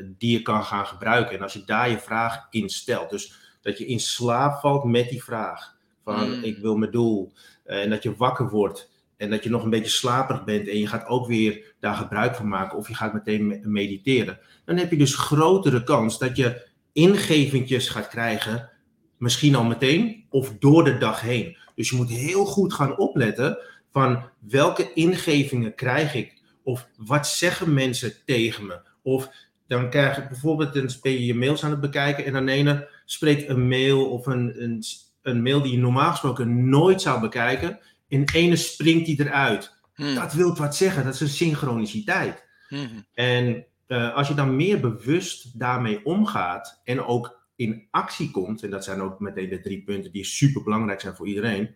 die 0.00 0.32
je 0.32 0.42
kan 0.42 0.64
gaan 0.64 0.86
gebruiken. 0.86 1.36
En 1.36 1.42
als 1.42 1.52
je 1.52 1.64
daar 1.64 1.90
je 1.90 1.98
vraag 1.98 2.46
in 2.50 2.68
stelt. 2.68 3.10
Dus 3.10 3.40
dat 3.60 3.78
je 3.78 3.86
in 3.86 4.00
slaap 4.00 4.60
valt 4.60 4.84
met 4.84 5.08
die 5.08 5.22
vraag. 5.22 5.76
Van 6.04 6.36
mm. 6.36 6.42
ik 6.42 6.58
wil 6.58 6.76
mijn 6.76 6.90
doel. 6.90 7.32
Uh, 7.66 7.82
en 7.82 7.90
dat 7.90 8.02
je 8.02 8.16
wakker 8.16 8.50
wordt. 8.50 8.90
En 9.16 9.30
dat 9.30 9.42
je 9.42 9.50
nog 9.50 9.64
een 9.64 9.70
beetje 9.70 9.90
slaperig 9.90 10.44
bent. 10.44 10.68
En 10.68 10.78
je 10.78 10.86
gaat 10.86 11.06
ook 11.06 11.26
weer 11.26 11.74
daar 11.80 11.94
gebruik 11.94 12.34
van 12.34 12.48
maken. 12.48 12.78
Of 12.78 12.88
je 12.88 12.94
gaat 12.94 13.12
meteen 13.12 13.60
mediteren. 13.62 14.38
Dan 14.64 14.76
heb 14.76 14.90
je 14.90 14.96
dus 14.96 15.14
grotere 15.14 15.84
kans 15.84 16.18
dat 16.18 16.36
je 16.36 16.68
ingevingjes 16.92 17.88
gaat 17.88 18.08
krijgen. 18.08 18.70
Misschien 19.16 19.54
al 19.54 19.64
meteen. 19.64 20.24
Of 20.28 20.52
door 20.58 20.84
de 20.84 20.98
dag 20.98 21.20
heen. 21.20 21.56
Dus 21.74 21.90
je 21.90 21.96
moet 21.96 22.10
heel 22.10 22.44
goed 22.44 22.72
gaan 22.72 22.98
opletten. 22.98 23.58
Van 23.92 24.28
welke 24.38 24.92
ingevingen 24.92 25.74
krijg 25.74 26.14
ik? 26.14 26.42
Of 26.62 26.88
wat 26.96 27.28
zeggen 27.28 27.74
mensen 27.74 28.12
tegen 28.24 28.66
me? 28.66 28.80
Of 29.02 29.30
dan 29.66 29.90
krijg 29.90 30.18
ik 30.18 30.28
bijvoorbeeld, 30.28 30.74
dan 30.74 30.90
ben 31.02 31.12
je 31.12 31.24
je 31.24 31.34
mails 31.34 31.64
aan 31.64 31.70
het 31.70 31.80
bekijken 31.80 32.24
en 32.24 32.32
dan 32.32 32.48
ene 32.48 32.88
spreekt 33.04 33.48
een 33.48 33.68
mail 33.68 34.10
of 34.10 34.26
een, 34.26 34.62
een, 34.62 34.82
een 35.22 35.42
mail 35.42 35.62
die 35.62 35.72
je 35.72 35.78
normaal 35.78 36.10
gesproken 36.10 36.68
nooit 36.68 37.02
zou 37.02 37.20
bekijken. 37.20 37.78
In 38.08 38.28
ene 38.32 38.56
springt 38.56 39.06
die 39.06 39.20
eruit. 39.20 39.78
Hmm. 39.94 40.14
Dat 40.14 40.32
wil 40.32 40.56
wat 40.56 40.76
zeggen, 40.76 41.04
dat 41.04 41.14
is 41.14 41.20
een 41.20 41.28
synchroniciteit. 41.28 42.44
Hmm. 42.68 43.06
En 43.14 43.64
uh, 43.88 44.14
als 44.14 44.28
je 44.28 44.34
dan 44.34 44.56
meer 44.56 44.80
bewust 44.80 45.58
daarmee 45.58 46.04
omgaat 46.04 46.80
en 46.84 47.02
ook 47.02 47.40
in 47.56 47.86
actie 47.90 48.30
komt, 48.30 48.62
en 48.62 48.70
dat 48.70 48.84
zijn 48.84 49.00
ook 49.00 49.20
meteen 49.20 49.48
de 49.48 49.60
drie 49.60 49.82
punten 49.82 50.12
die 50.12 50.24
super 50.24 50.62
belangrijk 50.62 51.00
zijn 51.00 51.14
voor 51.14 51.26
iedereen, 51.26 51.70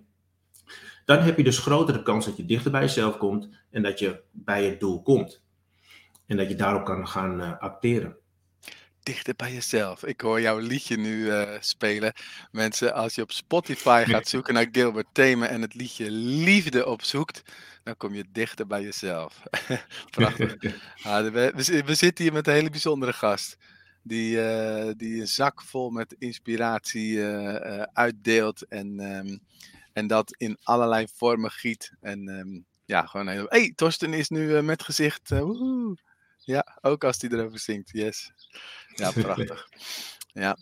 dan 1.05 1.19
heb 1.19 1.37
je 1.37 1.45
dus 1.45 1.59
grotere 1.59 2.03
kans 2.03 2.25
dat 2.25 2.37
je 2.37 2.45
dichter 2.45 2.71
bij 2.71 2.81
jezelf 2.81 3.17
komt 3.17 3.49
en 3.71 3.83
dat 3.83 3.99
je 3.99 4.21
bij 4.31 4.65
je 4.65 4.77
doel 4.77 5.03
komt. 5.03 5.44
En 6.27 6.37
dat 6.37 6.49
je 6.49 6.55
daarop 6.55 6.85
kan 6.85 7.09
gaan 7.09 7.41
uh, 7.41 7.59
acteren 7.59 8.17
dichter 9.05 9.35
bij 9.37 9.53
jezelf. 9.53 10.05
Ik 10.05 10.21
hoor 10.21 10.41
jouw 10.41 10.59
liedje 10.59 10.97
nu 10.97 11.25
uh, 11.25 11.51
spelen. 11.61 12.13
Mensen, 12.51 12.95
als 12.95 13.15
je 13.15 13.23
op 13.23 13.33
Spotify 13.33 14.05
gaat 14.07 14.29
zoeken 14.29 14.55
naar 14.55 14.69
Gilbert 14.73 15.07
Themen 15.13 15.49
en 15.49 15.63
het 15.63 15.75
liedje 15.75 16.11
Liefde 16.11 16.87
opzoekt, 16.87 17.43
dan 17.83 17.97
kom 17.97 18.15
je 18.15 18.25
dichter 18.33 18.67
bij 18.67 18.83
jezelf. 18.83 19.43
Prachtig. 20.11 20.57
Ah, 21.03 21.33
we, 21.33 21.53
we, 21.85 21.95
zitten 21.95 22.25
hier 22.25 22.33
met 22.33 22.47
een 22.47 22.53
hele 22.53 22.71
bijzondere 22.71 23.13
gast. 23.13 23.57
Die, 24.03 24.37
uh, 24.37 24.91
die 24.97 25.21
een 25.21 25.29
zak 25.29 25.63
vol 25.63 25.91
met 25.91 26.17
inspiratie 26.19 27.17
uh, 27.17 27.83
uitdeelt 27.83 28.69
en, 28.69 29.01
um, 29.01 29.41
en 29.93 30.07
dat 30.07 30.35
in 30.37 30.59
allerlei 30.63 31.07
vormen 31.15 31.51
giet. 31.51 31.93
En 32.01 32.29
um, 32.29 32.65
ja, 32.85 33.07
gewoon 33.07 33.29
heel. 33.29 33.47
hey, 33.49 33.73
Torsten 33.77 34.15
is 34.15 34.29
nu 34.29 34.63
met 34.63 34.83
gezicht. 34.83 35.29
Woehoe. 35.29 35.84
Ja, 36.45 36.79
ook 36.81 37.05
als 37.05 37.21
hij 37.21 37.31
erover 37.31 37.59
zingt. 37.59 37.91
Yes. 37.91 38.33
Ja, 38.95 39.11
prachtig. 39.23 39.69
Ja. 40.33 40.57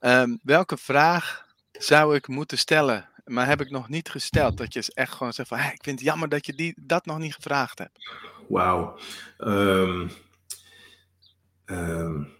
Um, 0.00 0.40
welke 0.42 0.76
vraag 0.76 1.46
zou 1.72 2.14
ik 2.14 2.28
moeten 2.28 2.58
stellen? 2.58 3.08
Maar 3.24 3.46
heb 3.46 3.60
ik 3.60 3.70
nog 3.70 3.88
niet 3.88 4.08
gesteld. 4.08 4.56
Dat 4.56 4.72
je 4.72 4.90
echt 4.94 5.12
gewoon 5.12 5.32
zegt 5.32 5.48
van, 5.48 5.58
hey, 5.58 5.72
ik 5.72 5.82
vind 5.82 5.98
het 5.98 6.08
jammer 6.08 6.28
dat 6.28 6.46
je 6.46 6.54
die, 6.54 6.74
dat 6.80 7.06
nog 7.06 7.18
niet 7.18 7.34
gevraagd 7.34 7.78
hebt. 7.78 8.08
Wauw. 8.48 8.98
Um, 9.38 10.10
um, 11.66 12.32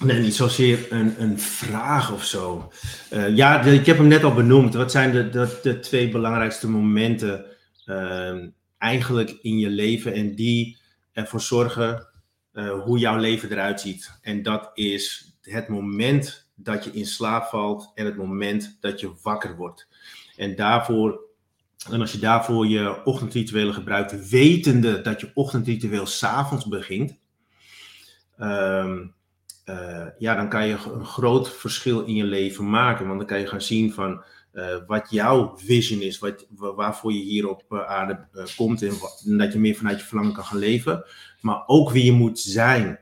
Nee, 0.00 0.20
niet 0.20 0.34
zozeer 0.34 0.86
een, 0.92 1.22
een 1.22 1.38
vraag 1.38 2.12
of 2.12 2.24
zo. 2.24 2.72
Uh, 3.12 3.36
ja, 3.36 3.58
de, 3.58 3.74
ik 3.74 3.86
heb 3.86 3.96
hem 3.98 4.06
net 4.06 4.24
al 4.24 4.34
benoemd. 4.34 4.74
Wat 4.74 4.90
zijn 4.90 5.12
de, 5.12 5.28
de, 5.28 5.58
de 5.62 5.80
twee 5.80 6.08
belangrijkste 6.08 6.68
momenten 6.68 7.44
uh, 7.90 8.46
eigenlijk 8.78 9.30
in 9.42 9.58
je 9.58 9.68
leven 9.68 10.12
en 10.12 10.34
die 10.34 10.78
ervoor 11.12 11.40
zorgen 11.40 12.08
uh, 12.52 12.82
hoe 12.82 12.98
jouw 12.98 13.16
leven 13.16 13.50
eruit 13.50 13.80
ziet. 13.80 14.18
En 14.22 14.42
dat 14.42 14.70
is 14.74 15.34
het 15.40 15.68
moment 15.68 16.50
dat 16.54 16.84
je 16.84 16.90
in 16.90 17.06
slaap 17.06 17.44
valt 17.44 17.92
en 17.94 18.04
het 18.04 18.16
moment 18.16 18.76
dat 18.80 19.00
je 19.00 19.12
wakker 19.22 19.56
wordt. 19.56 19.88
En 20.36 20.56
daarvoor, 20.56 21.20
en 21.90 22.00
als 22.00 22.12
je 22.12 22.18
daarvoor 22.18 22.66
je 22.66 23.04
ochtendrituelen 23.04 23.74
gebruikt, 23.74 24.28
wetende 24.28 25.00
dat 25.00 25.20
je 25.20 25.30
ochtendritueel 25.34 26.06
s'avonds 26.06 26.66
begint, 26.66 27.18
um, 28.38 29.14
uh, 29.66 30.06
ja, 30.18 30.34
dan 30.34 30.48
kan 30.48 30.66
je 30.66 30.76
een 30.94 31.04
groot 31.04 31.50
verschil 31.50 32.00
in 32.00 32.14
je 32.14 32.24
leven 32.24 32.70
maken. 32.70 33.06
Want 33.06 33.18
dan 33.18 33.28
kan 33.28 33.38
je 33.38 33.46
gaan 33.46 33.62
zien 33.62 33.92
van 33.92 34.24
uh, 34.52 34.76
wat 34.86 35.10
jouw 35.10 35.56
vision 35.56 36.00
is, 36.00 36.18
wat, 36.18 36.46
waarvoor 36.56 37.12
je 37.12 37.20
hier 37.20 37.48
op 37.48 37.64
uh, 37.68 37.86
aarde 37.86 38.26
uh, 38.32 38.44
komt 38.56 38.82
en, 38.82 38.92
en, 39.26 39.38
dat 39.38 39.52
je 39.52 39.58
meer 39.58 39.74
vanuit 39.74 40.00
je 40.00 40.06
verlangen 40.06 40.32
kan 40.32 40.44
gaan 40.44 40.58
leven, 40.58 41.04
maar 41.40 41.62
ook 41.66 41.90
wie 41.90 42.04
je 42.04 42.12
moet 42.12 42.38
zijn. 42.38 42.98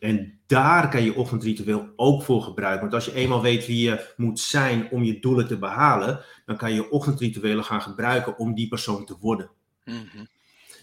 En 0.00 0.38
daar 0.46 0.88
kan 0.88 1.02
je 1.02 1.14
ochtendritueel 1.14 1.88
ook 1.96 2.22
voor 2.22 2.42
gebruiken. 2.42 2.80
Want 2.80 2.94
als 2.94 3.04
je 3.04 3.14
eenmaal 3.14 3.42
weet 3.42 3.66
wie 3.66 3.84
je 3.84 4.12
moet 4.16 4.40
zijn 4.40 4.90
om 4.90 5.02
je 5.02 5.20
doelen 5.20 5.46
te 5.46 5.58
behalen, 5.58 6.20
dan 6.46 6.56
kan 6.56 6.74
je 6.74 6.90
ochtendrituelen 6.90 7.64
gaan 7.64 7.82
gebruiken 7.82 8.38
om 8.38 8.54
die 8.54 8.68
persoon 8.68 9.04
te 9.04 9.16
worden. 9.20 9.50
Mm 9.84 10.08
-hmm. 10.12 10.28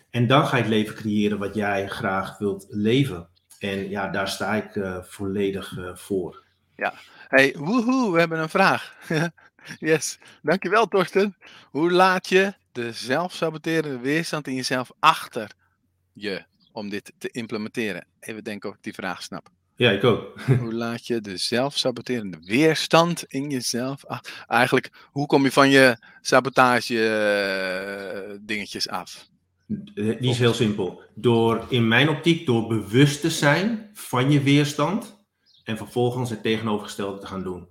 En 0.09 0.27
dan 0.27 0.47
ga 0.47 0.55
je 0.55 0.62
het 0.62 0.71
leven 0.71 0.95
creëren 0.95 1.38
wat 1.38 1.55
jij 1.55 1.88
graag 1.88 2.38
wilt 2.38 2.65
leven. 2.69 3.27
En 3.59 3.89
ja, 3.89 4.07
daar 4.07 4.27
sta 4.27 4.53
ik 4.53 5.01
volledig 5.03 5.77
voor. 5.93 6.43
Ja, 6.75 6.93
hey, 7.27 7.55
woehoe, 7.57 8.12
we 8.12 8.19
hebben 8.19 8.39
een 8.39 8.49
vraag. 8.49 8.95
Yes, 9.80 10.19
dankjewel 10.41 10.88
Torsten. 10.88 11.36
Hoe 11.71 11.91
laat 11.91 12.30
je 12.30 12.54
de 12.71 12.91
zelfsaboterende 12.91 13.99
weerstand 13.99 14.47
in 14.47 14.56
jezelf 14.56 14.91
achter 14.99 15.52
je 16.13 16.43
om 16.71 16.89
dit 16.89 17.13
te 17.17 17.30
implementeren? 17.32 18.08
Even 18.19 18.43
denken 18.43 18.69
of 18.69 18.76
ik 18.76 18.84
die 18.84 18.93
vraag 18.93 19.23
snap. 19.23 19.49
Ja, 19.76 19.91
ik 19.91 20.04
ook. 20.04 20.39
hoe 20.62 20.73
laat 20.73 21.08
je 21.08 21.21
de 21.21 21.38
zelfsaboterende 21.38 22.38
weerstand 22.45 23.23
in 23.23 23.49
jezelf 23.49 24.06
achter? 24.06 24.45
Eigenlijk, 24.47 24.91
hoe 25.12 25.26
kom 25.26 25.43
je 25.43 25.52
van 25.52 25.69
je 25.69 25.97
sabotage 26.21 26.93
uh, 26.93 28.38
dingetjes 28.41 28.89
af? 28.89 29.32
Die 29.95 30.30
is 30.30 30.39
heel 30.39 30.54
simpel. 30.54 31.02
Door, 31.15 31.65
in 31.69 31.88
mijn 31.88 32.10
optiek, 32.10 32.45
door 32.45 32.67
bewust 32.67 33.21
te 33.21 33.30
zijn 33.30 33.89
van 33.93 34.32
je 34.32 34.41
weerstand 34.41 35.26
en 35.63 35.78
vervolgens 35.78 36.30
het 36.30 36.41
tegenovergestelde 36.41 37.19
te 37.19 37.28
gaan 37.28 37.43
doen. 37.43 37.67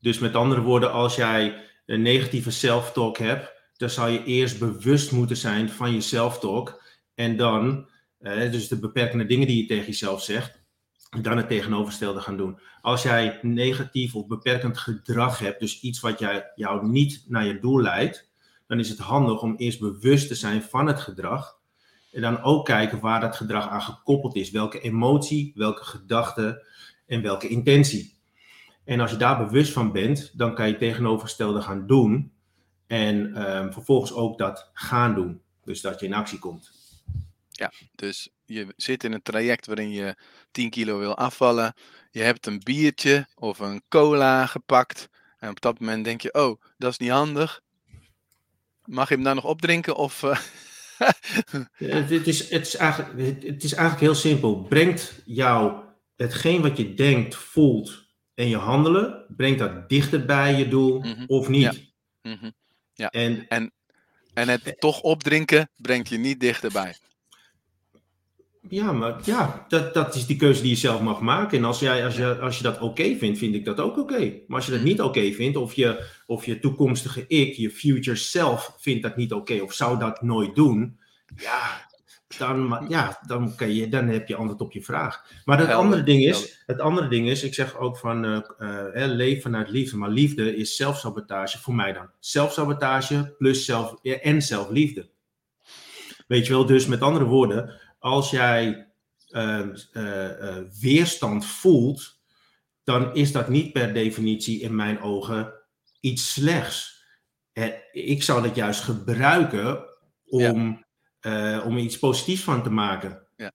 Dus 0.00 0.18
met 0.18 0.34
andere 0.34 0.60
woorden, 0.60 0.92
als 0.92 1.16
jij 1.16 1.64
een 1.86 2.02
negatieve 2.02 2.50
self-talk 2.50 3.18
hebt, 3.18 3.52
dan 3.76 3.90
zou 3.90 4.10
je 4.10 4.24
eerst 4.24 4.58
bewust 4.58 5.12
moeten 5.12 5.36
zijn 5.36 5.70
van 5.70 5.92
je 5.92 6.00
self-talk. 6.00 6.82
En 7.14 7.36
dan, 7.36 7.88
eh, 8.18 8.50
dus 8.50 8.68
de 8.68 8.78
beperkende 8.78 9.26
dingen 9.26 9.46
die 9.46 9.56
je 9.56 9.66
tegen 9.66 9.86
jezelf 9.86 10.22
zegt, 10.22 10.64
dan 11.22 11.36
het 11.36 11.48
tegenovergestelde 11.48 12.20
gaan 12.20 12.36
doen. 12.36 12.58
Als 12.80 13.02
jij 13.02 13.38
negatief 13.42 14.14
of 14.14 14.26
beperkend 14.26 14.78
gedrag 14.78 15.38
hebt, 15.38 15.60
dus 15.60 15.80
iets 15.80 16.00
wat 16.00 16.18
jij, 16.18 16.52
jou 16.54 16.88
niet 16.88 17.24
naar 17.28 17.46
je 17.46 17.60
doel 17.60 17.80
leidt, 17.80 18.30
dan 18.66 18.78
is 18.78 18.88
het 18.88 18.98
handig 18.98 19.42
om 19.42 19.56
eerst 19.56 19.80
bewust 19.80 20.28
te 20.28 20.34
zijn 20.34 20.62
van 20.62 20.86
het 20.86 21.00
gedrag. 21.00 21.58
En 22.12 22.20
dan 22.20 22.42
ook 22.42 22.64
kijken 22.64 23.00
waar 23.00 23.20
dat 23.20 23.36
gedrag 23.36 23.68
aan 23.68 23.82
gekoppeld 23.82 24.36
is. 24.36 24.50
Welke 24.50 24.80
emotie, 24.80 25.52
welke 25.54 25.84
gedachte 25.84 26.66
en 27.06 27.22
welke 27.22 27.48
intentie. 27.48 28.15
En 28.86 29.00
als 29.00 29.10
je 29.10 29.16
daar 29.16 29.46
bewust 29.46 29.72
van 29.72 29.92
bent, 29.92 30.32
dan 30.38 30.54
kan 30.54 30.68
je 30.68 30.76
tegenovergestelde 30.76 31.60
gaan 31.60 31.86
doen. 31.86 32.32
En 32.86 33.16
um, 33.56 33.72
vervolgens 33.72 34.12
ook 34.12 34.38
dat 34.38 34.70
gaan 34.72 35.14
doen. 35.14 35.40
Dus 35.64 35.80
dat 35.80 36.00
je 36.00 36.06
in 36.06 36.14
actie 36.14 36.38
komt. 36.38 36.72
Ja, 37.50 37.72
dus 37.94 38.28
je 38.44 38.66
zit 38.76 39.04
in 39.04 39.12
een 39.12 39.22
traject 39.22 39.66
waarin 39.66 39.90
je 39.90 40.16
10 40.50 40.70
kilo 40.70 40.98
wil 40.98 41.16
afvallen. 41.16 41.74
Je 42.10 42.22
hebt 42.22 42.46
een 42.46 42.60
biertje 42.64 43.26
of 43.34 43.58
een 43.58 43.82
cola 43.88 44.46
gepakt. 44.46 45.08
En 45.38 45.50
op 45.50 45.60
dat 45.60 45.80
moment 45.80 46.04
denk 46.04 46.20
je, 46.20 46.34
oh, 46.34 46.60
dat 46.78 46.90
is 46.90 46.98
niet 46.98 47.10
handig. 47.10 47.60
Mag 48.84 49.08
je 49.08 49.14
hem 49.14 49.24
dan 49.24 49.34
nog 49.34 49.44
opdrinken? 49.44 49.96
Of, 49.96 50.22
uh... 50.22 50.38
het, 51.78 52.26
is, 52.26 52.50
het, 52.50 52.66
is 52.66 52.76
eigenlijk, 52.76 53.42
het 53.42 53.64
is 53.64 53.72
eigenlijk 53.72 54.00
heel 54.00 54.14
simpel. 54.14 54.62
Brengt 54.62 55.22
jou 55.24 55.84
hetgeen 56.16 56.62
wat 56.62 56.76
je 56.76 56.94
denkt, 56.94 57.34
voelt, 57.34 58.05
en 58.36 58.48
je 58.48 58.56
handelen, 58.56 59.24
brengt 59.36 59.58
dat 59.58 59.88
dichter 59.88 60.24
bij 60.24 60.54
je 60.54 60.68
doel 60.68 60.98
mhm. 60.98 61.24
of 61.26 61.48
niet? 61.48 61.62
Ja. 62.22 62.30
Mm 62.30 62.38
-hmm. 62.40 62.52
ja. 62.94 63.10
En, 63.10 63.48
en, 63.48 63.72
en 64.34 64.48
het 64.48 64.76
toch 64.78 65.00
opdrinken 65.00 65.70
brengt 65.76 66.08
je 66.08 66.18
niet 66.18 66.40
dichterbij. 66.40 66.94
Ja, 68.68 68.92
maar 68.92 69.20
ja, 69.24 69.64
dat, 69.68 69.94
dat 69.94 70.14
is 70.14 70.26
die 70.26 70.36
keuze 70.36 70.60
die 70.60 70.70
je 70.70 70.76
zelf 70.76 71.00
mag 71.00 71.20
maken. 71.20 71.58
En 71.58 71.64
als, 71.64 71.80
jij, 71.80 72.04
als, 72.04 72.16
je, 72.16 72.38
als 72.38 72.56
je 72.56 72.62
dat 72.62 72.80
oké 72.80 73.16
vindt, 73.16 73.38
vind 73.38 73.54
ik 73.54 73.64
dat 73.64 73.80
ook 73.80 73.98
oké. 73.98 74.18
Maar 74.46 74.56
als 74.56 74.64
je 74.64 74.70
dat 74.70 74.80
mhm. 74.80 74.88
niet 74.88 75.00
oké 75.00 75.32
vindt, 75.32 75.56
of 75.56 75.74
je, 75.74 76.06
of 76.26 76.46
je 76.46 76.60
toekomstige 76.60 77.24
ik, 77.26 77.54
je 77.54 77.70
future 77.70 78.16
self, 78.16 78.74
vindt 78.78 79.02
dat 79.02 79.16
niet 79.16 79.32
oké, 79.32 79.60
of 79.60 79.72
zou 79.72 79.98
dat 79.98 80.22
nooit 80.22 80.54
doen, 80.54 80.98
ja, 81.36 81.85
dan, 82.38 82.86
ja, 82.88 83.18
dan, 83.26 83.54
kan 83.54 83.74
je, 83.74 83.88
dan 83.88 84.08
heb 84.08 84.28
je 84.28 84.36
antwoord 84.36 84.60
op 84.60 84.72
je 84.72 84.82
vraag. 84.82 85.24
Maar 85.44 85.58
het 85.58 85.70
andere, 85.70 86.02
ding 86.02 86.24
is, 86.24 86.62
het 86.66 86.80
andere 86.80 87.08
ding 87.08 87.28
is, 87.28 87.42
ik 87.42 87.54
zeg 87.54 87.76
ook 87.76 87.98
van 87.98 88.24
uh, 88.24 88.40
uh, 88.58 89.06
leven 89.06 89.42
vanuit 89.42 89.70
liefde. 89.70 89.96
Maar 89.96 90.10
liefde 90.10 90.56
is 90.56 90.76
zelfsabotage 90.76 91.58
voor 91.58 91.74
mij 91.74 91.92
dan. 91.92 92.10
Zelfsabotage 92.18 93.34
plus 93.38 93.64
zelf, 93.64 94.02
en 94.02 94.42
zelfliefde. 94.42 95.08
Weet 96.26 96.46
je 96.46 96.52
wel, 96.52 96.66
dus 96.66 96.86
met 96.86 97.00
andere 97.00 97.24
woorden, 97.24 97.80
als 97.98 98.30
jij 98.30 98.88
uh, 99.30 99.60
weerstand 100.80 101.46
voelt, 101.46 102.20
dan 102.84 103.14
is 103.14 103.32
dat 103.32 103.48
niet 103.48 103.72
per 103.72 103.94
definitie 103.94 104.60
in 104.60 104.74
mijn 104.74 105.00
ogen 105.00 105.52
iets 106.00 106.32
slechts. 106.32 107.04
ik 107.92 108.22
zou 108.22 108.42
dat 108.42 108.54
juist 108.54 108.80
gebruiken 108.80 109.84
om 110.24 110.85
uh, 111.20 111.62
om 111.64 111.76
er 111.76 111.82
iets 111.82 111.98
positiefs 111.98 112.42
van 112.42 112.62
te 112.62 112.70
maken. 112.70 113.26
Ja. 113.36 113.52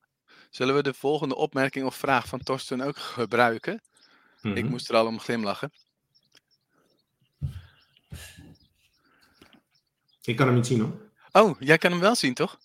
Zullen 0.49 0.75
we 0.75 0.83
de 0.83 0.93
volgende 0.93 1.35
opmerking 1.35 1.85
of 1.85 1.95
vraag 1.95 2.27
van 2.27 2.43
Torsten 2.43 2.81
ook 2.81 2.97
gebruiken? 3.17 3.81
Ik 4.41 4.63
mhm. 4.63 4.69
moest 4.69 4.89
er 4.89 4.95
al 4.95 5.05
om 5.05 5.19
glimlachen. 5.19 5.71
Ik 10.21 10.35
kan 10.35 10.45
hem 10.45 10.55
niet 10.55 10.67
zien 10.67 10.79
hoor. 10.79 11.09
Oh, 11.31 11.59
jij 11.59 11.77
kan 11.77 11.91
hem 11.91 11.99
wel 11.99 12.15
zien 12.15 12.33
toch? 12.33 12.59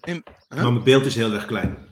In, 0.00 0.24
Maar 0.48 0.72
mijn 0.72 0.84
beeld 0.84 1.06
is 1.06 1.14
heel 1.14 1.32
erg 1.32 1.46
klein. 1.46 1.90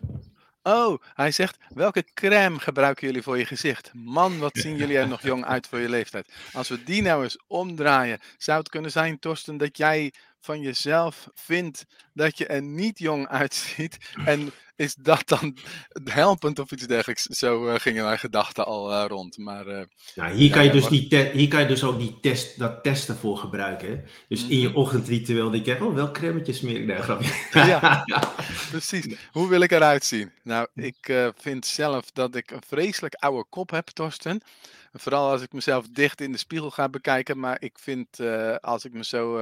Oh, 0.62 1.02
hij 1.14 1.30
zegt, 1.30 1.58
welke 1.68 2.04
crème 2.14 2.58
gebruiken 2.58 3.06
jullie 3.06 3.22
voor 3.22 3.38
je 3.38 3.46
gezicht? 3.46 3.90
Man, 3.94 4.38
wat 4.38 4.56
zien 4.56 4.76
jullie 4.76 4.98
er 4.98 5.08
nog 5.08 5.22
jong 5.22 5.44
uit 5.44 5.66
voor 5.66 5.78
je 5.78 5.88
leeftijd. 5.88 6.32
Als 6.52 6.68
we 6.68 6.82
die 6.82 7.02
nou 7.02 7.22
eens 7.22 7.38
omdraaien, 7.46 8.20
zou 8.38 8.58
het 8.58 8.68
kunnen 8.68 8.90
zijn, 8.90 9.18
Torsten, 9.18 9.56
dat 9.56 9.76
jij 9.76 10.12
van 10.40 10.60
jezelf 10.60 11.28
vindt 11.34 11.84
dat 12.14 12.38
je 12.38 12.46
er 12.46 12.62
niet 12.62 12.98
jong 12.98 13.28
uitziet. 13.28 13.96
En 14.24 14.52
is 14.80 14.94
dat 14.94 15.28
dan 15.28 15.56
helpend 16.04 16.58
of 16.58 16.72
iets 16.72 16.86
dergelijks? 16.86 17.22
Zo 17.22 17.68
uh, 17.68 17.74
gingen 17.74 18.04
mijn 18.04 18.18
gedachten 18.18 18.66
al 18.66 18.92
uh, 18.92 19.04
rond. 19.08 19.38
Maar, 19.38 19.66
uh, 19.66 19.80
nou, 20.14 20.34
hier, 20.34 20.50
kan 20.50 20.64
je 20.64 20.70
dus 20.70 20.88
die 20.88 21.16
hier 21.32 21.48
kan 21.48 21.60
je 21.60 21.66
dus 21.66 21.84
ook 21.84 21.98
die 21.98 22.20
test, 22.20 22.58
dat 22.58 22.82
testen 22.82 23.16
voor 23.16 23.36
gebruiken. 23.36 24.04
Dus 24.28 24.46
in 24.46 24.58
je 24.58 24.68
mhm. 24.68 24.76
ochtendritueel 24.76 25.50
denk 25.50 25.64
je, 25.64 25.84
oh, 25.84 25.94
welk 25.94 26.14
cremmetje 26.14 26.52
smeer 26.52 26.80
ik 26.80 26.86
daar? 26.86 27.66
Ja, 27.66 28.04
precies. 28.70 29.16
Hoe 29.32 29.48
wil 29.48 29.60
ik 29.60 29.70
eruit 29.70 30.04
zien? 30.04 30.32
Nou, 30.42 30.66
ik 30.74 31.30
vind 31.36 31.66
zelf 31.66 32.10
dat 32.10 32.34
ik 32.34 32.50
een 32.50 32.62
vreselijk 32.66 33.14
oude 33.14 33.44
kop 33.48 33.70
heb, 33.70 33.86
Torsten. 33.86 34.40
Vooral 34.92 35.30
als 35.30 35.42
ik 35.42 35.52
mezelf 35.52 35.86
dicht 35.88 36.20
in 36.20 36.32
de 36.32 36.38
spiegel 36.38 36.70
ga 36.70 36.88
bekijken. 36.88 37.38
Maar 37.38 37.56
ik 37.60 37.78
vind, 37.78 38.20
als 38.60 38.84
ik 38.84 38.92
me 38.92 39.04
zo 39.04 39.38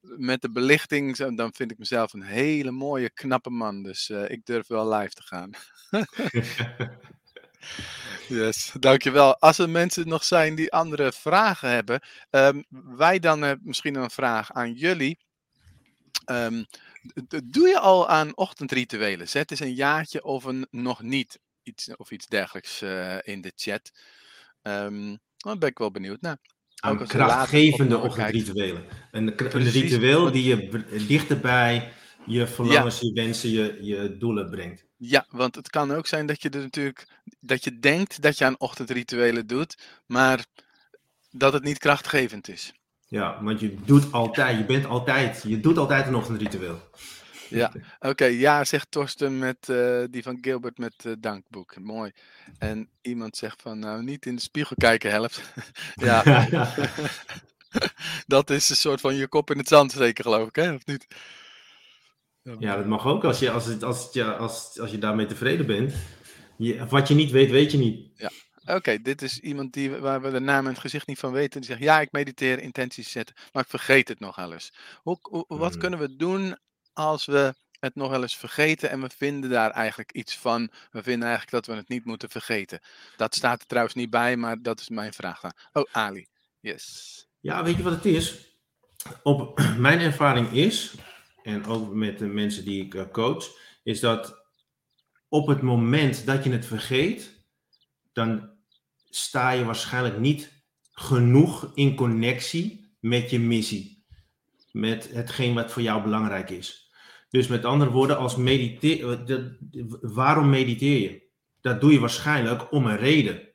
met 0.00 0.42
de 0.42 0.50
belichting, 0.50 1.16
dan 1.16 1.54
vind 1.54 1.70
ik 1.70 1.78
mezelf 1.78 2.12
een 2.12 2.22
hele 2.22 2.70
mooie, 2.70 3.10
knappe 3.10 3.50
man. 3.50 3.82
Dus 3.82 4.08
uh, 4.08 4.30
ik 4.30 4.44
durf 4.44 4.66
wel 4.66 4.94
live 4.94 5.14
te 5.14 5.22
gaan. 5.22 5.50
yes, 8.38 8.72
dankjewel. 8.78 9.38
Als 9.38 9.58
er 9.58 9.70
mensen 9.70 10.08
nog 10.08 10.24
zijn 10.24 10.54
die 10.54 10.72
andere 10.72 11.12
vragen 11.12 11.68
hebben, 11.68 12.00
um, 12.30 12.64
wij 12.96 13.18
dan 13.18 13.44
uh, 13.44 13.52
misschien 13.62 13.94
een 13.94 14.10
vraag 14.10 14.52
aan 14.52 14.72
jullie. 14.72 15.18
Um, 16.26 16.66
doe 17.44 17.68
je 17.68 17.78
al 17.78 18.08
aan 18.08 18.36
ochtendrituelen? 18.36 19.28
Zet 19.28 19.50
eens 19.50 19.60
een 19.60 19.74
jaartje 19.74 20.24
of 20.24 20.44
een 20.44 20.66
nog 20.70 21.02
niet 21.02 21.38
iets, 21.62 21.96
of 21.96 22.10
iets 22.10 22.26
dergelijks 22.26 22.82
uh, 22.82 23.18
in 23.22 23.40
de 23.40 23.52
chat. 23.56 23.90
Um, 24.62 25.18
dan 25.36 25.58
ben 25.58 25.68
ik 25.68 25.78
wel 25.78 25.90
benieuwd 25.90 26.20
naar 26.20 26.38
aan 26.82 27.06
krachtgevende 27.06 27.98
ochtendrituelen. 27.98 28.84
Een, 29.10 29.54
een 29.56 29.70
ritueel 29.70 30.32
die 30.32 30.44
je 30.44 30.84
dichterbij 31.06 31.92
je 32.26 32.46
verlangens, 32.46 33.00
je 33.00 33.12
wensen, 33.12 33.50
je, 33.50 33.78
je 33.80 34.16
doelen 34.18 34.50
brengt. 34.50 34.84
Ja, 34.96 35.26
want 35.28 35.54
het 35.54 35.70
kan 35.70 35.92
ook 35.92 36.06
zijn 36.06 36.26
dat 36.26 36.42
je 36.42 36.50
er 36.50 36.60
natuurlijk 36.60 37.06
dat 37.40 37.64
je 37.64 37.78
denkt 37.78 38.22
dat 38.22 38.38
je 38.38 38.44
aan 38.44 38.60
ochtendrituelen 38.60 39.46
doet, 39.46 39.78
maar 40.06 40.44
dat 41.30 41.52
het 41.52 41.62
niet 41.62 41.78
krachtgevend 41.78 42.48
is. 42.48 42.72
Ja, 43.08 43.42
want 43.42 43.60
je 43.60 43.74
doet 43.84 44.12
altijd, 44.12 44.58
je 44.58 44.64
bent 44.64 44.86
altijd, 44.86 45.42
je 45.46 45.60
doet 45.60 45.78
altijd 45.78 46.06
een 46.06 46.14
ochtendritueel. 46.14 46.80
Ja, 47.56 47.72
oké. 48.10 48.24
ja, 48.24 48.64
zegt 48.64 48.90
Torsten 48.90 49.38
met 49.38 49.68
uh, 49.70 50.04
die 50.10 50.22
van 50.22 50.38
Gilbert 50.40 50.78
met 50.78 50.94
uh, 51.06 51.12
dankboek. 51.18 51.80
Mooi. 51.80 52.12
En 52.58 52.88
iemand 53.02 53.36
zegt 53.36 53.62
van, 53.62 53.78
nou, 53.78 54.02
niet 54.02 54.26
in 54.26 54.34
de 54.34 54.40
spiegel 54.40 54.76
kijken 54.78 55.10
helpt. 55.10 55.42
ja. 55.94 56.48
dat 58.26 58.50
is 58.50 58.68
een 58.68 58.76
soort 58.76 59.00
van 59.00 59.14
je 59.14 59.28
kop 59.28 59.50
in 59.50 59.58
het 59.58 59.68
zand 59.68 59.92
zeker, 59.92 60.24
geloof 60.24 60.48
ik, 60.48 60.56
hè? 60.56 60.72
Of 60.74 60.86
niet? 60.86 61.06
Ja, 62.58 62.76
dat 62.76 62.86
mag 62.86 63.06
ook 63.06 63.24
als 63.24 63.38
je, 63.38 63.50
als 63.50 63.66
het, 63.66 63.82
als 63.82 64.04
het, 64.04 64.38
als, 64.38 64.80
als 64.80 64.90
je 64.90 64.98
daarmee 64.98 65.26
tevreden 65.26 65.66
bent. 65.66 65.94
Je, 66.56 66.86
wat 66.86 67.08
je 67.08 67.14
niet 67.14 67.30
weet, 67.30 67.50
weet 67.50 67.72
je 67.72 67.78
niet. 67.78 68.10
Ja. 68.14 68.30
Oké, 68.66 69.02
dit 69.02 69.22
is 69.22 69.38
iemand 69.38 69.72
die, 69.72 69.90
waar 69.90 70.22
we 70.22 70.30
de 70.30 70.40
naam 70.40 70.64
en 70.64 70.70
het 70.70 70.80
gezicht 70.80 71.06
niet 71.06 71.18
van 71.18 71.32
weten. 71.32 71.60
Die 71.60 71.70
zegt, 71.70 71.82
ja, 71.82 72.00
ik 72.00 72.12
mediteer, 72.12 72.58
intenties 72.58 73.10
zetten, 73.10 73.34
maar 73.52 73.62
ik 73.62 73.68
vergeet 73.68 74.08
het 74.08 74.20
nog 74.20 74.38
alles. 74.38 74.72
Hoe, 75.02 75.18
hoe 75.20 75.44
wat 75.48 75.74
mm. 75.74 75.80
kunnen 75.80 75.98
we 75.98 76.16
doen 76.16 76.56
als 76.92 77.24
we 77.24 77.54
het 77.78 77.94
nog 77.94 78.10
wel 78.10 78.22
eens 78.22 78.36
vergeten 78.36 78.90
en 78.90 79.00
we 79.00 79.10
vinden 79.16 79.50
daar 79.50 79.70
eigenlijk 79.70 80.12
iets 80.12 80.36
van. 80.36 80.70
We 80.90 81.02
vinden 81.02 81.28
eigenlijk 81.28 81.50
dat 81.50 81.74
we 81.74 81.80
het 81.80 81.88
niet 81.88 82.04
moeten 82.04 82.30
vergeten. 82.30 82.80
Dat 83.16 83.34
staat 83.34 83.60
er 83.60 83.66
trouwens 83.66 83.94
niet 83.94 84.10
bij, 84.10 84.36
maar 84.36 84.62
dat 84.62 84.80
is 84.80 84.88
mijn 84.88 85.12
vraag 85.12 85.40
dan. 85.40 85.52
Oh, 85.72 85.84
Ali. 85.92 86.26
Yes. 86.60 87.26
Ja, 87.40 87.64
weet 87.64 87.76
je 87.76 87.82
wat 87.82 87.92
het 87.92 88.04
is? 88.04 88.56
Op 89.22 89.60
mijn 89.78 90.00
ervaring 90.00 90.52
is, 90.52 90.94
en 91.42 91.64
ook 91.66 91.92
met 91.92 92.18
de 92.18 92.26
mensen 92.26 92.64
die 92.64 92.84
ik 92.84 92.94
eh, 92.94 93.08
coach, 93.12 93.46
is 93.82 94.00
dat 94.00 94.42
op 95.28 95.46
het 95.46 95.62
moment 95.62 96.26
dat 96.26 96.44
je 96.44 96.50
het 96.50 96.66
vergeet, 96.66 97.46
dan 98.12 98.50
sta 99.10 99.50
je 99.50 99.64
waarschijnlijk 99.64 100.18
niet 100.18 100.64
genoeg 100.92 101.70
in 101.74 101.94
connectie 101.94 102.96
met 103.00 103.30
je 103.30 103.38
missie. 103.38 104.04
Met 104.72 105.10
hetgeen 105.12 105.54
wat 105.54 105.72
voor 105.72 105.82
jou 105.82 106.02
belangrijk 106.02 106.50
is. 106.50 106.81
Dus 107.32 107.46
met 107.46 107.64
andere 107.64 107.90
woorden, 107.90 108.18
als 108.18 108.36
mediteer, 108.36 109.18
waarom 110.00 110.50
mediteer 110.50 111.00
je? 111.00 111.22
Dat 111.60 111.80
doe 111.80 111.92
je 111.92 112.00
waarschijnlijk 112.00 112.72
om 112.72 112.86
een 112.86 112.96
reden. 112.96 113.48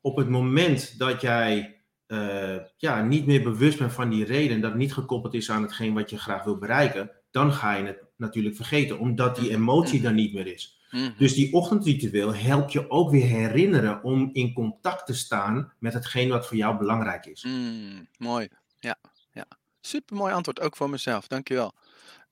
Op 0.00 0.16
het 0.16 0.28
moment 0.28 0.98
dat 0.98 1.20
jij 1.20 1.80
uh, 2.06 2.56
ja, 2.76 3.02
niet 3.02 3.26
meer 3.26 3.42
bewust 3.42 3.78
bent 3.78 3.92
van 3.92 4.10
die 4.10 4.24
reden, 4.24 4.60
dat 4.60 4.74
niet 4.74 4.92
gekoppeld 4.92 5.34
is 5.34 5.50
aan 5.50 5.62
hetgeen 5.62 5.94
wat 5.94 6.10
je 6.10 6.18
graag 6.18 6.44
wil 6.44 6.58
bereiken, 6.58 7.10
dan 7.30 7.52
ga 7.52 7.74
je 7.74 7.84
het 7.84 8.02
natuurlijk 8.16 8.56
vergeten, 8.56 8.98
omdat 8.98 9.36
die 9.36 9.50
emotie 9.50 10.00
dan 10.00 10.14
niet 10.14 10.34
meer 10.34 10.46
is. 10.46 10.80
Mhm. 10.90 11.10
Dus 11.18 11.34
die 11.34 11.52
ochtendritueel 11.52 12.34
helpt 12.34 12.72
je 12.72 12.90
ook 12.90 13.10
weer 13.10 13.26
herinneren 13.26 14.02
om 14.02 14.30
in 14.32 14.52
contact 14.52 15.06
te 15.06 15.14
staan 15.14 15.72
met 15.78 15.92
hetgeen 15.92 16.28
wat 16.28 16.46
voor 16.46 16.56
jou 16.56 16.78
belangrijk 16.78 17.26
is. 17.26 17.44
Mm, 17.44 18.08
mooi, 18.18 18.48
ja, 18.80 18.96
ja. 19.32 19.46
Super 19.80 20.16
mooi 20.16 20.32
antwoord, 20.32 20.60
ook 20.60 20.76
voor 20.76 20.90
mezelf. 20.90 21.26
Dankjewel. 21.26 21.74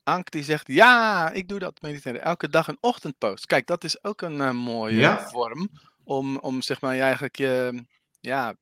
Ank 0.05 0.31
die 0.31 0.43
zegt, 0.43 0.67
ja, 0.67 1.31
ik 1.31 1.47
doe 1.47 1.59
dat 1.59 1.81
mediteren. 1.81 2.21
Elke 2.21 2.49
dag 2.49 2.67
een 2.67 2.77
ochtendpost. 2.79 3.45
Kijk, 3.45 3.67
dat 3.67 3.83
is 3.83 4.03
ook 4.03 4.21
een 4.21 4.39
uh, 4.39 4.51
mooie 4.51 5.25
vorm 5.27 5.69
om, 6.03 6.37
om 6.37 6.61
zeg 6.61 6.81
maar 6.81 6.99
eigenlijk 6.99 7.35
je, 7.35 7.85
ja, 8.19 8.55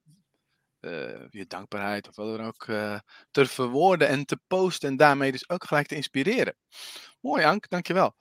uh, 0.82 1.30
je 1.30 1.46
dankbaarheid 1.48 2.08
of 2.08 2.16
wat 2.16 2.38
dan 2.38 2.46
ook 2.46 2.68
uh, 2.68 3.00
te 3.32 3.46
verwoorden 3.46 4.08
en 4.08 4.26
te 4.26 4.40
posten 4.48 4.90
en 4.90 4.98
daarmee 4.98 5.32
dus 5.32 5.50
ook 5.50 5.64
gelijk 5.64 5.88
te 5.88 5.96
inspireren. 5.96 6.56
Mooi 7.22 7.44
Ank, 7.44 7.70
dankjewel. 7.70 8.16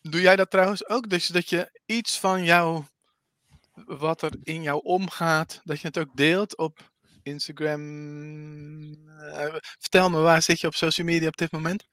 Doe 0.00 0.20
jij 0.20 0.36
dat 0.36 0.50
trouwens 0.50 0.88
ook? 0.88 1.08
Dus 1.08 1.26
dat 1.26 1.48
je 1.48 1.80
iets 1.86 2.18
van 2.18 2.44
jou, 2.44 2.84
wat 3.74 4.22
er 4.22 4.32
in 4.42 4.62
jou 4.62 4.80
omgaat, 4.82 5.60
dat 5.64 5.80
je 5.80 5.86
het 5.86 5.98
ook 5.98 6.16
deelt 6.16 6.56
op 6.56 6.90
Instagram. 7.22 7.80
vertel 9.78 10.10
me, 10.10 10.20
waar 10.20 10.42
zit 10.42 10.60
je 10.60 10.66
op 10.66 10.74
social 10.74 11.06
media 11.06 11.28
op 11.28 11.36
dit 11.36 11.52
moment? 11.52 11.90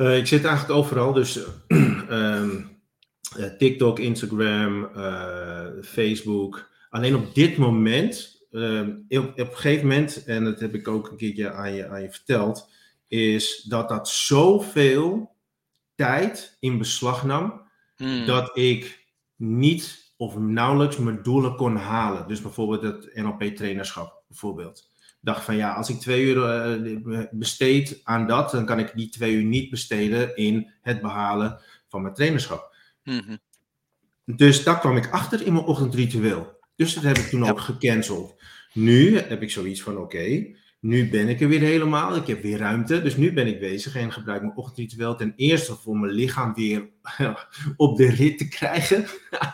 Uh, 0.00 0.16
ik 0.16 0.26
zit 0.26 0.44
eigenlijk 0.44 0.78
overal, 0.78 1.12
dus 1.12 1.40
um, 1.68 2.80
TikTok, 3.58 3.98
Instagram, 3.98 4.90
uh, 4.96 5.66
Facebook. 5.82 6.70
Alleen 6.90 7.14
op 7.14 7.34
dit 7.34 7.56
moment, 7.56 8.44
op, 8.50 8.60
op, 9.08 9.38
een 9.38 9.46
gegeven 9.46 9.86
moment, 9.86 10.24
en 10.24 10.44
dat 10.44 10.60
heb 10.60 10.74
ik 10.74 10.88
ook 10.88 11.10
een 11.10 11.16
keertje 11.16 11.52
aan 11.52 11.74
je, 11.74 11.88
aan 11.88 12.02
je 12.02 12.10
verteld, 12.10 12.70
is 13.08 13.62
dat 13.62 13.88
dat 13.88 14.08
zoveel 14.08 15.34
tijd 15.94 16.56
in 16.60 16.78
beslag 16.78 17.24
nam, 17.24 17.62
hmm. 17.96 18.26
dat 18.26 18.56
ik 18.56 19.06
niet 19.36 20.12
of 20.16 20.38
nauwelijks 20.38 20.96
mijn 20.96 21.22
doelen 21.22 21.56
kon 21.56 21.76
halen. 21.76 22.28
Dus 22.28 22.40
bijvoorbeeld 22.42 22.82
het 22.82 23.14
NLP-trainerschap, 23.14 24.22
bijvoorbeeld 24.28 24.89
dacht 25.20 25.44
van 25.44 25.56
ja, 25.56 25.72
als 25.72 25.88
ik 25.88 26.00
twee 26.00 26.24
uur 26.24 26.36
uh, 27.06 27.22
besteed 27.30 28.00
aan 28.04 28.26
dat, 28.26 28.50
dan 28.50 28.66
kan 28.66 28.78
ik 28.78 28.92
die 28.94 29.08
twee 29.08 29.34
uur 29.34 29.44
niet 29.44 29.70
besteden 29.70 30.36
in 30.36 30.70
het 30.82 31.00
behalen 31.00 31.60
van 31.88 32.02
mijn 32.02 32.14
trainerschap. 32.14 32.74
Mhm. 33.04 33.36
Dus 34.24 34.64
daar 34.64 34.78
kwam 34.78 34.96
ik 34.96 35.10
achter 35.10 35.46
in 35.46 35.52
mijn 35.52 35.64
ochtendritueel. 35.64 36.58
Dus 36.76 36.94
dat 36.94 37.02
heb 37.02 37.18
ik 37.18 37.26
toen 37.26 37.48
ook 37.48 37.60
gecanceld. 37.60 38.42
Nu 38.72 39.18
heb 39.18 39.42
ik 39.42 39.50
zoiets 39.50 39.82
van 39.82 39.96
oké, 39.96 40.54
Nu 40.80 41.10
ben 41.10 41.28
ik 41.28 41.40
er 41.40 41.48
weer 41.48 41.60
helemaal. 41.60 42.16
Ik 42.16 42.26
heb 42.26 42.42
weer 42.42 42.58
ruimte. 42.58 43.02
Dus 43.02 43.16
nu 43.16 43.32
ben 43.32 43.46
ik 43.46 43.60
bezig 43.60 43.96
en 43.96 44.12
gebruik 44.12 44.40
mijn 44.42 44.56
ochtendritueel 44.56 45.16
ten 45.16 45.32
eerste 45.36 45.74
voor 45.74 45.96
mijn 45.96 46.12
lichaam 46.12 46.54
weer 46.54 46.90
op 47.76 47.96
de 47.96 48.10
rit 48.10 48.38
te 48.38 48.48
krijgen. 48.48 49.04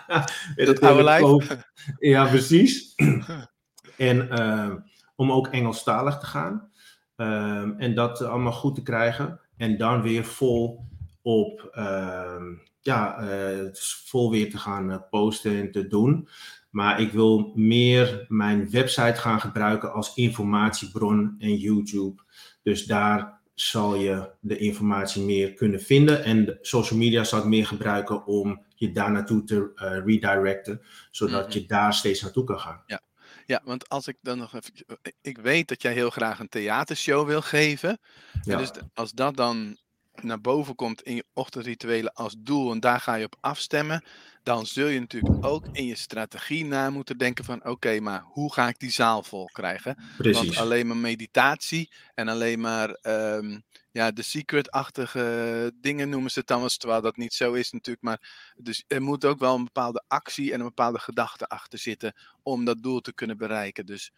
Het 0.56 0.80
oude 0.80 1.02
lijf. 1.02 1.64
Ja, 1.98 2.28
precies. 2.28 2.94
en 3.96 4.28
uh, 4.32 4.74
om 5.16 5.32
ook 5.32 5.46
Engelstalig 5.46 6.18
te 6.18 6.26
gaan. 6.26 6.70
Um, 7.16 7.78
en 7.78 7.94
dat 7.94 8.22
allemaal 8.22 8.52
goed 8.52 8.74
te 8.74 8.82
krijgen. 8.82 9.40
En 9.56 9.76
dan 9.78 10.02
weer 10.02 10.24
vol 10.24 10.84
op, 11.22 11.70
uh, 11.78 12.42
ja, 12.80 13.20
uh, 13.20 13.68
vol 14.04 14.30
weer 14.30 14.50
te 14.50 14.58
gaan 14.58 14.90
uh, 14.90 14.96
posten 15.10 15.56
en 15.56 15.70
te 15.70 15.86
doen. 15.86 16.28
Maar 16.70 17.00
ik 17.00 17.12
wil 17.12 17.52
meer 17.54 18.24
mijn 18.28 18.70
website 18.70 19.20
gaan 19.20 19.40
gebruiken 19.40 19.92
als 19.92 20.14
informatiebron 20.14 21.34
en 21.38 21.56
YouTube. 21.56 22.22
Dus 22.62 22.84
daar 22.84 23.40
zal 23.54 23.94
je 23.94 24.30
de 24.40 24.58
informatie 24.58 25.22
meer 25.22 25.52
kunnen 25.52 25.80
vinden. 25.80 26.24
En 26.24 26.58
social 26.60 26.98
media 26.98 27.24
zal 27.24 27.38
ik 27.38 27.44
meer 27.44 27.66
gebruiken 27.66 28.26
om 28.26 28.64
je 28.74 28.92
daar 28.92 29.10
naartoe 29.10 29.44
te 29.44 29.70
uh, 29.74 30.04
redirecten, 30.04 30.80
zodat 31.10 31.46
mm 31.46 31.50
-hmm. 31.52 31.60
je 31.60 31.66
daar 31.66 31.94
steeds 31.94 32.22
naartoe 32.22 32.44
kan 32.44 32.60
gaan. 32.60 32.82
Ja. 32.86 33.00
Ja, 33.46 33.60
want 33.64 33.88
als 33.88 34.06
ik 34.06 34.16
dan 34.20 34.38
nog 34.38 34.54
even. 34.54 34.72
Ik 35.20 35.38
weet 35.38 35.68
dat 35.68 35.82
jij 35.82 35.92
heel 35.92 36.10
graag 36.10 36.38
een 36.38 36.48
theatershow 36.48 37.26
wil 37.26 37.42
geven. 37.42 37.98
Ja. 38.42 38.52
En 38.52 38.58
dus 38.58 38.70
als 38.94 39.12
dat 39.12 39.36
dan 39.36 39.76
naar 40.22 40.40
boven 40.40 40.74
komt 40.74 41.02
in 41.02 41.14
je 41.14 41.24
ochtendrituelen 41.32 42.12
als 42.12 42.34
doel 42.38 42.72
en 42.72 42.80
daar 42.80 43.00
ga 43.00 43.14
je 43.14 43.24
op 43.24 43.36
afstemmen, 43.40 44.04
dan 44.42 44.66
zul 44.66 44.88
je 44.88 45.00
natuurlijk 45.00 45.44
ook 45.44 45.66
in 45.72 45.86
je 45.86 45.96
strategie 45.96 46.64
na 46.64 46.90
moeten 46.90 47.18
denken 47.18 47.44
van 47.44 47.58
oké, 47.58 47.70
okay, 47.70 47.98
maar 47.98 48.22
hoe 48.24 48.52
ga 48.52 48.68
ik 48.68 48.78
die 48.78 48.90
zaal 48.90 49.22
vol 49.22 49.44
krijgen? 49.52 49.96
Precies. 50.16 50.44
Want 50.44 50.56
alleen 50.56 50.86
maar 50.86 50.96
meditatie 50.96 51.90
en 52.14 52.28
alleen 52.28 52.60
maar 52.60 52.98
um, 53.02 53.62
ja, 53.90 54.10
de 54.10 54.22
secret-achtige 54.22 55.72
dingen 55.80 56.08
noemen 56.08 56.30
ze 56.30 56.38
het 56.38 56.48
dan 56.48 56.60
wel, 56.60 56.68
terwijl 56.68 57.00
dat 57.00 57.16
niet 57.16 57.34
zo 57.34 57.52
is 57.52 57.70
natuurlijk. 57.70 58.04
Maar 58.04 58.52
dus 58.56 58.84
er 58.86 59.02
moet 59.02 59.24
ook 59.24 59.38
wel 59.38 59.54
een 59.54 59.64
bepaalde 59.64 60.04
actie 60.08 60.52
en 60.52 60.60
een 60.60 60.66
bepaalde 60.66 60.98
gedachte 60.98 61.46
achter 61.46 61.78
zitten 61.78 62.14
om 62.42 62.64
dat 62.64 62.82
doel 62.82 63.00
te 63.00 63.14
kunnen 63.14 63.36
bereiken. 63.36 63.86
Dus 63.86 64.12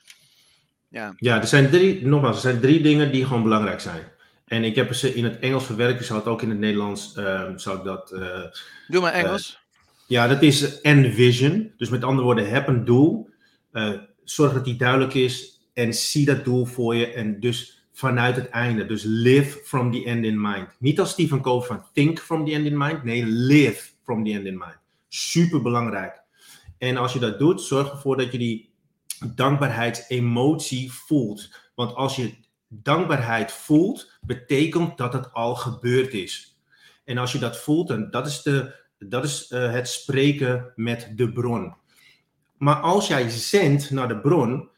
ja. 0.88 1.14
Ja, 1.16 1.40
er 1.40 1.46
zijn 1.46 1.70
drie, 1.70 2.06
nogmaals, 2.06 2.36
er 2.36 2.42
zijn 2.42 2.60
drie 2.60 2.80
dingen 2.82 3.12
die 3.12 3.24
gewoon 3.24 3.42
belangrijk 3.42 3.80
zijn. 3.80 4.16
En 4.48 4.64
ik 4.64 4.74
heb 4.74 4.94
ze 4.94 5.14
in 5.14 5.24
het 5.24 5.38
Engels 5.38 5.64
verwerkt, 5.64 6.00
ik 6.00 6.06
zal 6.06 6.16
het 6.16 6.26
ook 6.26 6.42
in 6.42 6.50
het 6.50 6.58
Nederlands, 6.58 7.16
uh, 7.16 7.42
zou 7.56 7.78
ik 7.78 7.84
dat... 7.84 8.12
Uh, 8.12 8.44
Doe 8.88 9.00
maar 9.00 9.12
Engels. 9.12 9.52
Uh, 9.52 9.76
ja, 10.06 10.26
dat 10.26 10.42
is 10.42 10.80
envision. 10.80 11.72
Dus 11.76 11.88
met 11.88 12.04
andere 12.04 12.24
woorden, 12.24 12.50
heb 12.50 12.68
een 12.68 12.84
doel. 12.84 13.30
zorg 14.24 14.52
dat 14.52 14.64
die 14.64 14.76
duidelijk 14.76 15.14
is 15.14 15.60
en 15.72 15.94
zie 15.94 16.24
dat 16.24 16.44
doel 16.44 16.64
voor 16.64 16.94
je. 16.94 17.12
En 17.12 17.40
dus 17.40 17.86
vanuit 17.92 18.36
het 18.36 18.48
einde. 18.48 18.86
Dus 18.86 19.02
live 19.06 19.58
from 19.64 19.92
the 19.92 20.04
end 20.04 20.24
in 20.24 20.40
mind. 20.40 20.68
Niet 20.78 21.00
als 21.00 21.10
Stephen 21.10 21.40
Covey 21.40 21.66
van 21.66 21.84
think 21.92 22.18
from 22.18 22.44
the 22.44 22.52
end 22.52 22.66
in 22.66 22.76
mind. 22.76 23.04
Nee, 23.04 23.24
live 23.26 23.90
from 24.02 24.24
the 24.24 24.30
end 24.30 24.46
in 24.46 24.58
mind. 24.58 24.78
Super 25.08 25.62
belangrijk. 25.62 26.22
En 26.78 26.96
als 26.96 27.12
je 27.12 27.18
dat 27.18 27.38
doet, 27.38 27.60
zorg 27.60 27.90
ervoor 27.90 28.16
dat 28.16 28.32
je 28.32 28.38
die 28.38 28.70
dankbaarheidsemotie 29.34 30.92
voelt. 30.92 31.50
Want 31.74 31.94
als 31.94 32.16
je 32.16 32.34
dankbaarheid 32.68 33.52
voelt, 33.52 34.18
betekent 34.20 34.98
dat 34.98 35.12
het 35.12 35.32
al 35.32 35.54
gebeurd 35.54 36.12
is. 36.12 36.60
En 37.04 37.18
als 37.18 37.32
je 37.32 37.38
dat 37.38 37.58
voelt, 37.58 37.88
dan 37.88 38.10
dat 38.10 38.26
is, 38.26 38.42
de, 38.42 38.74
dat 38.98 39.24
is 39.24 39.50
uh, 39.50 39.72
het 39.72 39.88
spreken 39.88 40.72
met 40.76 41.12
de 41.14 41.32
bron. 41.32 41.76
Maar 42.56 42.76
als 42.76 43.08
jij 43.08 43.28
zendt 43.28 43.90
naar 43.90 44.08
de 44.08 44.20
bron, 44.20 44.68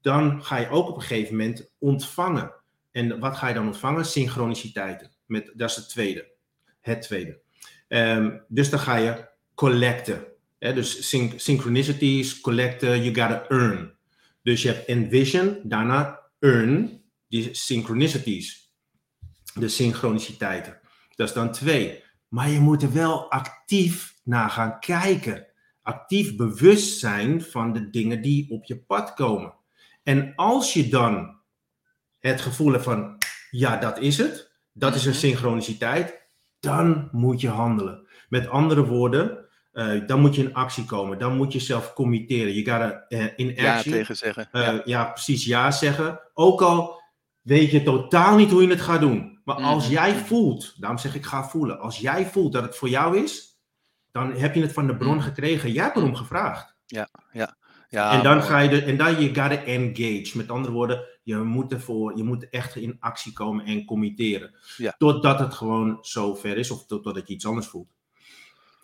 dan 0.00 0.44
ga 0.44 0.56
je 0.56 0.68
ook 0.68 0.88
op 0.88 0.96
een 0.96 1.02
gegeven 1.02 1.36
moment 1.36 1.70
ontvangen. 1.78 2.52
En 2.92 3.18
wat 3.18 3.36
ga 3.36 3.48
je 3.48 3.54
dan 3.54 3.66
ontvangen? 3.66 4.04
Synchroniciteiten. 4.04 5.10
Met, 5.26 5.52
dat 5.54 5.70
is 5.70 5.76
het 5.76 5.88
tweede. 5.88 6.30
Het 6.80 7.02
tweede. 7.02 7.40
Um, 7.88 8.42
dus 8.48 8.70
dan 8.70 8.78
ga 8.78 8.96
je 8.96 9.28
collecten. 9.54 10.24
Hè? 10.58 10.72
Dus 10.74 11.08
syn 11.08 11.32
synchronicities, 11.36 12.40
collecten, 12.40 13.02
you 13.02 13.14
gotta 13.14 13.44
earn. 13.48 13.94
Dus 14.42 14.62
je 14.62 14.68
hebt 14.68 14.86
envision, 14.88 15.60
daarna 15.62 16.20
earn, 16.38 16.99
die 17.30 17.54
synchronicities. 17.54 18.74
De 19.54 19.68
synchroniciteiten. 19.68 20.80
Dat 21.14 21.28
is 21.28 21.34
dan 21.34 21.52
twee. 21.52 22.04
Maar 22.28 22.50
je 22.50 22.60
moet 22.60 22.82
er 22.82 22.92
wel 22.92 23.30
actief 23.30 24.14
naar 24.24 24.50
gaan 24.50 24.80
kijken. 24.80 25.46
Actief 25.82 26.36
bewust 26.36 26.98
zijn 26.98 27.42
van 27.42 27.72
de 27.72 27.90
dingen 27.90 28.22
die 28.22 28.50
op 28.50 28.64
je 28.64 28.78
pad 28.78 29.14
komen. 29.14 29.54
En 30.02 30.32
als 30.36 30.72
je 30.72 30.88
dan 30.88 31.40
het 32.18 32.40
gevoel 32.40 32.72
hebt 32.72 32.84
van, 32.84 33.18
ja, 33.50 33.76
dat 33.76 33.98
is 33.98 34.18
het. 34.18 34.52
Dat 34.72 34.94
is 34.94 35.04
een 35.04 35.10
mhm. 35.10 35.20
synchroniciteit. 35.20 36.28
Dan 36.60 37.08
moet 37.12 37.40
je 37.40 37.48
handelen. 37.48 38.06
Met 38.28 38.48
andere 38.48 38.86
woorden, 38.86 39.48
uh, 39.72 40.06
dan 40.06 40.20
moet 40.20 40.34
je 40.34 40.42
in 40.42 40.54
actie 40.54 40.84
komen. 40.84 41.18
Dan 41.18 41.36
moet 41.36 41.52
je 41.52 41.60
zelf 41.60 41.92
committeren. 41.92 42.54
Je 42.54 42.70
gotta 42.70 43.04
uh, 43.08 43.24
in 43.36 43.48
action. 43.48 43.64
Ja 43.64 43.82
tegen 43.82 44.16
zeggen. 44.16 44.48
Uh, 44.52 44.62
ja. 44.62 44.82
ja. 44.84 45.04
precies 45.04 45.44
ja 45.44 45.70
zeggen. 45.70 46.20
Ook 46.34 46.62
al 46.62 46.99
weet 47.50 47.70
je 47.70 47.82
totaal 47.82 48.36
niet 48.36 48.50
hoe 48.50 48.62
je 48.62 48.68
het 48.68 48.80
gaat 48.80 49.00
doen. 49.00 49.40
Maar 49.44 49.56
mm 49.56 49.62
-hmm. 49.62 49.72
als 49.72 49.88
jij 49.88 50.14
voelt, 50.14 50.74
daarom 50.80 50.98
zeg 50.98 51.14
ik 51.14 51.24
ga 51.24 51.48
voelen. 51.48 51.80
Als 51.80 51.98
jij 51.98 52.26
voelt 52.26 52.52
dat 52.52 52.62
het 52.62 52.76
voor 52.76 52.88
jou 52.88 53.18
is, 53.18 53.60
dan 54.12 54.32
heb 54.32 54.54
je 54.54 54.60
het 54.60 54.72
van 54.72 54.86
de 54.86 54.96
bron 54.96 55.14
mm. 55.14 55.20
gekregen. 55.20 55.72
Jij 55.72 55.84
hebt 55.84 55.96
erom 55.96 56.14
gevraagd. 56.14 56.74
Ja, 56.86 57.08
ja. 57.32 57.56
ja 57.88 58.12
en 58.12 58.22
dan 58.22 58.42
ga 58.42 58.58
je 58.58 58.68
de, 58.68 58.82
en 58.82 58.96
dan 58.96 59.20
je 59.20 59.26
gotta 59.26 59.64
engage. 59.64 60.30
Met 60.34 60.50
andere 60.50 60.74
woorden, 60.74 61.04
je 61.22 61.36
moet, 61.36 61.72
ervoor, 61.72 62.16
je 62.16 62.24
moet 62.24 62.48
echt 62.48 62.76
in 62.76 62.96
actie 63.00 63.32
komen 63.32 63.64
en 63.64 63.84
committeren. 63.84 64.54
Ja. 64.76 64.94
Totdat 64.98 65.38
het 65.38 65.54
gewoon 65.54 65.98
zo 66.00 66.34
ver 66.34 66.56
is 66.56 66.70
of 66.70 66.86
totdat 66.86 67.28
je 67.28 67.34
iets 67.34 67.46
anders 67.46 67.66
voelt. 67.66 67.92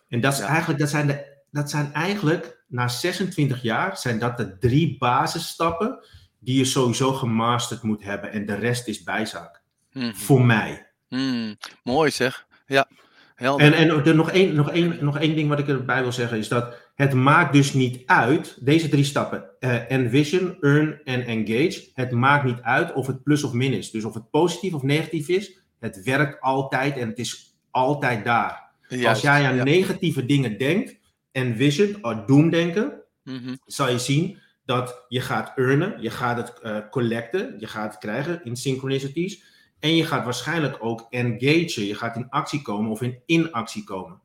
En 0.08 0.20
dat, 0.20 0.32
is 0.32 0.38
ja. 0.38 0.46
eigenlijk, 0.46 0.78
dat, 0.78 0.90
zijn 0.90 1.06
de, 1.06 1.42
dat 1.50 1.70
zijn 1.70 1.92
eigenlijk, 1.92 2.64
na 2.68 2.88
26 2.88 3.62
jaar, 3.62 3.96
zijn 3.96 4.18
dat 4.18 4.36
de 4.36 4.58
drie 4.58 4.98
basisstappen 4.98 6.04
die 6.47 6.57
je 6.57 6.64
sowieso 6.64 7.12
gemasterd 7.12 7.82
moet 7.82 8.03
hebben. 8.03 8.32
En 8.32 8.47
de 8.47 8.55
rest 8.55 8.88
is 8.88 9.03
bijzaak. 9.03 9.62
Mm. 9.92 10.14
Voor 10.14 10.44
mij. 10.44 10.86
Mm. 11.09 11.57
Mooi 11.82 12.11
zeg. 12.11 12.47
Ja. 12.66 12.88
Helder. 13.34 13.66
En, 13.66 13.72
en 13.72 14.05
er 14.05 14.14
nog, 14.14 14.30
één, 14.30 14.55
nog, 14.55 14.70
één, 14.70 15.05
nog 15.05 15.18
één 15.18 15.34
ding 15.34 15.49
wat 15.49 15.59
ik 15.59 15.68
erbij 15.68 16.03
wil 16.03 16.12
zeggen 16.12 16.38
is 16.38 16.49
dat 16.49 16.76
het 16.94 17.12
maakt 17.12 17.53
dus 17.53 17.72
niet 17.72 18.03
uit, 18.07 18.59
deze 18.61 18.88
drie 18.88 19.05
stappen, 19.05 19.44
uh, 19.61 19.90
envision, 19.90 20.57
earn 20.61 21.01
en 21.05 21.26
engage, 21.26 21.90
het 21.94 22.11
maakt 22.11 22.44
niet 22.44 22.61
uit 22.61 22.92
of 22.92 23.07
het 23.07 23.22
plus 23.22 23.44
of 23.44 23.53
min 23.53 23.72
is. 23.72 23.90
Dus 23.90 24.05
of 24.05 24.14
het 24.14 24.30
positief 24.30 24.74
of 24.74 24.82
negatief 24.82 25.28
is, 25.28 25.61
het 25.78 26.03
werkt 26.03 26.40
altijd 26.40 26.97
en 26.97 27.09
het 27.09 27.18
is 27.18 27.57
altijd 27.70 28.24
daar. 28.24 28.70
Juist, 28.88 29.07
Als 29.07 29.20
jij 29.20 29.47
aan 29.47 29.57
ja. 29.57 29.64
negatieve 29.64 30.26
dingen 30.26 30.59
denkt, 30.59 30.99
envision, 31.32 32.05
of 32.05 32.14
doemdenken, 32.26 32.92
mm 33.22 33.38
-hmm. 33.38 33.59
zal 33.64 33.90
je 33.90 33.99
zien 33.99 34.44
dat 34.66 35.04
je 35.08 35.20
gaat 35.20 35.52
earnen, 35.56 36.02
je 36.02 36.10
gaat 36.10 36.36
het 36.36 36.52
uh, 36.62 36.78
collecten, 36.90 37.54
je 37.58 37.66
gaat 37.66 37.90
het 37.90 38.00
krijgen 38.00 38.44
in 38.44 38.56
synchronicities. 38.56 39.42
En 39.78 39.96
je 39.96 40.04
gaat 40.04 40.24
waarschijnlijk 40.24 40.76
ook 40.80 41.06
engagen, 41.10 41.84
je 41.84 41.94
gaat 41.94 42.16
in 42.16 42.30
actie 42.30 42.62
komen 42.62 42.90
of 42.90 43.02
in 43.02 43.22
inactie 43.26 43.84
komen. 43.84 44.20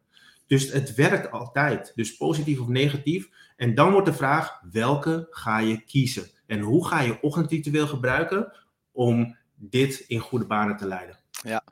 Dus 0.47 0.71
het 0.71 0.95
werkt 0.95 1.31
altijd. 1.31 1.91
Dus 1.95 2.17
positief 2.17 2.59
of 2.59 2.67
negatief. 2.67 3.29
En 3.55 3.75
dan 3.75 3.91
wordt 3.91 4.07
de 4.07 4.13
vraag, 4.13 4.59
welke 4.71 5.27
ga 5.29 5.59
je 5.59 5.81
kiezen? 5.81 6.29
En 6.47 6.59
hoe 6.59 6.87
ga 6.87 7.01
je 7.01 7.21
ochtendritueel 7.21 7.87
gebruiken 7.87 8.53
om 8.91 9.37
dit 9.55 9.99
in 10.07 10.19
goede 10.19 10.45
banen 10.45 10.77
te 10.77 10.87
leiden? 10.87 11.19
Ja, 11.43 11.63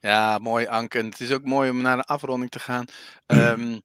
ja 0.00 0.38
mooi 0.38 0.66
Anke. 0.66 0.98
Het 0.98 1.20
is 1.20 1.32
ook 1.32 1.44
mooi 1.44 1.70
om 1.70 1.80
naar 1.80 1.96
de 1.96 2.04
afronding 2.04 2.50
te 2.50 2.58
gaan. 2.58 2.84
Um, 3.26 3.80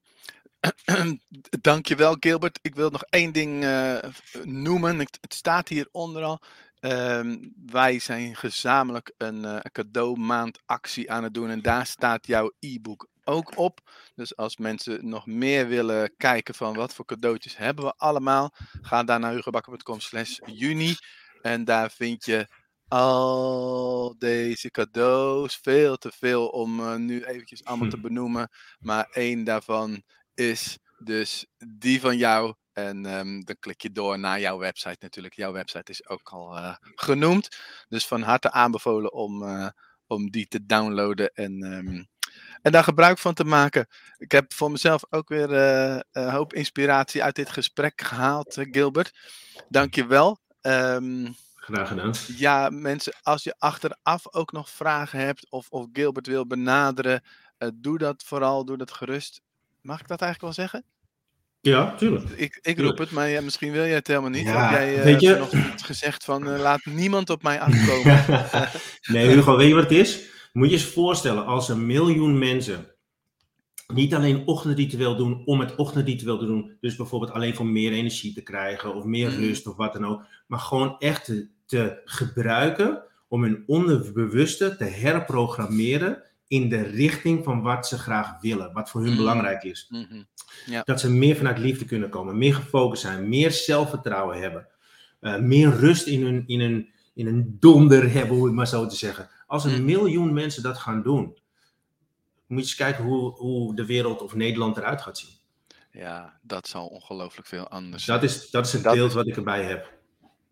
Dankjewel 1.60 2.16
Gilbert. 2.20 2.58
Ik 2.62 2.74
wil 2.74 2.90
nog 2.90 3.02
één 3.02 3.32
ding 3.32 3.64
uh, 3.64 3.98
noemen. 4.42 4.98
Het 4.98 5.34
staat 5.34 5.68
hier 5.68 5.88
onder 5.92 6.22
al. 6.22 6.40
Um, 6.80 7.52
wij 7.66 7.98
zijn 7.98 8.36
gezamenlijk 8.36 9.12
een 9.16 9.44
uh, 9.44 9.58
cadeaumaandactie 9.72 11.10
aan 11.10 11.22
het 11.24 11.34
doen. 11.34 11.50
En 11.50 11.62
daar 11.62 11.86
staat 11.86 12.26
jouw 12.26 12.52
e-book 12.58 13.08
ook 13.24 13.58
op. 13.58 13.90
Dus 14.14 14.36
als 14.36 14.56
mensen 14.56 15.08
nog 15.08 15.26
meer 15.26 15.68
willen 15.68 16.14
kijken 16.16 16.54
van 16.54 16.74
wat 16.74 16.94
voor 16.94 17.04
cadeautjes 17.04 17.56
hebben 17.56 17.84
we 17.84 17.94
allemaal. 17.96 18.54
Ga 18.80 19.04
daar 19.04 19.20
naar 19.20 19.32
hugobakker.com 19.32 20.00
slash 20.00 20.38
juni. 20.44 20.94
En 21.42 21.64
daar 21.64 21.90
vind 21.90 22.24
je 22.24 22.46
al 22.88 24.14
deze 24.18 24.70
cadeaus. 24.70 25.58
Veel 25.62 25.96
te 25.96 26.12
veel 26.14 26.48
om 26.48 26.80
uh, 26.80 26.94
nu 26.94 27.24
eventjes 27.24 27.64
allemaal 27.64 27.88
te 27.88 28.00
benoemen. 28.00 28.48
Maar 28.78 29.08
één 29.10 29.44
daarvan 29.44 30.02
is 30.34 30.78
dus 30.98 31.46
die 31.78 32.00
van 32.00 32.16
jou. 32.16 32.54
En 32.72 33.04
um, 33.06 33.44
dan 33.44 33.56
klik 33.58 33.80
je 33.80 33.92
door 33.92 34.18
naar 34.18 34.40
jouw 34.40 34.58
website 34.58 34.96
natuurlijk. 35.00 35.34
Jouw 35.34 35.52
website 35.52 35.90
is 35.90 36.08
ook 36.08 36.28
al 36.28 36.56
uh, 36.56 36.74
genoemd. 36.80 37.48
Dus 37.88 38.06
van 38.06 38.22
harte 38.22 38.50
aanbevolen 38.50 39.12
om, 39.12 39.42
uh, 39.42 39.68
om 40.06 40.30
die 40.30 40.48
te 40.48 40.66
downloaden 40.66 41.30
en, 41.34 41.62
um, 41.62 42.08
en 42.62 42.72
daar 42.72 42.84
gebruik 42.84 43.18
van 43.18 43.34
te 43.34 43.44
maken. 43.44 43.86
Ik 44.16 44.32
heb 44.32 44.52
voor 44.52 44.70
mezelf 44.70 45.02
ook 45.08 45.28
weer 45.28 45.50
uh, 45.50 46.00
een 46.10 46.30
hoop 46.30 46.52
inspiratie 46.52 47.22
uit 47.22 47.34
dit 47.34 47.50
gesprek 47.50 48.00
gehaald, 48.00 48.56
Gilbert. 48.70 49.12
Dank 49.68 49.94
je 49.94 50.06
wel. 50.06 50.38
Um, 50.60 51.34
Graag 51.54 51.88
gedaan. 51.88 52.12
Ja, 52.36 52.68
mensen, 52.70 53.12
als 53.22 53.44
je 53.44 53.54
achteraf 53.58 54.34
ook 54.34 54.52
nog 54.52 54.70
vragen 54.70 55.18
hebt 55.18 55.50
of, 55.50 55.68
of 55.70 55.86
Gilbert 55.92 56.26
wil 56.26 56.46
benaderen, 56.46 57.24
doe 57.74 57.98
dat 57.98 58.22
vooral, 58.22 58.64
doe 58.64 58.76
dat 58.76 58.92
gerust. 58.92 59.40
Mag 59.82 60.00
ik 60.00 60.08
dat 60.08 60.20
eigenlijk 60.20 60.54
wel 60.56 60.64
zeggen? 60.66 60.84
Ja, 61.60 61.94
tuurlijk. 61.96 62.28
Ik, 62.28 62.58
ik 62.62 62.78
roep 62.80 62.98
het, 62.98 63.10
maar 63.10 63.28
ja, 63.28 63.40
misschien 63.40 63.72
wil 63.72 63.84
jij 63.84 63.94
het 63.94 64.06
helemaal 64.06 64.30
niet. 64.30 64.44
Ja, 64.46 64.68
Heb 64.70 64.78
jij 64.80 64.96
uh, 64.98 65.02
weet 65.02 65.20
je- 65.20 65.36
nog 65.36 65.50
gezegd 65.86 66.24
van 66.24 66.48
uh, 66.48 66.58
laat 66.60 66.84
niemand 66.84 67.30
op 67.30 67.42
mij 67.42 67.60
afkomen? 67.60 68.24
nee, 69.14 69.28
Hugo, 69.28 69.56
weet 69.56 69.68
je 69.68 69.74
wat 69.74 69.82
het 69.82 69.92
is? 69.92 70.28
Moet 70.52 70.66
je 70.68 70.74
eens 70.74 70.84
voorstellen, 70.84 71.46
als 71.46 71.68
een 71.68 71.86
miljoen 71.86 72.38
mensen 72.38 72.86
niet 73.86 74.14
alleen 74.14 74.46
ochtendritueel 74.46 75.16
doen 75.16 75.42
om 75.44 75.60
het 75.60 75.74
ochtendritueel 75.74 76.38
te 76.38 76.46
doen, 76.46 76.76
dus 76.80 76.96
bijvoorbeeld 76.96 77.32
alleen 77.32 77.54
voor 77.54 77.66
meer 77.66 77.92
energie 77.92 78.32
te 78.34 78.42
krijgen 78.42 78.94
of 78.94 79.04
meer 79.04 79.30
Mm. 79.30 79.36
rust 79.36 79.66
of 79.66 79.76
wat 79.76 79.92
dan 79.92 80.06
ook, 80.06 80.22
maar 80.46 80.58
gewoon 80.58 80.98
echt 80.98 81.24
te, 81.24 81.48
te 81.66 82.00
gebruiken 82.04 83.02
om 83.28 83.42
hun 83.42 83.62
onderbewuste 83.66 84.76
te 84.76 84.84
herprogrammeren 84.84 86.22
in 86.50 86.68
de 86.68 86.82
richting 86.82 87.44
van 87.44 87.62
wat 87.62 87.86
ze 87.88 87.98
graag 87.98 88.40
willen, 88.40 88.72
wat 88.72 88.90
voor 88.90 89.00
hun 89.00 89.10
Mm. 89.10 89.16
belangrijk 89.16 89.62
is. 89.62 89.86
Mhm. 89.88 90.22
Dat 90.84 91.00
ze 91.00 91.10
meer 91.10 91.36
vanuit 91.36 91.58
liefde 91.58 91.84
kunnen 91.84 92.08
komen, 92.10 92.38
meer 92.38 92.54
gefocust 92.54 93.02
zijn, 93.02 93.28
meer 93.28 93.50
zelfvertrouwen 93.50 94.40
hebben, 94.40 94.66
eh, 95.20 95.38
meer 95.38 95.70
rust 95.70 96.06
in 96.06 96.22
hun, 96.22 96.44
in, 96.46 96.60
hun, 96.60 96.92
in 97.14 97.26
hun 97.26 97.56
donder 97.60 98.12
hebben, 98.12 98.36
hoe 98.36 98.46
het 98.46 98.54
maar 98.54 98.66
zo 98.66 98.86
te 98.86 98.96
zeggen. 98.96 99.28
Als 99.46 99.64
een 99.64 99.78
Mm. 99.78 99.84
miljoen 99.84 100.32
mensen 100.32 100.62
dat 100.62 100.78
gaan 100.78 101.02
doen, 101.02 101.24
moet 102.46 102.58
je 102.58 102.64
eens 102.64 102.74
kijken 102.74 103.04
hoe, 103.04 103.30
hoe 103.30 103.74
de 103.76 103.86
wereld 103.86 104.22
of 104.22 104.34
Nederland 104.34 104.76
eruit 104.76 105.02
gaat 105.02 105.18
zien. 105.18 105.30
Ja, 105.92 106.38
dat 106.42 106.68
zal 106.68 106.86
ongelooflijk 106.86 107.46
veel 107.46 107.68
anders 107.68 108.04
Dat 108.04 108.22
is, 108.22 108.50
dat 108.50 108.66
is 108.66 108.72
het 108.72 108.82
Dat 108.82 108.94
beeld 108.94 109.12
wat 109.12 109.26
ik 109.26 109.36
erbij 109.36 109.64
heb. 109.64 109.92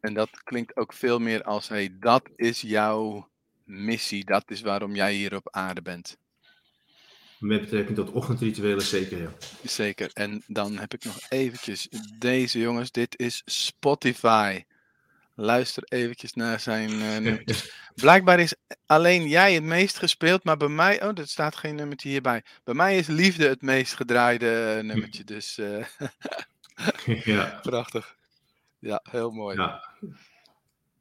En 0.01 0.15
dat 0.15 0.43
klinkt 0.45 0.77
ook 0.77 0.93
veel 0.93 1.19
meer 1.19 1.43
als, 1.43 1.69
hey, 1.69 1.97
dat 2.01 2.23
is 2.37 2.61
jouw 2.61 3.29
missie. 3.69 4.25
Dat 4.25 4.51
is 4.51 4.61
waarom 4.61 4.95
jij 4.95 5.15
hier 5.15 5.35
op 5.35 5.49
aarde 5.51 5.83
bent. 5.83 6.17
Met 7.39 7.61
betrekking 7.61 7.97
tot 7.97 8.11
ochtendrituelen 8.11 8.83
zeker, 8.83 9.21
ja. 9.21 9.33
Zeker. 9.63 10.11
En 10.13 10.43
dan 10.47 10.79
heb 10.79 10.95
ik 10.95 11.05
nog 11.05 11.17
eventjes 11.29 11.89
deze 12.19 12.59
jongens. 12.59 12.91
Dit 12.91 13.19
is 13.19 13.43
Spotify. 13.45 14.65
Luister 15.35 15.83
eventjes 15.89 16.33
naar 16.33 16.61
zijn 16.61 16.99
nummertjes. 17.23 17.73
Blijkbaar 17.95 18.41
is 18.41 18.55
alleen 18.87 19.29
jij 19.29 19.55
het 19.55 19.63
meest 19.63 19.99
gespeeld, 19.99 20.45
maar 20.45 20.57
bij 20.57 20.69
mij... 20.69 21.03
Oh, 21.03 21.19
er 21.19 21.29
staat 21.29 21.57
geen 21.57 21.75
nummertje 21.75 22.09
hierbij. 22.09 22.45
Bij 22.65 22.75
mij 22.75 22.97
is 22.99 23.07
Liefde 23.07 23.49
het 23.49 23.63
meest 23.63 23.95
gedraaide 23.95 24.75
eh, 24.79 24.85
nummertje. 24.85 25.25
Dus 25.25 25.59
eh, 25.59 25.85
ja, 27.35 27.59
prachtig. 27.63 28.17
Ja, 28.79 29.01
heel 29.11 29.31
mooi. 29.31 29.57
ja. 29.57 29.85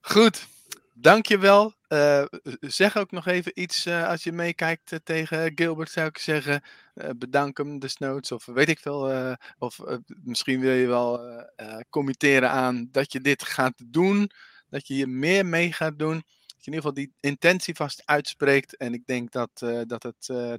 Goed, 0.02 0.48
dankjewel. 0.94 1.77
Eh 1.88 2.24
zeg 2.60 2.98
ook 2.98 3.12
nog 3.12 3.26
even 3.28 3.52
iets 3.62 3.86
eh, 3.86 4.08
als 4.08 4.24
je 4.24 4.32
meekijkt 4.32 4.92
eh, 4.92 5.00
tegen 5.04 5.52
Gilbert, 5.56 5.90
zou 5.92 6.08
ik 6.08 6.18
zeggen. 6.18 6.62
Eh, 6.94 7.10
bedank 7.18 7.58
hem 7.58 7.80
desnoods, 7.80 8.32
of 8.32 8.46
weet 8.46 8.70
ik 8.70 8.80
veel. 8.80 9.12
eh, 9.12 9.34
of 9.58 9.80
eh, 9.80 9.98
misschien 10.24 10.60
wil 10.60 10.72
je 10.74 10.88
wel 10.88 11.22
eh, 11.24 11.44
eh, 11.56 11.80
committeren 11.90 12.50
aan 12.52 12.88
dat 12.92 13.12
je 13.12 13.22
dit 13.22 13.44
gaat 13.44 13.74
doen. 13.86 14.32
Dat 14.70 14.88
je 14.88 14.94
hier 14.94 15.10
meer 15.10 15.46
mee 15.46 15.74
gaat 15.74 16.00
doen. 16.00 16.14
Dat 16.16 16.66
je 16.66 16.72
in 16.72 16.74
ieder 16.74 16.80
geval 16.80 16.94
die 16.94 17.14
intentie 17.20 17.76
vast 17.76 18.02
uitspreekt. 18.06 18.78
En 18.78 18.94
ik 18.94 19.06
denk 19.06 19.32
dat, 19.32 19.50
eh, 19.62 19.82
dat 19.86 20.04
het 20.04 20.30
eh, 20.30 20.54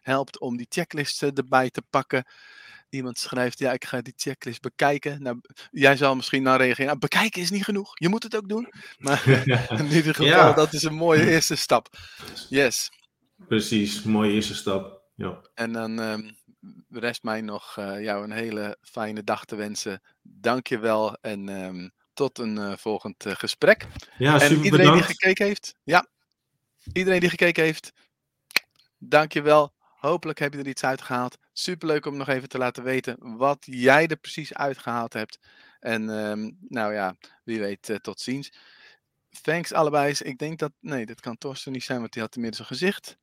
helpt 0.00 0.38
om 0.40 0.56
die 0.56 0.66
checklist 0.68 1.22
eh, 1.22 1.30
erbij 1.34 1.70
te 1.70 1.82
pakken. 1.90 2.24
Iemand 2.88 3.18
schrijft, 3.18 3.58
ja, 3.58 3.72
ik 3.72 3.84
ga 3.84 4.00
die 4.00 4.12
checklist 4.16 4.60
bekijken. 4.60 5.22
Nou, 5.22 5.40
jij 5.70 5.96
zal 5.96 6.16
misschien 6.16 6.44
dan 6.44 6.56
reageren, 6.56 6.86
nou, 6.86 6.98
bekijken 6.98 7.42
is 7.42 7.50
niet 7.50 7.64
genoeg. 7.64 7.90
Je 7.94 8.08
moet 8.08 8.22
het 8.22 8.36
ook 8.36 8.48
doen. 8.48 8.68
Maar 8.98 9.28
in 9.80 9.86
ieder 9.86 10.14
geval, 10.14 10.26
Ja. 10.26 10.52
dat 10.52 10.72
is 10.72 10.82
een 10.82 10.94
mooie 10.94 11.30
eerste 11.32 11.56
stap. 11.56 11.88
Yes. 12.48 12.90
Precies, 13.48 14.02
mooie 14.02 14.32
eerste 14.32 14.54
stap. 14.54 15.02
Ja. 15.14 15.40
En 15.54 15.72
dan 15.72 16.00
ehm, 16.00 16.30
rest 16.88 17.22
mij 17.22 17.40
nog 17.40 17.76
eh, 17.78 18.02
jou 18.02 18.24
een 18.24 18.32
hele 18.32 18.78
fijne 18.82 19.24
dag 19.24 19.44
te 19.44 19.56
wensen. 19.56 20.02
Dank 20.22 20.66
je 20.66 20.78
wel 20.78 21.16
en 21.20 21.48
ehm, 21.48 21.88
tot 22.12 22.38
een 22.38 22.58
eh, 22.58 22.76
volgend 22.76 23.26
eh, 23.26 23.34
gesprek. 23.34 23.86
Ja, 24.18 24.34
en 24.34 24.40
super 24.40 24.64
iedereen 24.64 24.86
bedankt. 24.86 25.06
die 25.06 25.16
gekeken 25.16 25.46
heeft, 25.46 25.74
ja, 25.84 26.06
iedereen 26.92 27.20
die 27.20 27.30
gekeken 27.30 27.64
heeft, 27.64 27.92
dank 28.98 29.32
je 29.32 29.42
wel. 29.42 29.74
Hopelijk 29.96 30.38
heb 30.38 30.52
je 30.52 30.58
er 30.58 30.66
iets 30.66 30.84
uitgehaald. 30.84 31.38
Superleuk 31.52 32.06
om 32.06 32.16
nog 32.16 32.28
even 32.28 32.48
te 32.48 32.58
laten 32.58 32.82
weten 32.82 33.36
wat 33.36 33.58
jij 33.60 34.06
er 34.06 34.16
precies 34.16 34.54
uitgehaald 34.54 35.12
hebt. 35.12 35.38
En 35.80 36.10
ehm, 36.10 36.50
nou 36.68 36.92
ja, 36.94 37.16
wie 37.44 37.60
weet, 37.60 37.88
eh, 37.88 37.96
tot 37.96 38.20
ziens. 38.20 38.52
Thanks 39.42 39.72
allebei. 39.72 40.14
Ik 40.18 40.38
denk 40.38 40.58
dat, 40.58 40.72
nee, 40.80 41.06
dat 41.06 41.20
kan 41.20 41.38
Torsten 41.38 41.72
niet 41.72 41.82
zijn, 41.84 42.00
want 42.00 42.12
die 42.12 42.22
had 42.22 42.34
inmiddels 42.34 42.60
een 42.60 42.76
gezicht. 42.76 43.16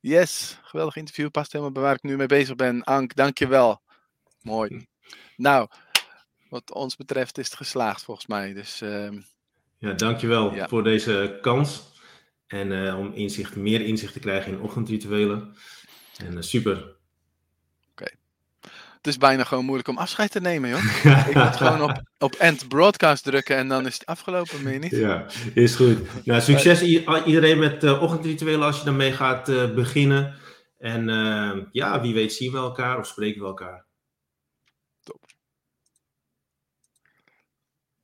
Yes, 0.00 0.58
geweldig 0.62 0.96
interview. 0.96 1.30
Past 1.30 1.52
helemaal 1.52 1.72
bij 1.72 1.82
waar 1.82 1.94
ik 1.94 2.02
nu 2.02 2.16
mee 2.16 2.26
bezig 2.26 2.56
ben. 2.56 2.82
Ank, 2.84 3.14
dank 3.14 3.38
je 3.38 3.46
wel. 3.46 3.82
Mooi. 4.42 4.86
Nou, 5.36 5.68
wat 6.48 6.72
ons 6.72 6.96
betreft 6.96 7.38
is 7.38 7.44
het 7.46 7.54
geslaagd 7.56 8.02
volgens 8.02 8.26
mij. 8.26 8.52
Dus 8.52 8.80
ehm, 8.80 9.20
Ja, 9.78 9.92
dankjewel 9.92 10.54
Ja. 10.54 10.68
voor 10.68 10.82
deze 10.84 11.38
kans. 11.40 11.90
En 12.46 12.86
eh, 12.86 12.98
om 12.98 13.12
inzicht, 13.12 13.56
meer 13.56 13.80
inzicht 13.80 14.12
te 14.12 14.18
krijgen 14.18 14.52
in 14.52 14.60
ochtendrituelen. 14.60 15.54
En 16.26 16.36
eh, 16.36 16.42
super. 16.42 17.00
het 19.02 19.06
is 19.06 19.18
bijna 19.18 19.44
gewoon 19.44 19.64
moeilijk 19.64 19.88
om 19.88 19.98
afscheid 19.98 20.30
te 20.30 20.40
nemen, 20.40 20.70
joh. 20.70 20.84
Ik 21.28 21.34
moet 21.34 21.56
gewoon 21.56 21.82
op, 21.82 22.02
op 22.18 22.34
end 22.34 22.68
broadcast 22.68 23.24
drukken 23.24 23.56
en 23.56 23.68
dan 23.68 23.86
is 23.86 23.94
het 23.94 24.06
afgelopen, 24.06 24.62
meer 24.62 24.78
niet? 24.78 24.90
Ja, 24.90 25.26
is 25.54 25.74
goed. 25.74 26.24
Nou, 26.24 26.40
succes 26.40 26.82
iedereen 27.26 27.58
met 27.58 27.84
uh, 27.84 28.02
ochtendrituelen 28.02 28.66
als 28.66 28.78
je 28.78 28.84
daarmee 28.84 29.12
gaat 29.12 29.48
uh, 29.48 29.74
beginnen. 29.74 30.34
En 30.78 31.08
uh, 31.08 31.50
ja, 31.72 32.00
wie 32.00 32.14
weet 32.14 32.32
zien 32.32 32.52
we 32.52 32.58
elkaar 32.58 32.98
of 32.98 33.06
spreken 33.06 33.40
we 33.40 33.46
elkaar. 33.46 33.84